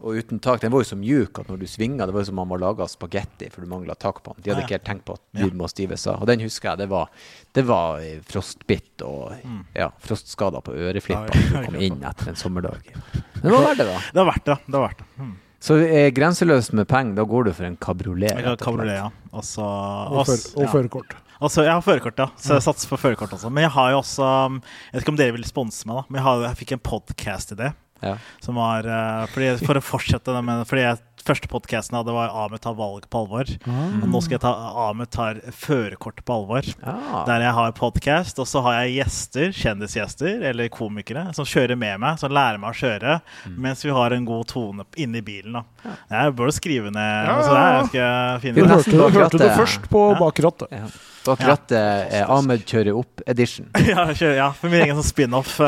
og 0.05 0.19
uten 0.21 0.41
tak. 0.43 0.61
Den 0.61 0.73
var 0.73 0.83
jo 0.85 0.89
så 0.91 0.99
mjuk 1.01 1.39
at 1.41 1.49
når 1.49 1.63
du 1.63 1.67
svinga, 1.71 2.07
det 2.07 2.15
var 2.15 2.25
jo 2.25 2.29
som 2.29 2.39
om 2.39 2.45
man 2.45 2.53
var 2.55 2.63
laga 2.67 2.89
spagetti 2.91 3.49
for 3.53 3.65
du 3.65 3.71
mangla 3.71 3.97
tak 3.97 4.21
på 4.25 4.35
den. 4.35 4.45
De 4.45 4.53
hadde 4.53 4.67
ikke 4.67 4.77
helt 4.77 4.87
tenkt 4.87 5.07
på 5.09 5.17
at 5.17 5.23
du 5.41 5.57
må 5.57 5.69
stives 5.73 6.05
av. 6.11 6.21
Og 6.21 6.29
den 6.29 6.45
husker 6.45 6.73
jeg, 6.73 6.85
det 6.85 6.89
var, 6.93 7.09
det 7.57 7.65
var 7.69 8.05
frostbitt 8.29 9.05
og 9.07 9.33
mm. 9.41 9.63
ja, 9.79 9.89
frostskader 10.05 10.65
på 10.65 10.77
øreflipper 10.77 11.49
som 11.49 11.71
kom 11.71 11.81
inn 11.81 12.05
etter 12.05 12.35
en 12.35 12.39
sommerdag. 12.39 12.93
Men 12.93 13.49
det 13.49 13.57
var 13.57 13.67
verdt 13.71 13.83
det, 13.83 13.89
da. 13.89 13.99
Det 14.05 14.21
var 14.21 14.31
verdt 14.33 14.47
det. 14.51 14.59
det, 14.67 14.77
var 14.77 14.87
verdt 14.87 15.03
det. 15.03 15.11
Mm. 15.25 15.35
Så 15.65 15.77
er 15.81 16.11
grenseløst 16.13 16.75
med 16.77 16.89
penger, 16.91 17.17
da 17.17 17.25
går 17.29 17.47
du 17.49 17.55
for 17.57 17.65
en 17.65 17.77
kabriolet? 17.81 18.37
Kabriolet, 18.61 18.99
ja. 18.99 19.07
Også, 19.33 19.65
og 19.65 20.69
førerkort. 20.69 21.17
Altså, 21.41 21.65
jeg 21.65 21.73
har 21.73 21.81
førerkort, 21.85 22.21
ja. 22.21 22.29
Så 22.41 22.59
jeg 22.59 22.65
satser 22.67 22.91
på 22.93 22.99
førerkort 23.01 23.33
også. 23.37 23.51
Men 23.53 23.67
jeg 23.67 23.73
har 23.75 23.91
jo 23.93 24.03
også 24.03 24.25
Jeg 24.25 24.93
vet 24.95 25.03
ikke 25.03 25.13
om 25.15 25.19
dere 25.19 25.35
vil 25.35 25.49
sponse 25.49 25.89
meg, 25.89 25.99
da. 25.99 26.05
Men 26.09 26.21
jeg, 26.21 26.27
har, 26.29 26.45
jeg 26.47 26.61
fikk 26.61 26.75
en 26.77 26.85
podkast-idé. 26.91 27.73
Ja. 28.03 28.17
Som 28.41 28.59
var 28.59 28.87
uh, 28.89 29.25
fordi, 29.33 29.55
For 29.65 29.79
å 29.79 29.83
fortsette 29.85 30.35
det 30.35 30.41
med 30.45 30.65
Fordi 30.69 30.83
jeg, 30.83 30.99
første 31.25 31.49
podkasten 31.49 31.97
hadde, 31.97 32.13
var 32.13 32.33
Ahmed 32.37 32.61
tar 32.61 32.75
valg 32.77 33.07
på 33.09 33.23
alvor. 33.23 33.49
Mm. 33.65 34.03
Og 34.03 34.11
nå 34.13 34.21
skal 34.25 34.37
jeg 34.37 34.43
ta 34.43 34.53
Ahmed 34.85 35.09
tar 35.15 35.41
førerkort 35.57 36.21
på 36.27 36.35
alvor. 36.35 36.69
Ja. 36.83 37.23
Der 37.31 37.47
jeg 37.47 37.55
har 37.57 37.73
podkast, 37.79 38.43
og 38.43 38.49
så 38.51 38.61
har 38.67 38.83
jeg 38.83 38.99
gjester, 38.99 39.55
kjendisgjester 39.57 40.45
eller 40.51 40.69
komikere, 40.75 41.31
som 41.37 41.49
kjører 41.49 41.81
med 41.81 42.03
meg, 42.03 42.21
som 42.21 42.35
lærer 42.35 42.61
meg 42.61 42.75
å 42.75 42.81
kjøre, 42.83 43.17
mm. 43.47 43.57
mens 43.65 43.87
vi 43.87 43.97
har 43.97 44.13
en 44.13 44.29
god 44.29 44.45
tone 44.53 44.85
inni 45.01 45.25
bilen. 45.25 45.57
da 45.57 45.65
ja. 45.89 45.97
Jeg 46.19 46.37
burde 46.37 46.59
skrive 46.59 46.93
ned 46.93 47.31
ja. 47.31 47.41
så 47.41 47.57
der. 47.57 47.73
Jeg 47.79 47.91
skal 47.95 48.45
finne 48.45 48.61
Vi 48.61 48.69
hørte, 48.75 49.11
hørte 49.17 49.45
det 49.47 49.53
først 49.57 49.91
på 49.93 50.07
ja. 50.13 50.21
bakrattet. 50.21 50.79
Bak 51.25 51.41
rattet 51.49 52.13
er 52.13 52.27
Ahmed 52.29 52.65
kjører 52.69 52.99
opp-edition. 52.99 53.71
ja, 53.93 54.05
ja, 54.13 54.49
for 54.59 54.73
min 54.73 54.85
egen 54.85 54.99
sånn 55.01 55.11
spin-off. 55.13 55.57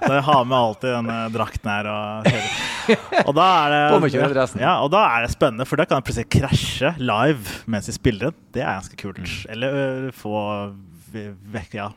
Uh, 0.00 0.14
jeg 0.16 0.22
har 0.26 0.46
med 0.48 0.56
alltid 0.56 0.90
denne 0.90 1.16
drakten 1.30 1.68
her 1.70 1.86
og 1.90 2.26
kjører. 2.26 3.26
Og 3.28 3.34
da 3.36 3.44
er 3.60 3.74
det 3.74 4.62
ja, 4.62 4.72
og 4.82 4.88
da 4.90 5.02
er 5.06 5.26
det 5.26 5.30
spennende, 5.34 5.66
for 5.68 5.78
da 5.78 5.86
kan 5.86 6.00
jeg 6.00 6.06
plutselig 6.08 6.30
krasje 6.32 6.90
live 6.98 7.60
mens 7.70 7.90
jeg 7.90 7.98
spiller. 7.98 8.34
Det 8.50 8.64
er 8.64 8.80
ganske 8.80 8.98
kult. 8.98 9.20
Mm. 9.20 9.52
Eller 9.54 9.78
uh, 9.78 10.08
få 10.16 10.42
vekk 11.54 11.76
Ja, 11.78 11.90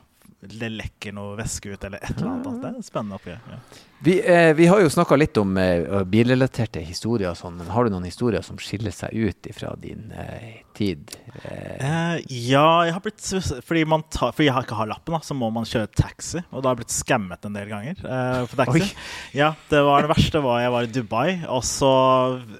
det 0.50 0.70
lekker 0.74 1.14
noe 1.16 1.34
væske 1.38 1.72
ut, 1.72 1.84
eller 1.84 2.02
et 2.02 2.14
eller 2.16 2.30
annet. 2.34 2.62
Det 2.62 2.70
er 2.70 2.86
spennende 2.86 3.18
oppi. 3.18 3.34
Ja. 3.34 3.58
Vi, 4.04 4.14
eh, 4.20 4.54
vi, 4.54 4.66
har 4.66 4.82
jo 4.82 4.90
snakka 4.92 5.16
litt 5.16 5.38
om 5.40 5.56
eh, 5.56 6.02
bilrelaterte 6.04 6.82
historier 6.84 7.30
og 7.30 7.38
sånn, 7.38 7.54
men 7.56 7.70
har 7.72 7.86
du 7.86 7.94
noen 7.94 8.04
historier 8.04 8.44
som 8.44 8.58
skiller 8.60 8.92
seg 8.92 9.14
ut 9.16 9.48
fra 9.56 9.70
din 9.80 10.10
eh, 10.12 10.60
tid? 10.76 11.14
Eh, 11.38 11.78
eh? 11.78 12.18
ja, 12.50 12.66
jeg 12.84 12.92
har 12.92 13.00
blitt 13.04 13.24
fordi, 13.24 13.86
tar, 14.12 14.34
fordi, 14.36 14.50
jeg 14.50 14.68
ikke 14.68 14.80
har 14.82 14.90
lappen, 14.90 15.16
da, 15.16 15.22
så 15.24 15.38
må 15.38 15.48
man 15.54 15.64
kjøre 15.68 15.88
taxi. 15.96 16.42
Og 16.50 16.60
da 16.60 16.68
har 16.68 16.76
jeg 16.76 16.82
blitt 16.82 16.96
skammet 16.98 17.48
en 17.48 17.56
del 17.56 17.72
ganger 17.72 18.04
eh, 18.04 18.44
på 18.50 18.60
taxi. 18.60 18.84
Oi. 18.84 18.92
Ja, 19.40 19.54
det 19.70 19.80
var 19.86 20.04
det 20.04 20.12
verste 20.12 20.40
var 20.44 20.60
jeg 20.60 20.72
var 20.74 20.84
i 20.84 20.92
Dubai, 20.92 21.28
og 21.48 21.64
så. 21.66 21.94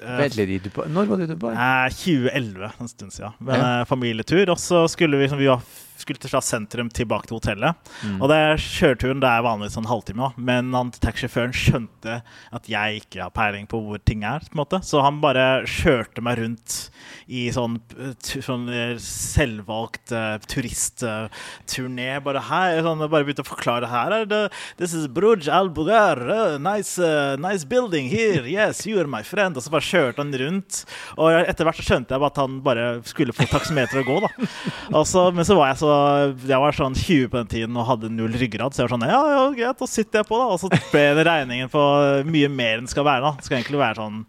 Når 0.00 1.10
var 1.10 1.20
du 1.20 1.26
i 1.26 1.32
Dubai? 1.34 1.52
2011, 1.92 2.72
en 2.80 2.90
stund 2.90 3.14
siden. 3.14 3.36
Med 3.44 3.60
ja. 3.60 3.72
familietur. 3.88 4.48
Og 4.54 4.58
så 4.60 4.86
skulle 4.90 5.20
vi, 5.20 5.28
vi 5.36 5.52
var 5.52 5.60
skulle 6.04 6.22
til 6.22 6.34
sentrum 6.44 6.90
tilbake 6.92 7.30
til 7.30 7.38
hotellet. 7.38 7.92
Mm. 8.04 8.18
Og 8.20 8.30
det 8.30 8.40
kjøreturen 8.62 9.22
det 9.22 9.30
er 9.30 9.46
vanligvis 9.46 9.78
en 9.80 9.90
halvtime, 9.90 10.28
da. 10.28 10.44
men 10.50 10.72
han 10.76 10.92
taxisjåføren 10.94 11.54
skjønte 11.56 12.20
at 12.54 12.70
jeg 12.70 13.02
ikke 13.02 13.24
har 13.24 13.34
peiling 13.34 13.68
på 13.70 13.80
hvor 13.82 14.00
ting 14.04 14.24
er. 14.28 14.44
på 14.44 14.54
en 14.54 14.62
måte. 14.62 14.80
Så 14.84 15.02
han 15.04 15.20
bare 15.24 15.64
kjørte 15.68 16.24
meg 16.24 16.38
rundt 16.42 16.78
i 17.26 17.46
sånn, 17.54 17.78
sånn 18.20 18.66
eh, 18.68 18.94
selvvalgt 19.00 20.12
uh, 20.12 20.36
turistturné. 20.50 22.08
Uh, 22.18 22.22
bare 22.24 22.42
her, 22.50 22.80
sånn, 22.84 23.04
bare 23.08 23.24
begynte 23.24 23.44
å 23.44 23.48
forklare 23.48 23.88
her 23.88 24.12
er 24.18 24.28
det 24.28 24.42
This 24.80 24.92
is 24.96 25.08
Bruj 25.08 25.48
al 25.48 25.70
Bugar. 25.74 26.20
Uh, 26.20 26.58
nice, 26.60 27.00
nice 27.40 27.64
building 27.68 28.10
here. 28.12 28.44
Yes, 28.48 28.84
you're 28.88 29.08
my 29.08 29.22
friend. 29.24 29.56
Og 29.56 29.64
så 29.64 29.72
bare 29.72 29.88
kjørte 29.88 30.20
han 30.20 30.34
rundt. 30.44 30.82
Og 31.16 31.32
etter 31.40 31.66
hvert 31.66 31.80
så 31.80 31.86
skjønte 31.88 32.14
jeg 32.14 32.28
at 32.28 32.42
han 32.42 32.60
bare 32.64 32.88
skulle 33.08 33.36
få 33.36 33.48
taksameter 33.50 34.02
å 34.02 34.06
gå. 34.08 34.20
da. 34.24 34.32
Og 34.98 35.08
så, 35.08 35.28
men 35.34 35.46
så 35.46 35.56
var 35.58 35.72
jeg 35.72 35.80
så 35.80 35.93
Jeg 36.48 36.60
var 36.62 36.76
sånn 36.76 36.96
20 36.98 37.30
på 37.32 37.40
den 37.40 37.52
tiden 37.52 37.78
og 37.80 37.88
hadde 37.88 38.12
null 38.12 38.36
ryggrad, 38.40 38.74
så 38.74 38.82
jeg 38.82 38.88
var 38.88 38.94
sånn 38.96 39.08
Ja, 39.10 39.22
ja, 39.34 39.46
greit, 39.56 39.80
da 39.80 39.88
sitter 39.90 40.22
jeg 40.22 40.30
på, 40.30 40.40
da. 40.40 40.50
Og 40.54 40.60
så 40.62 40.70
ble 40.92 41.06
det 41.18 41.26
regningen 41.28 41.72
på 41.72 41.86
mye 42.28 42.52
mer 42.52 42.78
enn 42.78 42.88
det 42.88 42.94
skal 42.94 43.08
være. 43.08 43.24
da. 43.26 43.34
Det 43.38 43.48
skal 43.48 43.60
egentlig 43.60 43.82
være 43.82 44.00
sånn 44.02 44.22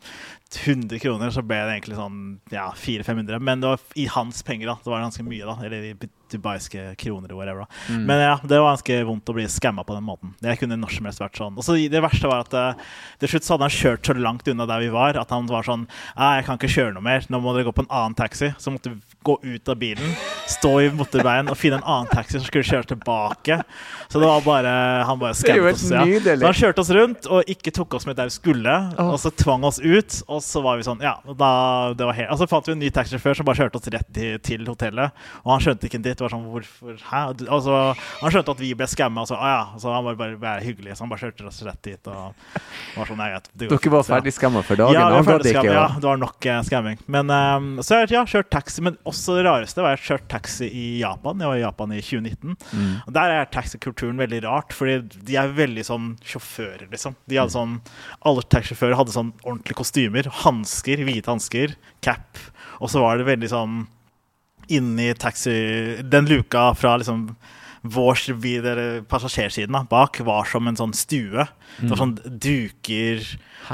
100 0.56 1.00
kroner, 1.02 1.32
så 1.34 1.42
ble 1.44 1.58
det 1.66 1.74
egentlig 1.74 1.98
sånn 1.98 2.20
ja, 2.54 2.70
400-500. 2.78 3.42
Men 3.44 3.64
det 3.64 3.72
var 3.74 3.82
i 4.00 4.06
hans 4.14 4.44
penger, 4.46 4.70
da. 4.72 4.78
Det 4.84 4.92
var 4.94 5.04
ganske 5.04 5.26
mye, 5.26 5.48
da. 5.48 5.56
Eller 5.66 5.88
i 5.90 5.96
dubaiske 6.32 6.96
kroner 7.02 7.30
eller 7.30 7.38
whatever. 7.38 7.66
Da. 7.66 7.96
Mm. 7.96 8.06
Men 8.08 8.22
ja, 8.24 8.36
det 8.44 8.60
var 8.62 8.74
ganske 8.74 9.00
vondt 9.08 9.32
å 9.32 9.36
bli 9.38 9.48
skamma 9.52 9.86
på 9.88 9.98
den 9.98 10.06
måten. 10.08 10.34
Jeg 10.46 10.62
kunne 10.62 10.78
når 10.80 10.96
som 10.96 11.10
helst 11.10 11.24
vært 11.24 11.42
sånn. 11.42 11.58
Og 11.58 11.66
så 11.66 11.78
Det 11.92 12.04
verste 12.04 12.32
var 12.32 12.46
at 12.46 12.56
uh, 12.56 12.88
til 13.22 13.34
slutt 13.34 13.48
så 13.48 13.56
hadde 13.56 13.70
han 13.70 13.76
kjørt 13.76 14.10
så 14.10 14.18
langt 14.18 14.50
unna 14.52 14.70
der 14.70 14.86
vi 14.86 14.94
var, 14.94 15.20
at 15.20 15.34
han 15.34 15.50
var 15.50 15.68
sånn 15.68 15.88
Jeg 15.88 16.48
kan 16.48 16.60
ikke 16.60 16.74
kjøre 16.78 16.96
noe 16.96 17.06
mer. 17.06 17.28
Nå 17.30 17.42
må 17.44 17.56
dere 17.56 17.70
gå 17.70 17.76
på 17.76 17.86
en 17.86 17.92
annen 17.92 18.18
taxi. 18.18 18.54
Så 18.62 18.74
måtte 18.74 18.96
gå 19.26 19.38
ut 19.42 19.70
av 19.72 19.78
bilen, 19.82 20.16
stå 20.50 20.72
i 20.86 20.90
motorveien 20.94 21.50
og 21.50 21.58
finne 21.58 21.80
en 21.80 21.86
annen 21.86 22.12
taxi 22.12 22.38
som 22.38 22.46
skulle 22.46 22.66
kjøre 22.68 22.90
tilbake. 22.94 23.60
Så 24.08 24.22
det 24.22 24.28
var 24.30 24.44
bare 24.46 24.74
Han 25.06 25.20
bare 25.20 25.34
skammet 25.38 25.74
oss. 25.74 25.88
Ja. 25.92 26.04
Så 26.06 26.46
han 26.46 26.58
kjørte 26.58 26.84
oss 26.84 26.92
rundt 26.96 27.30
og 27.30 27.50
ikke 27.50 27.74
tok 27.76 27.98
oss 27.98 28.06
med 28.08 28.18
der 28.20 28.30
vi 28.30 28.36
skulle, 28.36 28.76
og 29.02 29.18
så 29.22 29.32
tvang 29.34 29.66
oss 29.68 29.80
ut. 29.82 30.20
Og 30.30 30.44
så 30.46 30.62
var 30.66 30.80
vi 30.80 30.86
sånn 30.88 31.02
Ja, 31.04 31.18
da, 31.26 31.50
det 31.98 32.08
var 32.08 32.18
helt 32.18 32.32
Og 32.34 32.42
så 32.42 32.48
fant 32.50 32.68
vi 32.70 32.76
en 32.76 32.82
ny 32.82 32.92
taxisjåfør 32.94 33.40
som 33.40 33.48
bare 33.48 33.60
kjørte 33.64 33.82
oss 33.82 33.90
rett 33.94 34.10
til, 34.16 34.38
til, 34.46 34.66
hotellet. 34.70 35.26
Og 35.44 35.54
han 35.56 35.66
skjønte 35.66 35.90
ikke 35.90 36.00
en 36.00 36.06
dritt. 36.06 36.24
Var 36.26 36.34
sånn 36.34 36.46
Hvorfor 36.52 37.02
Hæ? 37.10 37.24
Altså, 37.46 37.82
han 38.22 38.36
skjønte 38.36 38.56
at 38.56 38.64
vi 38.64 38.72
ble 38.78 38.90
skamma, 38.92 39.26
og 39.26 39.32
så 39.32 39.40
Å 39.40 39.52
ja. 39.52 39.64
Så 39.82 39.94
han 39.94 40.06
var 40.06 40.20
bare, 40.20 40.40
bare 40.42 40.64
hyggelig, 40.66 40.96
så 40.96 41.06
han 41.06 41.14
bare 41.14 41.26
kjørte 41.26 41.50
oss 41.50 41.62
rett 41.66 41.82
dit. 41.86 42.12
Og 42.12 42.96
var 42.96 43.10
sånn, 43.10 43.24
greit. 43.26 43.52
Dere 43.66 43.94
var 43.98 44.08
ferdig 44.08 44.36
skamma 44.36 44.64
for 44.66 44.80
dagen? 44.80 44.98
Ja, 44.98 45.10
vi 45.10 45.20
var 45.20 45.30
ferdig 45.34 45.56
skamma, 45.56 45.76
ja, 45.76 45.88
det 46.00 46.10
var 46.10 46.22
nok 46.22 46.50
uh, 46.50 46.60
skamming. 46.68 47.02
Men 47.12 47.34
um, 47.34 47.70
så 47.86 48.04
ja, 48.12 48.24
kjørt 48.30 48.52
taxi. 48.54 48.84
Men 48.86 49.00
også 49.04 49.15
det 49.38 49.46
rareste 49.48 49.84
var 49.84 49.96
jeg 49.96 50.04
kjørte 50.06 50.30
taxi 50.32 50.68
i 50.68 50.86
Japan. 51.00 51.42
Jeg 51.42 51.52
var 51.52 51.60
i 51.60 51.64
Japan 51.64 51.94
i 51.96 52.02
2019. 52.04 52.56
Mm. 52.72 52.94
Og 53.06 53.12
Der 53.18 53.34
er 53.34 53.50
taxikulturen 53.52 54.22
veldig 54.22 54.44
rart, 54.46 54.76
fordi 54.76 55.00
de 55.28 55.40
er 55.40 55.56
veldig 55.56 55.86
sånn 55.88 56.12
sjåfører, 56.26 56.88
liksom. 56.92 57.18
De 57.30 57.40
hadde 57.40 57.56
sånn, 57.56 57.80
Alle 58.26 58.46
taxisjåfører 58.46 59.00
hadde 59.00 59.16
sånn 59.16 59.34
ordentlige 59.44 59.80
kostymer. 59.82 60.30
Hansker, 60.44 61.04
hvite 61.08 61.32
hansker, 61.32 61.76
cap. 62.06 62.42
Og 62.80 62.92
så 62.92 63.04
var 63.04 63.18
det 63.18 63.30
veldig 63.30 63.52
sånn 63.52 63.84
inni 64.74 65.12
taxi 65.14 66.02
Den 66.02 66.26
luka 66.26 66.72
fra 66.74 66.96
liksom 66.98 67.28
vår 67.86 69.04
passasjersiden 69.12 69.88
bak 69.90 70.20
var 70.26 70.48
som 70.50 70.68
en 70.68 70.78
sånn 70.80 70.96
stue. 70.98 71.46
Det 71.78 71.92
var 71.92 72.02
sånn 72.02 72.16
duker 72.26 73.22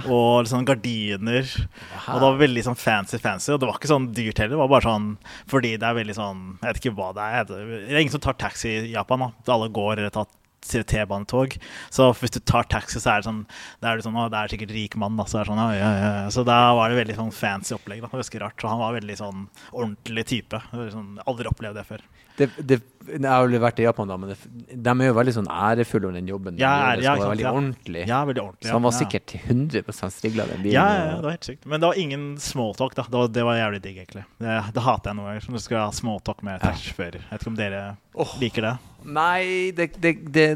og 0.05 0.49
sånn 0.49 0.67
gardiner. 0.67 1.47
Og 1.47 2.17
det 2.17 2.25
var 2.25 2.41
veldig 2.41 2.65
sånn 2.67 2.79
fancy-fancy. 2.79 3.53
Og 3.53 3.61
det 3.61 3.69
var 3.69 3.79
ikke 3.79 3.91
sånn 3.91 4.11
dyrt 4.15 4.41
heller. 4.41 4.55
Det 4.55 4.61
var 4.63 4.73
bare 4.73 4.87
sånn 4.89 5.09
fordi 5.51 5.75
det 5.79 5.87
er 5.87 5.97
veldig 5.97 6.17
sånn 6.17 6.43
Jeg 6.59 6.67
vet 6.67 6.81
ikke 6.81 6.95
hva 6.99 7.09
det 7.17 7.31
er. 7.39 7.49
Det 7.49 7.89
er 7.89 8.03
ingen 8.03 8.13
som 8.13 8.23
tar 8.23 8.39
taxi 8.39 8.75
i 8.81 8.93
Japan. 8.95 9.27
da 9.45 9.55
Alle 9.55 9.71
går 9.71 9.97
eller 9.97 10.13
tar 10.13 10.29
T-banetog. 10.61 11.55
Så 11.89 12.11
hvis 12.19 12.33
du 12.35 12.39
tar 12.39 12.67
taxi, 12.69 12.99
så 13.01 13.15
er 13.15 13.21
det 13.21 13.27
sånn 13.29 13.41
Det 13.81 13.89
er 13.89 13.97
det 13.97 14.05
sånn 14.05 14.17
Å, 14.19 14.27
det 14.29 14.37
er 14.37 14.53
sikkert 14.53 14.73
rik 14.75 14.97
mann, 14.99 15.17
da. 15.17 15.25
Så, 15.25 15.39
er 15.41 15.49
sånn, 15.49 15.57
ja, 15.57 15.73
ja, 15.73 16.11
ja. 16.21 16.29
så 16.33 16.45
da 16.47 16.59
var 16.77 16.91
det 16.91 16.99
veldig 17.01 17.17
sånn 17.17 17.33
fancy 17.33 17.75
opplegg. 17.75 18.03
da, 18.03 18.11
Ganske 18.11 18.41
rart. 18.43 18.59
Så 18.61 18.69
han 18.69 18.81
var 18.81 18.97
veldig 18.97 19.17
sånn 19.17 19.47
ordentlig 19.71 20.27
type. 20.29 20.61
Sånn, 20.71 21.15
aldri 21.25 21.49
opplevd 21.49 21.81
det 21.81 21.87
før. 21.89 22.05
Det, 22.37 22.47
det, 22.57 22.79
jeg 23.07 23.25
har 23.25 23.47
jo 23.55 23.61
vært 23.63 23.79
i 23.81 23.85
Japan, 23.85 24.11
da, 24.11 24.17
men 24.21 24.31
det, 24.31 24.37
de 24.71 24.93
er 24.93 25.09
jo 25.09 25.15
veldig 25.17 25.33
sånn 25.37 25.49
ærefulle 25.51 26.09
over 26.09 26.17
den 26.19 26.29
jobben. 26.31 26.59
Ja, 26.61 26.73
det 26.95 27.05
skal 27.05 27.23
være 27.23 27.33
veldig 27.33 27.47
ordentlig. 27.51 28.03
Ja, 28.09 28.21
veldig 28.29 28.43
ordentlig. 28.43 28.69
Så 28.69 28.77
han 28.77 28.85
var 28.87 28.95
sikkert 28.97 29.35
100 29.39 30.11
strigla 30.17 30.47
den 30.51 30.63
bilen. 30.65 30.75
Ja, 30.75 30.85
ja, 30.97 31.17
det 31.17 31.25
var 31.27 31.37
helt 31.37 31.49
sykt. 31.49 31.65
Men 31.65 31.83
det 31.83 31.91
var 31.91 32.03
ingen 32.05 32.27
smalltalk, 32.41 32.95
da. 32.99 33.07
Det 33.07 33.23
var, 33.23 33.33
det 33.39 33.47
var 33.47 33.59
jævlig 33.59 33.81
digg, 33.87 33.99
egentlig. 34.03 34.27
Det, 34.37 34.61
det 34.75 34.85
hater 34.85 35.11
jeg 35.11 35.19
noe 35.19 35.31
ganger. 35.31 35.49
Du 35.51 35.65
skal 35.65 35.83
ha 35.85 35.89
smalltalk 35.95 36.45
med 36.47 36.63
taxisjåfører. 36.63 37.19
Jeg 37.25 37.33
vet 37.33 37.45
ikke 37.45 37.53
om 37.53 37.59
dere 37.59 37.83
oh. 38.13 38.39
liker 38.41 38.69
det? 38.69 38.77
Nei, 39.01 39.71
det, 39.73 39.87
det, 39.97 40.11
det, 40.29 40.47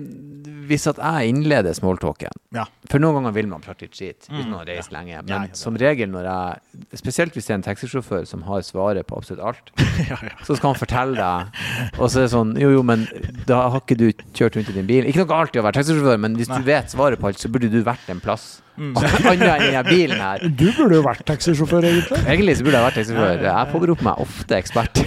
Hvis 0.70 0.86
at 0.90 1.00
jeg 1.02 1.32
innleder 1.32 1.74
smalltalken 1.74 2.36
ja. 2.54 2.66
For 2.92 3.02
noen 3.02 3.18
ganger 3.18 3.34
vil 3.34 3.48
man 3.50 3.64
prate 3.64 3.88
litt 3.88 3.98
skit 3.98 4.28
hvis 4.30 4.46
mm, 4.46 4.54
har 4.60 4.68
reist 4.70 4.92
ja. 4.92 4.98
lenge. 5.00 5.22
Men 5.26 5.48
ja, 5.50 5.58
som 5.58 5.78
regel 5.80 6.12
når 6.14 6.28
jeg 6.30 7.00
Spesielt 7.02 7.36
hvis 7.36 7.50
det 7.50 7.56
er 7.56 7.60
en 7.60 7.66
taxisjåfør 7.66 8.28
som 8.30 8.46
har 8.46 8.62
svaret 8.66 9.08
på 9.10 9.18
absolutt 9.18 9.42
alt, 9.44 9.72
så 10.46 10.58
skal 10.58 10.72
han 10.72 10.80
fortelle 10.80 11.16
deg, 11.18 11.60
og 11.98 12.06
så 12.06 12.22
er 12.22 12.28
det 12.28 12.32
sånn 12.36 12.54
Jo, 12.60 12.74
jo, 12.76 12.84
men 12.86 13.08
da 13.50 13.64
har 13.74 13.82
ikke 13.82 13.98
du 14.00 14.10
kjørt 14.36 14.60
rundt 14.60 14.70
i 14.74 14.78
din 14.78 14.90
bil. 14.90 15.08
Ikke 15.10 15.24
noe 15.24 15.32
galt 15.32 15.56
i 15.56 15.64
å 15.64 15.66
være 15.66 15.80
taxisjåfør, 15.80 16.22
men 16.22 16.38
hvis 16.40 16.52
Nei. 16.52 16.62
du 16.62 16.70
vet 16.70 16.94
svaret 16.94 17.22
på 17.22 17.32
alt, 17.32 17.42
så 17.42 17.52
burde 17.52 17.72
du 17.72 17.82
vært 17.86 18.12
en 18.12 18.22
plass. 18.24 18.60
Mm. 18.76 18.92
Annet 19.32 19.46
enn 19.48 19.78
i 19.80 19.82
bilen 19.88 20.20
her. 20.20 20.42
Du 20.52 20.66
burde 20.76 20.98
jo 20.98 21.04
vært 21.06 21.24
taxisjåfør, 21.28 21.86
egentlig. 21.88 22.20
Egentlig 22.28 22.58
så 22.60 22.66
burde 22.68 22.80
jeg 22.82 22.86
vært 22.86 22.98
taxisjåfør. 23.00 23.46
Jeg 23.46 23.70
påberoper 23.72 24.08
meg 24.10 24.24
ofte 24.26 24.58
ekspert. 24.58 25.00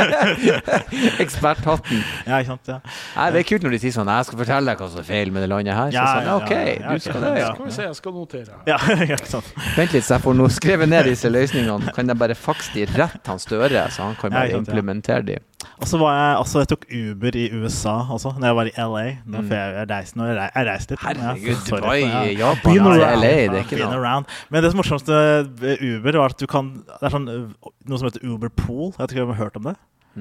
Eksperthatten. 1.24 2.04
Ja, 2.28 2.38
ikke 2.38 2.52
sant, 2.52 2.70
ja. 2.70 2.78
Nei, 3.16 3.26
det 3.34 3.42
er 3.42 3.48
kult 3.50 3.66
når 3.66 3.74
de 3.74 3.82
sier 3.82 3.94
sånn 3.96 4.10
Jeg 4.12 4.28
skal 4.28 4.40
fortelle 4.44 4.70
deg 4.70 4.82
hva 4.84 4.90
som 4.92 5.02
er 5.02 5.08
feil 5.10 5.34
med 5.34 5.44
det 5.44 5.50
landet 5.50 5.76
her. 5.76 5.94
Så 5.96 6.06
sånn, 6.06 6.30
OK, 6.36 6.54
du 6.86 7.04
skal 7.06 7.26
det. 7.26 7.34
Skal 7.48 7.66
vi 7.66 7.76
se, 7.76 7.88
jeg 7.88 7.98
skal 7.98 8.16
notere. 8.20 8.62
Ja, 8.70 8.78
ikke 9.08 9.20
sant. 9.34 9.52
Vent 9.74 9.96
litt, 9.96 10.06
så 10.06 10.16
jeg 10.16 10.26
får 10.28 10.38
nå 10.38 10.50
skrevet 10.60 10.92
ned 10.94 11.10
disse 11.10 11.32
løsningene. 11.32 11.94
Kan 11.96 12.14
jeg 12.14 12.22
bare 12.22 12.38
fakse 12.38 12.74
de 12.76 12.86
rett 12.94 13.26
han 13.26 13.40
Støre, 13.40 13.86
så 13.90 14.04
han 14.04 14.18
kan 14.20 14.34
bare 14.34 14.58
implementere 14.60 15.26
de? 15.26 15.40
Og 15.80 15.88
så 15.88 15.96
var 16.00 16.12
jeg 16.12 16.32
altså, 16.42 16.60
jeg 16.60 16.68
tok 16.68 16.82
Uber 16.92 17.36
i 17.40 17.46
USA 17.56 17.94
også, 18.12 18.34
når 18.36 18.50
jeg 18.50 18.56
var 18.58 18.68
i 18.68 18.72
LA. 18.76 19.04
Da 19.24 19.40
mm. 19.40 19.52
jeg 19.54 19.86
reise 19.90 20.20
når 20.20 20.32
Jeg 20.36 20.66
reiste 20.68 20.96
litt. 20.96 21.04
Herregud, 21.06 21.62
du 21.64 21.86
var 21.86 21.96
Japan 22.42 22.90
LA, 23.00 23.32
det 23.48 23.62
er 23.62 23.64
ikke 23.64 23.88
noe. 23.88 24.12
Men 24.52 24.66
det 24.66 24.74
morsomste 24.76 25.22
ved 25.62 25.80
Uber 25.80 26.20
var 26.20 26.36
at 26.36 26.40
du 26.40 26.46
kan 26.50 26.74
Det 26.84 27.08
er 27.08 27.16
sånn, 27.16 27.28
noe 27.30 28.00
som 28.00 28.10
heter 28.10 28.28
Uber 28.28 28.52
Pool. 28.52 28.92
Jeg 28.92 29.00
vet 29.00 29.16
ikke 29.16 29.24
om 29.24 29.32
du 29.32 29.36
har 29.38 29.44
hørt 29.46 29.60
om 29.60 29.70
det? 29.70 29.76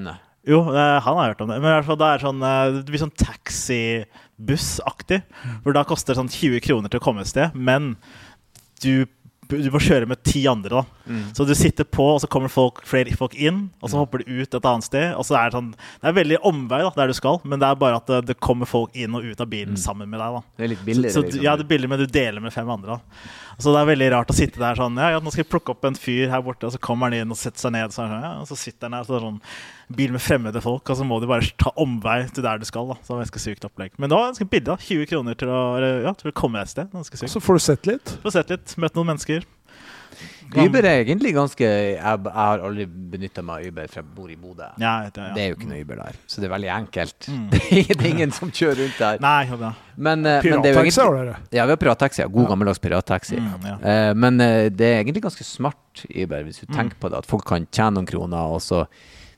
Nei. 0.08 0.18
Jo, 0.48 0.62
han 0.72 1.04
har 1.04 1.34
hørt 1.34 1.44
om 1.44 1.52
det. 1.52 1.60
Men 1.60 1.68
i 1.68 1.76
hvert 1.76 1.90
fall 1.90 2.00
det 2.00 2.08
er 2.08 2.24
sånn 2.24 2.40
eh, 2.48 2.80
Det 2.80 2.88
blir 2.88 3.04
sånn 3.04 3.20
taxibussaktig. 3.20 5.20
Hvor 5.66 5.76
da 5.76 5.84
koster 5.88 6.14
det 6.14 6.22
sånn 6.22 6.32
20 6.32 6.64
kroner 6.64 6.92
til 6.92 7.02
å 7.02 7.04
komme 7.04 7.26
et 7.26 7.32
sted. 7.32 7.52
Men 7.54 7.98
du 8.84 9.06
du 9.50 9.70
må 9.74 9.82
kjøre 9.82 10.06
med 10.10 10.22
ti 10.26 10.44
andre. 10.50 10.82
da 10.82 11.14
mm. 11.14 11.24
Så 11.38 11.46
du 11.48 11.54
sitter 11.58 11.88
på, 11.88 12.06
og 12.14 12.22
så 12.22 12.30
kommer 12.30 12.52
folk, 12.54 12.84
flere 12.88 13.16
folk 13.18 13.34
inn, 13.34 13.66
og 13.82 13.90
så 13.90 13.98
mm. 13.98 14.02
hopper 14.04 14.22
du 14.22 14.30
ut 14.30 14.54
et 14.60 14.70
annet 14.72 14.86
sted. 14.86 15.08
Og 15.18 15.26
så 15.26 15.38
er 15.40 15.50
Det 15.50 15.58
sånn 15.58 15.72
Det 15.74 16.12
er 16.12 16.18
veldig 16.20 16.40
omvei 16.46 16.82
da 16.86 16.94
der 17.00 17.10
du 17.10 17.18
skal, 17.18 17.40
men 17.44 17.62
det 17.62 17.70
er 17.70 17.80
bare 17.82 18.00
at 18.02 18.10
det, 18.12 18.22
det 18.30 18.38
kommer 18.44 18.70
folk 18.70 18.94
inn 18.94 19.18
og 19.18 19.26
ut 19.26 19.42
av 19.42 19.50
bilen 19.50 19.74
mm. 19.78 19.82
sammen 19.82 20.10
med 20.10 20.22
deg. 20.22 20.38
da 20.38 20.44
Det 20.60 20.68
er 20.68 20.74
litt 20.76 20.86
billigere. 20.86 21.14
Så, 21.16 21.24
så, 21.24 21.28
liksom. 21.28 21.46
Ja, 21.48 21.56
det 21.58 21.66
er 21.66 21.72
billig, 21.74 21.90
men 21.90 22.04
du 22.04 22.06
deler 22.06 22.46
med 22.46 22.54
fem 22.54 22.70
andre. 22.70 23.00
da 23.00 23.58
Så 23.58 23.74
det 23.74 23.82
er 23.82 23.92
veldig 23.94 24.12
rart 24.16 24.34
å 24.34 24.38
sitte 24.38 24.62
der 24.62 24.80
sånn 24.80 25.02
Ja, 25.02 25.12
ja 25.16 25.24
nå 25.24 25.34
skal 25.34 25.46
jeg 25.46 25.52
plukke 25.56 25.74
opp 25.74 25.90
en 25.90 25.98
fyr 25.98 26.30
her 26.30 26.46
borte, 26.46 26.70
og 26.70 26.76
så 26.76 26.82
kommer 26.82 27.10
han 27.10 27.22
inn 27.24 27.34
og 27.34 27.42
setter 27.42 27.66
seg 27.66 27.76
ned, 27.76 27.96
så, 27.96 28.06
sånn, 28.06 28.16
ja, 28.22 28.34
og 28.44 28.50
så 28.52 28.60
sitter 28.60 28.90
han 28.90 29.00
der, 29.00 29.10
så 29.10 29.24
sånn 29.24 29.42
bil 29.98 30.14
med 30.14 30.22
fremmede 30.22 30.62
folk, 30.62 30.90
og 30.90 30.98
så 31.00 31.06
må 31.08 31.20
du 31.22 31.28
bare 31.30 31.50
ta 31.62 31.72
omvei 31.82 32.22
til 32.30 32.46
der 32.46 32.62
du 32.62 32.66
skal. 32.68 32.92
da 32.92 33.00
Så 33.00 33.10
det 33.10 33.16
var 33.16 33.24
ganske 33.26 33.44
sykt 33.46 33.70
opplegg. 33.70 33.94
Men 33.98 34.10
det 34.10 34.18
var 34.18 34.32
ganske 34.32 34.50
billig. 34.50 34.68
da 34.70 34.78
20 34.78 35.10
kroner 35.10 35.40
til 35.40 35.54
å, 35.54 35.62
ja, 36.06 36.14
til 36.18 36.32
å 36.32 36.36
komme 36.36 36.62
et 36.62 36.72
sted. 36.72 36.92
Ganske 36.94 37.18
sykt. 37.18 37.34
Så 37.34 37.42
får 37.44 37.58
du 37.58 37.66
sett 37.66 37.90
litt? 37.90 38.18
Får 38.24 38.38
sett 38.38 38.54
litt, 38.54 38.76
Møtt 38.78 38.98
noen 38.98 39.14
mennesker. 39.14 39.48
Uber 40.50 40.82
er 40.82 41.04
egentlig 41.04 41.32
ganske 41.36 41.62
Jeg, 41.62 41.94
jeg 42.02 42.34
har 42.34 42.64
aldri 42.66 42.86
benytta 42.90 43.44
meg 43.46 43.60
av 43.62 43.70
Uber 43.70 43.92
for 43.92 44.00
jeg 44.00 44.08
bor 44.16 44.32
i 44.32 44.38
Bodø. 44.40 44.70
Ja, 44.82 44.94
det, 45.06 45.22
ja. 45.22 45.34
det, 45.36 45.44
er 45.44 45.52
jo 45.52 45.58
ikke 45.60 45.70
noe 45.70 45.82
Uber 45.84 46.02
der, 46.02 46.18
så 46.26 46.42
det 46.42 46.48
er 46.50 46.54
veldig 46.56 46.72
enkelt. 46.74 47.30
Mm. 47.30 47.44
det 47.92 48.00
er 48.00 48.08
ingen 48.10 48.34
som 48.36 48.50
kjører 48.50 48.82
rundt 48.82 48.98
der. 49.04 49.22
Nei, 49.24 49.36
ja. 49.46 49.72
Men, 49.96 50.26
uh, 50.26 50.40
Pirattaxi 50.42 51.04
har 51.04 51.20
egentlig, 51.20 51.60
Ja, 51.60 51.68
vi 51.70 51.76
har 51.76 51.82
pirattaxi. 51.84 52.26
God 52.34 52.50
gammeldags 52.50 52.82
pirattaxi. 52.82 53.38
Mm, 53.38 53.70
uh, 53.84 53.92
men 54.18 54.42
uh, 54.42 54.66
det 54.74 54.90
er 54.90 55.04
egentlig 55.04 55.24
ganske 55.28 55.46
smart 55.46 56.04
Uber, 56.08 56.44
hvis 56.48 56.64
du 56.64 56.66
mm. 56.66 56.76
tenker 56.80 56.98
på 56.98 57.14
det. 57.14 57.22
At 57.22 57.30
folk 57.30 57.46
kan 57.50 57.70
tjene 57.70 58.00
noen 58.00 58.10
kroner, 58.10 58.58
og 58.58 58.64
så 58.66 58.88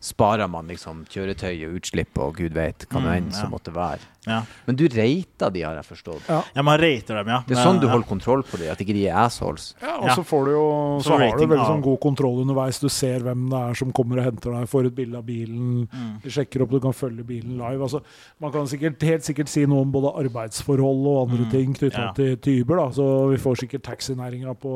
sparer 0.02 0.50
man 0.50 0.70
liksom 0.72 1.06
kjøretøy 1.12 1.68
og 1.68 1.78
utslipp 1.80 2.18
og 2.22 2.40
gud 2.42 2.56
vet 2.58 2.88
hva 2.90 3.04
det 3.04 3.08
mm, 3.08 3.18
enn 3.20 3.36
som 3.36 3.54
måtte 3.54 3.74
være. 3.76 4.02
Ja. 4.26 4.44
Men 4.68 4.78
du 4.78 4.84
rater 4.86 5.50
de, 5.50 5.62
har 5.66 5.78
jeg 5.80 5.86
forstått. 5.88 6.28
Ja, 6.30 6.42
ja 6.54 6.64
man 6.66 6.78
rater 6.78 7.18
dem, 7.18 7.30
ja. 7.34 7.40
Det 7.48 7.56
er 7.56 7.64
sånn 7.66 7.80
du 7.82 7.88
holder 7.90 8.06
kontroll 8.06 8.44
på 8.46 8.60
de, 8.62 8.68
at 8.70 8.82
ikke 8.84 8.94
de 8.94 9.08
er 9.10 9.18
assholes. 9.24 9.72
Ja, 9.82 9.96
og 9.98 10.12
så 10.14 10.26
får 10.26 10.46
du 10.46 10.52
jo 10.54 10.66
Så, 11.02 11.16
har 11.18 11.38
du 11.38 11.46
veldig 11.46 11.66
sånn 11.66 11.82
god 11.86 11.98
kontroll 12.04 12.42
underveis. 12.44 12.78
Du 12.82 12.90
ser 12.94 13.26
hvem 13.26 13.48
det 13.50 13.62
er 13.72 13.80
som 13.82 13.94
kommer 13.98 14.22
og 14.22 14.28
henter 14.30 14.54
deg, 14.54 14.68
får 14.70 14.92
et 14.92 14.98
bilde 15.00 15.18
av 15.18 15.26
bilen, 15.26 15.88
mm. 15.90 16.12
de 16.22 16.34
sjekker 16.34 16.66
opp, 16.66 16.76
du 16.76 16.82
kan 16.84 16.94
følge 16.98 17.26
bilen 17.26 17.56
live. 17.58 17.82
Altså, 17.82 18.04
man 18.42 18.54
kan 18.54 18.70
sikkert, 18.70 19.02
helt 19.10 19.26
sikkert 19.26 19.50
si 19.54 19.66
noe 19.70 19.88
om 19.88 19.94
både 19.94 20.14
arbeidsforhold 20.22 21.10
og 21.10 21.22
andre 21.24 21.48
mm. 21.48 21.52
ting 21.56 21.74
knytta 21.80 22.06
ja. 22.06 22.12
til 22.18 22.38
typer, 22.38 22.78
da. 22.78 22.88
Så 22.98 23.08
vi 23.34 23.42
får 23.42 23.64
sikkert 23.64 23.88
taxinæringa 23.90 24.54
på, 24.62 24.76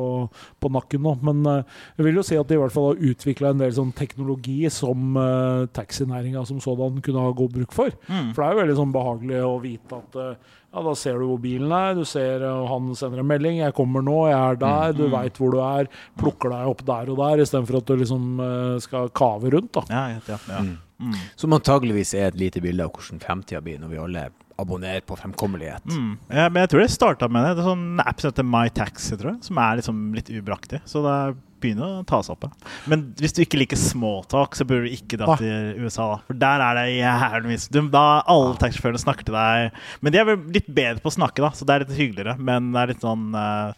på, 0.58 0.74
nakken 0.74 1.06
nå. 1.06 1.16
Men 1.26 1.46
uh, 1.46 1.84
jeg 2.00 2.10
vil 2.10 2.22
jo 2.22 2.26
si 2.26 2.40
at 2.42 2.50
de 2.50 2.58
i 2.58 2.64
hvert 2.64 2.74
fall 2.74 2.90
har 2.92 3.06
utvikla 3.14 3.54
en 3.54 3.62
del 3.62 3.78
sånn 3.78 3.94
teknologi 3.96 4.58
som 4.74 5.14
uh, 5.18 5.66
taxinæringa 5.76 6.45
som 6.47 6.61
sådan 6.63 7.01
kunne 7.05 7.24
ha 7.24 7.32
god 7.36 7.55
bruk 7.55 7.74
for. 7.76 7.95
Mm. 8.07 8.30
For 8.34 8.41
det 8.41 8.47
er 8.47 8.53
jo 8.53 8.61
veldig 8.61 8.78
sånn 8.82 8.93
behagelig 8.95 9.41
å 9.45 9.55
vite 9.63 9.99
at 9.99 10.20
uh, 10.20 10.53
ja, 10.76 10.84
da 10.84 10.93
ser 10.99 11.20
du 11.20 11.28
hvor 11.30 11.41
bilen 11.43 11.72
er, 11.72 11.93
du 11.95 12.03
ser 12.07 12.43
uh, 12.43 12.66
han 12.68 12.89
sender 12.99 13.24
en 13.24 13.30
melding 13.30 13.59
'Jeg 13.61 13.76
kommer 13.78 14.03
nå, 14.03 14.18
jeg 14.28 14.39
er 14.39 14.57
der', 14.59 14.95
mm. 14.95 14.97
du 14.99 15.05
veit 15.13 15.38
hvor 15.39 15.53
du 15.55 15.59
er. 15.63 15.91
Plukker 16.20 16.51
deg 16.51 16.72
opp 16.72 16.86
der 16.88 17.11
og 17.13 17.22
der, 17.22 17.43
istedenfor 17.45 17.80
at 17.80 17.91
du 17.91 17.95
liksom 18.01 18.41
uh, 18.41 18.80
skal 18.84 19.13
kave 19.16 19.53
rundt. 19.55 19.74
da. 19.78 19.86
Ja, 19.89 20.07
ja, 20.18 20.39
ja. 20.49 20.63
Mm. 20.63 20.76
Mm. 20.99 21.16
Som 21.36 21.53
antageligvis 21.55 22.13
er 22.16 22.30
et 22.30 22.39
lite 22.39 22.61
bilde 22.63 22.84
av 22.84 22.91
hvordan 22.95 23.20
fremtida 23.24 23.61
blir, 23.63 23.80
når 23.82 23.91
vi 23.91 24.01
alle 24.03 24.30
abonnerer 24.57 25.03
på 25.03 25.18
fremkommelighet. 25.20 25.86
Mm. 25.91 26.13
Ja, 26.30 26.47
men 26.49 26.61
jeg 26.63 26.72
tror 26.72 26.84
det 26.84 26.91
starta 26.93 27.28
med 27.28 27.43
det. 27.43 27.55
Det 27.57 27.66
er 27.66 27.72
sånn 27.72 27.99
app 27.99 28.22
som 28.22 28.32
heter 28.32 28.47
MyTax, 28.47 29.09
som 29.47 29.59
er 29.59 29.82
liksom 29.82 30.05
litt 30.16 30.32
ubraktig. 30.32 30.80
Så 30.88 31.03
det 31.03 31.16
er 31.16 31.36
begynne 31.64 31.88
å 31.88 32.06
ta 32.08 32.22
seg 32.26 32.36
opp. 32.36 32.47
Ja. 32.47 32.72
Men 32.91 33.08
hvis 33.20 33.36
du 33.36 33.41
ikke 33.43 33.60
liker 33.62 33.80
småtalk, 33.80 34.58
så 34.58 34.68
burde 34.68 34.89
du 34.89 34.95
ikke 34.95 35.20
dra 35.22 35.38
til 35.39 35.84
USA. 35.84 36.08
Da. 36.14 36.18
For 36.30 36.39
der 36.45 36.64
er 36.66 36.80
det 36.80 36.86
jævlig 36.95 37.51
mye 37.51 37.84
Da 37.95 38.06
alle 38.32 38.56
taxisjåførene 38.62 39.01
snakker 39.01 39.28
til 39.28 39.38
deg 39.38 39.80
Men 40.03 40.14
de 40.14 40.20
er 40.22 40.28
vel 40.30 40.41
litt 40.56 40.68
bedre 40.68 41.03
på 41.03 41.12
å 41.12 41.16
snakke, 41.18 41.43
da, 41.43 41.51
så 41.56 41.68
det 41.68 41.76
er 41.76 41.86
litt 41.86 41.95
hyggeligere. 41.99 42.36
Men 42.51 42.74
det 42.74 42.82
er 42.82 42.93
litt 42.93 43.06
sånn 43.06 43.30
uh, 43.36 43.72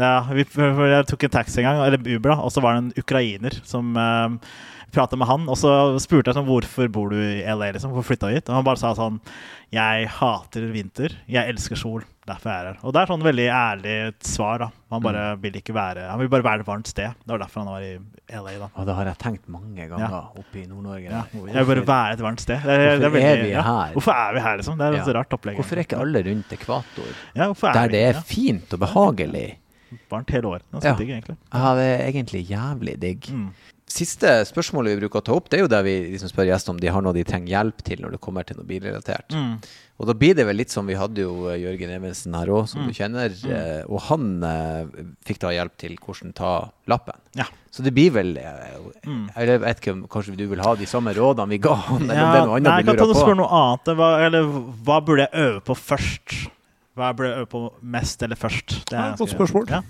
ja, 0.00 0.14
vi, 0.30 0.46
Jeg 0.46 1.10
tok 1.10 1.26
en 1.26 1.34
taxi 1.38 1.62
en 1.62 1.68
gang, 1.70 1.82
eller 1.86 2.14
Uber, 2.14 2.34
da, 2.34 2.38
og 2.42 2.54
så 2.54 2.64
var 2.64 2.76
det 2.76 2.84
en 2.84 3.04
ukrainer 3.04 3.58
som 3.66 3.94
uh, 3.98 4.38
prate 4.94 5.18
med 5.20 5.28
han, 5.28 5.44
og 5.50 5.58
så 5.60 5.70
spurte 6.02 6.30
jeg 6.30 6.38
sånn 6.38 6.46
hvorfor 6.48 6.88
bor 6.94 7.10
du 7.12 7.18
i 7.18 7.42
LA, 7.44 7.72
liksom? 7.76 7.92
Hvorfor 7.94 8.12
flytta 8.14 8.30
du 8.30 8.34
hit? 8.38 8.48
Og 8.48 8.54
han 8.60 8.64
bare 8.66 8.80
sa 8.80 8.94
sånn 8.96 9.20
Jeg 9.74 10.06
hater 10.20 10.68
vinter. 10.70 11.14
Jeg 11.26 11.50
elsker 11.50 11.76
sol. 11.76 12.04
Derfor 12.24 12.48
er 12.48 12.54
jeg 12.64 12.72
her. 12.72 12.76
Og 12.86 12.92
det 12.94 13.00
er 13.02 13.10
sånn 13.10 13.24
veldig 13.26 13.46
ærlig 13.52 13.94
svar. 14.24 14.58
da 14.62 14.68
Han 14.92 15.02
bare 15.02 15.24
Mm. 15.34 15.40
vil 15.42 15.52
ikke 15.58 15.74
være 15.74 16.08
Han 16.08 16.18
vil 16.20 16.28
bare 16.28 16.42
være 16.46 16.60
et 16.60 16.66
varmt 16.66 16.86
sted. 16.86 17.10
Det 17.26 17.28
var 17.34 17.38
derfor 17.38 17.64
han 17.64 17.72
var 17.72 17.80
i 17.82 17.98
LA, 18.30 18.58
da. 18.58 18.68
Og 18.76 18.86
det 18.86 18.94
har 18.94 19.04
jeg 19.10 19.18
tenkt 19.18 19.48
mange 19.48 19.88
ganger 19.88 20.08
Ja. 20.08 20.20
oppe 20.38 20.62
i 20.62 20.66
Nord-Norge. 20.66 21.10
Ja. 21.10 21.24
Jeg 21.52 21.66
vil 21.66 21.82
bare 21.82 21.86
være 21.86 22.12
et 22.12 22.20
varmt 22.20 22.40
sted. 22.40 22.62
Det 22.62 22.78
hvorfor 22.78 22.98
det 23.00 23.04
er 23.04 23.10
veldig, 23.10 23.38
er 23.38 23.42
vi 23.42 23.50
ja. 23.50 23.62
her? 23.62 23.92
Hvorfor 23.92 24.12
er 24.14 24.32
vi 24.34 24.40
her, 24.40 24.56
liksom? 24.56 24.78
Det 24.78 24.86
er 24.86 25.00
et 25.02 25.14
rart 25.16 25.30
opplegg. 25.30 25.56
Hvorfor 25.56 25.76
er 25.76 25.84
ikke 25.84 26.00
alle 26.00 26.22
rundt 26.24 26.48
ekvator? 26.52 27.12
ja, 27.34 27.50
er 27.50 27.72
Der 27.72 27.88
det 27.88 28.02
er 28.08 28.12
ja. 28.14 28.20
fint 28.20 28.72
og 28.72 28.80
behagelig. 28.80 29.56
Varmt 30.10 30.30
hele 30.30 30.48
året. 30.48 30.62
Ja. 30.82 30.94
digg, 30.94 31.10
egentlig. 31.10 31.36
Ja, 31.52 31.74
det 31.74 32.00
er 32.00 32.12
egentlig 32.12 32.46
jævlig 32.48 32.98
digg. 33.00 33.28
Mm. 33.30 33.50
Siste 33.86 34.30
spørsmålet 34.48 34.94
vi 34.96 35.00
bruker 35.04 35.20
å 35.20 35.24
ta 35.26 35.34
opp, 35.36 35.50
det 35.52 35.58
er 35.58 35.62
jo 35.66 35.70
der 35.70 35.82
vi 35.84 35.92
liksom 36.14 36.30
spør 36.32 36.46
gjestene 36.48 36.72
om 36.74 36.78
de 36.80 36.88
har 36.90 37.02
noe 37.04 37.12
de 37.14 37.22
trenger 37.28 37.52
hjelp 37.52 37.82
til 37.84 38.00
når 38.02 38.14
det 38.16 38.20
kommer 38.24 38.46
til 38.48 38.56
noe 38.56 38.64
bilrelatert. 38.66 39.28
Mm. 39.36 39.58
Og 40.00 40.08
da 40.08 40.14
blir 40.18 40.32
det 40.34 40.46
vel 40.48 40.56
litt 40.58 40.72
som 40.72 40.88
vi 40.88 40.96
hadde 40.98 41.20
jo 41.22 41.44
eh, 41.52 41.58
Jørgen 41.62 41.92
Evensen 41.94 42.34
her 42.34 42.48
òg, 42.50 42.64
som 42.66 42.80
Mm. 42.82 42.88
du 42.88 42.94
kjenner. 42.96 43.36
eh, 43.46 43.84
Og 43.86 44.00
han 44.08 44.42
eh, 44.42 44.86
fikk 45.28 45.38
da 45.44 45.52
hjelp 45.54 45.76
til 45.78 45.94
hvordan 46.00 46.32
ta 46.34 46.70
lappen. 46.90 47.14
Ja. 47.36 47.44
Så 47.70 47.84
det 47.84 47.92
blir 47.94 48.10
vel 48.16 48.36
eh, 48.38 48.80
Mm. 49.04 49.28
Jeg 49.36 49.60
vet 49.60 49.80
ikke 49.82 49.92
om 49.92 50.02
kanskje 50.08 50.34
du 50.36 50.46
vil 50.48 50.60
ha 50.64 50.74
de 50.74 50.86
samme 50.88 51.12
rådene 51.14 51.48
vi 51.50 51.58
ga 51.58 51.74
han, 51.74 52.02
eller 52.08 52.24
om 52.24 52.32
det 52.32 52.40
er 52.40 52.46
noe 52.46 52.56
annet 52.56 52.64
nei, 52.70 52.76
jeg 52.80 52.86
kan 52.86 52.96
ta 52.96 53.20
spørre 53.20 53.36
noe 53.36 53.50
annet. 53.60 53.90
Hva, 54.00 54.08
eller, 54.26 54.42
hva 54.82 55.00
burde 55.04 55.28
jeg 55.28 55.44
øve 55.44 55.60
på 55.68 55.76
først? 55.76 56.34
Hva 56.96 57.12
burde 57.14 57.30
jeg 57.30 57.38
øve 57.44 57.50
på 57.52 57.62
mest 57.82 58.22
eller 58.22 58.36
først? 58.40 58.78
Det 58.88 58.96
Ja, 58.96 59.12
et 59.12 59.18
godt 59.20 59.34
spørsmål. 59.36 59.68
Ja. 59.68 59.82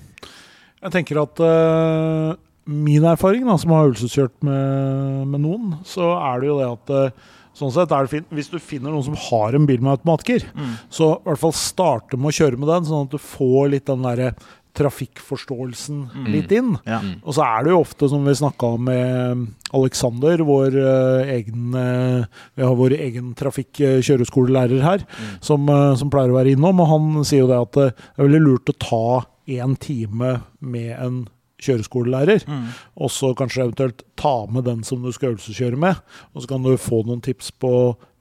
Jeg 0.82 0.92
tenker 0.98 1.22
at 1.22 1.40
eh, 1.40 2.34
min 2.66 3.04
erfaring, 3.04 3.44
da, 3.46 3.56
som 3.60 3.70
har 3.74 3.90
øvelseskjørt 3.90 4.36
med, 4.46 5.26
med 5.28 5.40
noen, 5.44 5.72
så 5.84 6.12
er 6.16 6.40
det 6.40 6.48
jo 6.48 6.58
det 6.62 6.68
at 6.72 6.90
eh, 6.90 7.24
Sånn 7.54 7.70
sett 7.70 7.92
er 7.94 8.02
det 8.02 8.10
fint 8.10 8.32
Hvis 8.34 8.48
du 8.50 8.56
finner 8.58 8.90
noen 8.90 9.04
som 9.06 9.14
har 9.28 9.54
en 9.54 9.66
bil 9.68 9.78
med 9.80 9.92
automatgir, 9.92 10.42
Mm. 10.56 10.72
så 10.90 11.12
i 11.20 11.28
hvert 11.28 11.38
fall 11.38 11.52
starte 11.54 12.16
med 12.18 12.32
å 12.32 12.34
kjøre 12.34 12.58
med 12.58 12.66
den, 12.66 12.84
sånn 12.88 13.04
at 13.06 13.12
du 13.14 13.18
får 13.22 13.68
litt 13.70 13.86
den 13.86 14.02
derre 14.02 14.32
trafikkforståelsen 14.74 16.00
Mm. 16.10 16.24
litt 16.32 16.50
inn. 16.52 16.72
Ja. 16.84 16.98
Mm. 16.98 17.20
Og 17.22 17.34
så 17.36 17.44
er 17.46 17.62
det 17.64 17.70
jo 17.70 17.80
ofte, 17.84 18.08
som 18.10 18.24
vi 18.24 18.32
snakka 18.34 18.66
om 18.74 18.84
med 18.84 19.46
Alexander, 19.72 20.38
vår 20.38 20.74
uh, 20.74 21.22
egen 21.30 21.74
uh, 21.74 22.24
Vi 22.56 22.62
har 22.66 22.74
vår 22.74 22.96
egen 22.98 23.34
trafikk-kjøreskolelærer 23.38 24.82
her, 24.82 24.98
Mm. 25.06 25.38
som, 25.40 25.68
uh, 25.68 25.94
som 25.94 26.10
pleier 26.10 26.30
å 26.30 26.38
være 26.42 26.56
innom. 26.56 26.80
Og 26.80 26.88
han 26.88 27.24
sier 27.24 27.44
jo 27.44 27.46
det 27.46 27.60
at 27.60 27.76
eh, 27.76 27.90
det 28.16 28.18
er 28.18 28.28
veldig 28.28 28.42
lurt 28.44 28.74
å 28.74 28.78
ta 28.78 29.26
én 29.46 29.78
time 29.78 30.40
med 30.60 30.90
en 30.98 31.28
kjøreskolelærer. 31.64 32.44
Mm. 32.48 32.66
Og 33.00 33.10
så 33.10 33.32
kanskje 33.36 33.64
eventuelt 33.66 34.02
ta 34.20 34.34
med 34.46 34.64
den 34.68 34.82
som 34.84 35.02
du 35.02 35.10
skal 35.12 35.34
øvelseskjøre 35.34 35.76
med. 35.80 35.96
Og 36.34 36.42
så 36.44 36.48
kan 36.54 36.62
du 36.62 36.76
få 36.76 37.02
noen 37.06 37.20
tips 37.24 37.50
på, 37.60 37.72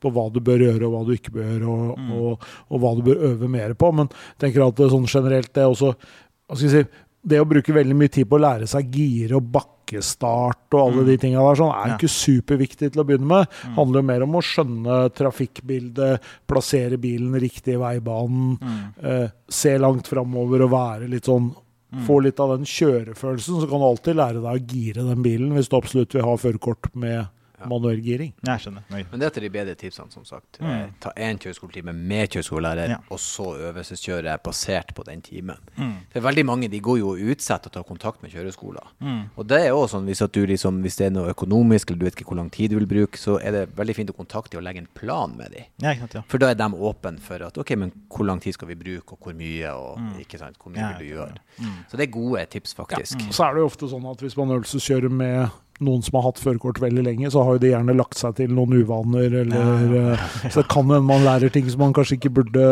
på 0.04 0.12
hva 0.12 0.26
du 0.34 0.39
bør 0.44 0.60
gjøre, 0.66 0.84
og 0.88 0.91
hva 0.96 1.06
du 1.08 1.14
ikke 1.16 1.32
bør 1.38 1.48
gjøre, 1.52 1.68
og, 1.70 1.98
Mm. 2.00 2.12
og, 2.18 2.44
og 2.72 2.80
hva 2.84 2.96
du 2.98 3.02
bør 3.08 3.24
øve 3.32 3.50
mer 3.50 3.74
på. 3.74 3.94
Men 3.94 4.10
jeg 4.10 4.39
tenker 4.48 4.68
at 4.68 4.76
det, 4.76 4.89
sånn 4.91 5.08
generelt, 5.08 5.54
det 5.54 5.64
også 5.70 5.94
hva 5.96 6.58
skal 6.58 6.70
jeg 6.70 6.86
si, 6.86 6.89
det 7.26 7.38
å 7.39 7.46
bruke 7.48 7.72
veldig 7.72 7.96
mye 7.96 8.12
tid 8.12 8.28
på 8.28 8.36
å 8.36 8.41
lære 8.44 8.66
seg 8.68 8.89
gire 8.91 9.38
og 9.38 9.46
bakkestart 9.54 10.74
og 10.76 10.80
alle 10.82 11.04
Mm. 11.04 11.06
de 11.08 11.18
tinga 11.18 11.39
der, 11.39 11.56
sånn, 11.56 11.72
er 11.72 11.88
jo 11.88 11.96
ikke 11.96 12.12
superviktig 12.12 12.91
til 12.91 13.02
å 13.02 13.06
begynne 13.08 13.26
med. 13.30 13.48
Mm. 13.64 13.76
handler 13.78 14.02
jo 14.02 14.08
mer 14.10 14.24
om 14.24 14.36
å 14.36 14.41
skjønne 14.44 14.98
trafikkbildet, 15.16 16.20
plassere 16.48 16.98
bilen 17.00 17.34
riktig 17.39 17.76
i 17.76 17.80
veibanen, 17.80 18.58
Mm. 18.60 18.94
eh, 19.04 19.30
se 19.50 19.78
langt 19.78 20.08
framover 20.08 20.64
og 20.64 20.72
være 20.72 21.10
litt 21.10 21.24
sånn 21.26 21.56
Mm. 21.94 22.04
Få 22.08 22.20
litt 22.26 22.39
av 22.41 22.56
den 22.56 22.66
kjørefølelsen, 22.66 23.60
så 23.62 23.70
kan 23.70 23.82
du 23.84 23.86
alltid 23.86 24.18
lære 24.18 24.41
deg 24.41 24.50
å 24.50 24.74
gire 24.74 25.06
den 25.06 25.26
bilen 25.26 25.54
hvis 25.54 25.70
du 25.70 25.78
absolutt 25.78 26.16
vil 26.16 26.26
ha 26.26 26.34
førerkort 26.41 26.89
med 26.98 27.28
Ja. 27.64 27.70
manuell 27.72 28.01
giring. 28.03 28.34
Jeg 28.45 28.59
skjønner. 28.66 28.84
Nei. 28.91 29.03
Men 29.11 29.20
det 29.20 29.28
er 29.28 29.34
til 29.39 29.43
de 29.47 29.49
bedre 29.49 29.76
tipsene, 29.76 30.11
som 30.11 30.26
sagt. 30.26 30.59
Mm. 30.61 30.70
Eh, 30.72 30.89
Ta 30.99 31.11
én 31.18 31.39
kjøreskoletime 31.39 31.93
med 31.95 32.30
kjøreskolelærer, 32.30 32.89
Ja. 32.89 32.97
og 33.09 33.18
så 33.20 33.55
øvelseskjøre 33.72 34.38
basert 34.43 34.93
på 34.93 35.03
den 35.05 35.22
timen. 35.22 35.57
Mm. 35.78 35.93
For 36.14 36.20
veldig 36.22 36.45
mange 36.45 36.70
de 36.70 36.80
går 36.80 36.99
jo 36.99 37.09
og 37.14 37.20
utsetter 37.34 37.70
å 37.70 37.74
ta 37.74 37.84
kontakt 37.84 38.22
med 38.24 38.32
kjøreskoler. 38.32 38.84
Mm. 39.01 39.30
Og 39.38 39.47
det 39.47 39.59
er 39.68 39.72
også 39.72 39.93
sånn 39.97 40.05
hvis, 40.05 40.22
at 40.24 40.32
du 40.32 40.45
liksom, 40.45 40.82
hvis 40.84 40.95
det 40.97 41.07
er 41.07 41.11
noe 41.16 41.34
økonomisk, 41.34 41.89
eller 41.91 41.99
du 41.99 42.05
vet 42.05 42.16
ikke 42.16 42.30
hvor 42.32 42.38
lang 42.38 42.49
tid 42.51 42.72
du 42.72 42.78
vil 42.80 42.88
bruke, 42.88 43.18
så 43.18 43.39
er 43.43 43.51
det 43.51 43.76
veldig 43.76 43.95
fint 43.95 44.09
å 44.09 44.16
kontakte 44.18 44.51
dem 44.51 44.59
og 44.59 44.64
legge 44.68 44.80
en 44.84 44.88
plan 44.93 45.36
med 45.38 45.51
dem. 45.51 45.64
Ja, 45.82 45.89
ikke 45.93 45.99
sant, 46.07 46.14
ja. 46.14 46.22
For 46.28 46.38
da 46.38 46.49
er 46.51 46.55
de 46.55 46.64
åpne 46.74 47.20
for 47.20 47.41
at 47.43 47.57
ok, 47.57 47.76
men 47.78 47.91
hvor 48.09 48.26
lang 48.26 48.39
tid 48.41 48.53
skal 48.53 48.68
vi 48.68 48.76
bruke, 48.76 49.14
og 49.14 49.20
hvor 49.20 49.34
mye, 49.34 49.70
og 49.74 49.97
Mm. 49.99 50.20
ikke 50.20 50.39
sant, 50.39 50.57
hvor 50.57 50.72
mye 50.74 50.80
Ja, 50.80 50.97
vil 50.97 51.07
du 51.09 51.14
ja, 51.16 51.26
gjøre. 51.26 51.38
Mm. 51.59 51.86
Så 51.91 51.97
det 51.97 52.07
er 52.07 52.11
gode 52.11 52.45
tips, 52.49 52.74
faktisk. 52.74 53.18
Mm. 53.20 53.32
Så 53.32 53.43
er 53.47 53.53
det 53.53 53.59
jo 53.61 53.66
ofte 53.70 53.88
sånn 53.89 54.11
at 54.11 54.18
hvis 54.20 54.36
man 54.38 54.49
øvelseskjører 54.49 55.09
med 55.11 55.49
noen 55.82 56.03
som 56.05 56.19
har 56.19 56.28
hatt 56.28 56.39
førerkort 56.41 56.78
veldig 56.84 57.03
lenge, 57.05 57.32
så 57.34 57.41
har 57.43 57.55
jo 57.55 57.61
de 57.63 57.71
gjerne 57.71 57.95
lagt 57.97 58.19
seg 58.19 58.36
til 58.38 58.51
noen 58.53 58.76
uvaner, 58.84 59.34
eller 59.41 59.95
eh, 60.13 60.26
Så 60.45 60.61
det 60.61 60.69
kan 60.71 60.86
hende 60.86 61.01
man 61.07 61.26
lærer 61.26 61.49
ting 61.53 61.65
som 61.71 61.82
man 61.82 61.95
kanskje 61.97 62.19
ikke 62.19 62.34
burde 62.38 62.65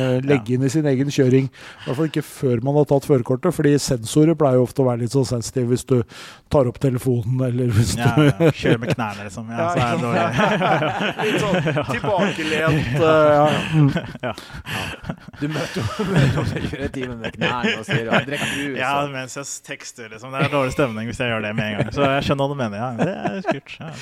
eh, 0.00 0.18
legge 0.26 0.56
inn 0.56 0.66
i 0.66 0.72
sin 0.72 0.88
egen 0.90 1.12
kjøring. 1.14 1.48
I 1.48 1.86
hvert 1.86 2.00
fall 2.00 2.10
ikke 2.10 2.24
før 2.26 2.64
man 2.66 2.78
har 2.80 2.88
tatt 2.90 3.06
førerkortet, 3.08 3.54
fordi 3.54 3.76
sensorer 3.82 4.38
pleier 4.38 4.58
jo 4.58 4.66
ofte 4.66 4.82
å 4.82 4.88
være 4.88 5.04
litt 5.04 5.14
så 5.14 5.22
sensitive 5.28 5.70
hvis 5.70 5.86
du 5.88 5.96
tar 6.50 6.68
opp 6.70 6.80
telefonen, 6.82 7.38
eller 7.48 7.70
hvis 7.76 7.94
Ja, 7.98 8.10
du 8.16 8.50
Kjører 8.58 8.82
med 8.82 8.94
knærne, 8.94 9.28
liksom. 9.28 9.48
Ja, 9.52 9.68
så 9.70 9.78
er 9.84 9.90
det 9.94 10.02
dårlig. 10.02 10.24
Litt 11.28 11.40
sånn 11.42 11.56
tilbakelent. 11.92 12.88
Uh, 12.98 13.58
ja. 14.24 14.32
Du 15.38 15.46
møter 15.52 15.78
jo 15.78 16.46
kjøretime 16.48 17.18
med 17.20 17.36
knærne 17.36 17.74
og 17.78 17.86
sier 17.86 18.08
brus. 18.08 18.78
Ja, 18.78 18.92
mens 19.12 19.36
jeg 19.38 19.50
tekster, 19.68 20.08
liksom. 20.12 20.32
Det 20.34 20.46
er 20.46 20.52
dårlig 20.52 20.74
stemning 20.74 21.10
hvis 21.10 21.20
jeg 21.22 21.32
gjør 21.32 21.44
det 21.44 21.54
med 21.58 21.68
en 21.68 21.78
gang. 21.78 21.92
Så 21.94 22.07
jeg 22.16 22.28
skjønner 22.28 22.44
hva 22.44 22.54
du 22.54 22.60
mener. 22.60 22.78
Ja, 22.78 22.90
det 22.98 23.42
er 23.42 23.58
kult. 23.58 23.74
Ja. 23.80 23.94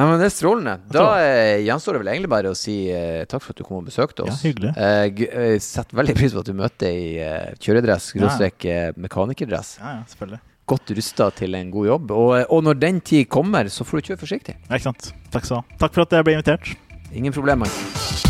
Nei, 0.00 0.04
men 0.06 0.20
Det 0.20 0.28
er 0.28 0.32
strålende. 0.32 0.74
Da 0.94 1.06
eh, 1.18 1.62
gjenstår 1.66 1.96
det 1.96 2.02
vel 2.04 2.12
egentlig 2.12 2.30
bare 2.30 2.52
å 2.52 2.58
si 2.58 2.76
eh, 2.94 3.24
takk 3.28 3.42
for 3.42 3.54
at 3.54 3.58
du 3.60 3.66
kom 3.66 3.80
og 3.80 3.88
besøkte 3.90 4.24
oss. 4.24 4.38
Ja, 4.38 4.50
hyggelig. 4.50 4.70
Eh, 4.78 5.24
eh, 5.26 5.56
setter 5.64 5.98
veldig 5.98 6.14
pris 6.16 6.36
på 6.36 6.44
at 6.44 6.52
du 6.52 6.54
møtte 6.56 6.92
i 6.94 7.18
eh, 7.24 7.50
kjøredress, 7.58 8.12
skråstrek 8.14 8.68
ja. 8.68 8.78
mekanikerdress. 9.00 9.74
ja, 9.82 9.98
ja, 9.98 10.06
selvfølgelig. 10.14 10.42
Godt 10.70 10.92
rusta 10.94 11.30
til 11.34 11.58
en 11.58 11.70
god 11.74 11.90
jobb. 11.90 12.10
Og, 12.14 12.32
eh, 12.38 12.46
og 12.48 12.64
når 12.68 12.80
den 12.86 13.02
tid 13.02 13.26
kommer, 13.28 13.68
så 13.68 13.84
får 13.84 13.98
du 13.98 14.12
kjøre 14.12 14.24
forsiktig. 14.24 14.58
Ja, 14.68 14.76
ikke 14.78 14.92
sant. 14.92 15.12
Takk 15.34 15.48
skal 15.48 15.58
du 15.58 15.62
ha. 15.64 15.80
Takk 15.84 15.98
for 15.98 16.06
at 16.06 16.20
jeg 16.20 16.30
ble 16.30 16.38
invitert. 16.38 16.76
Ingen 17.10 17.34
problemer. 17.34 18.29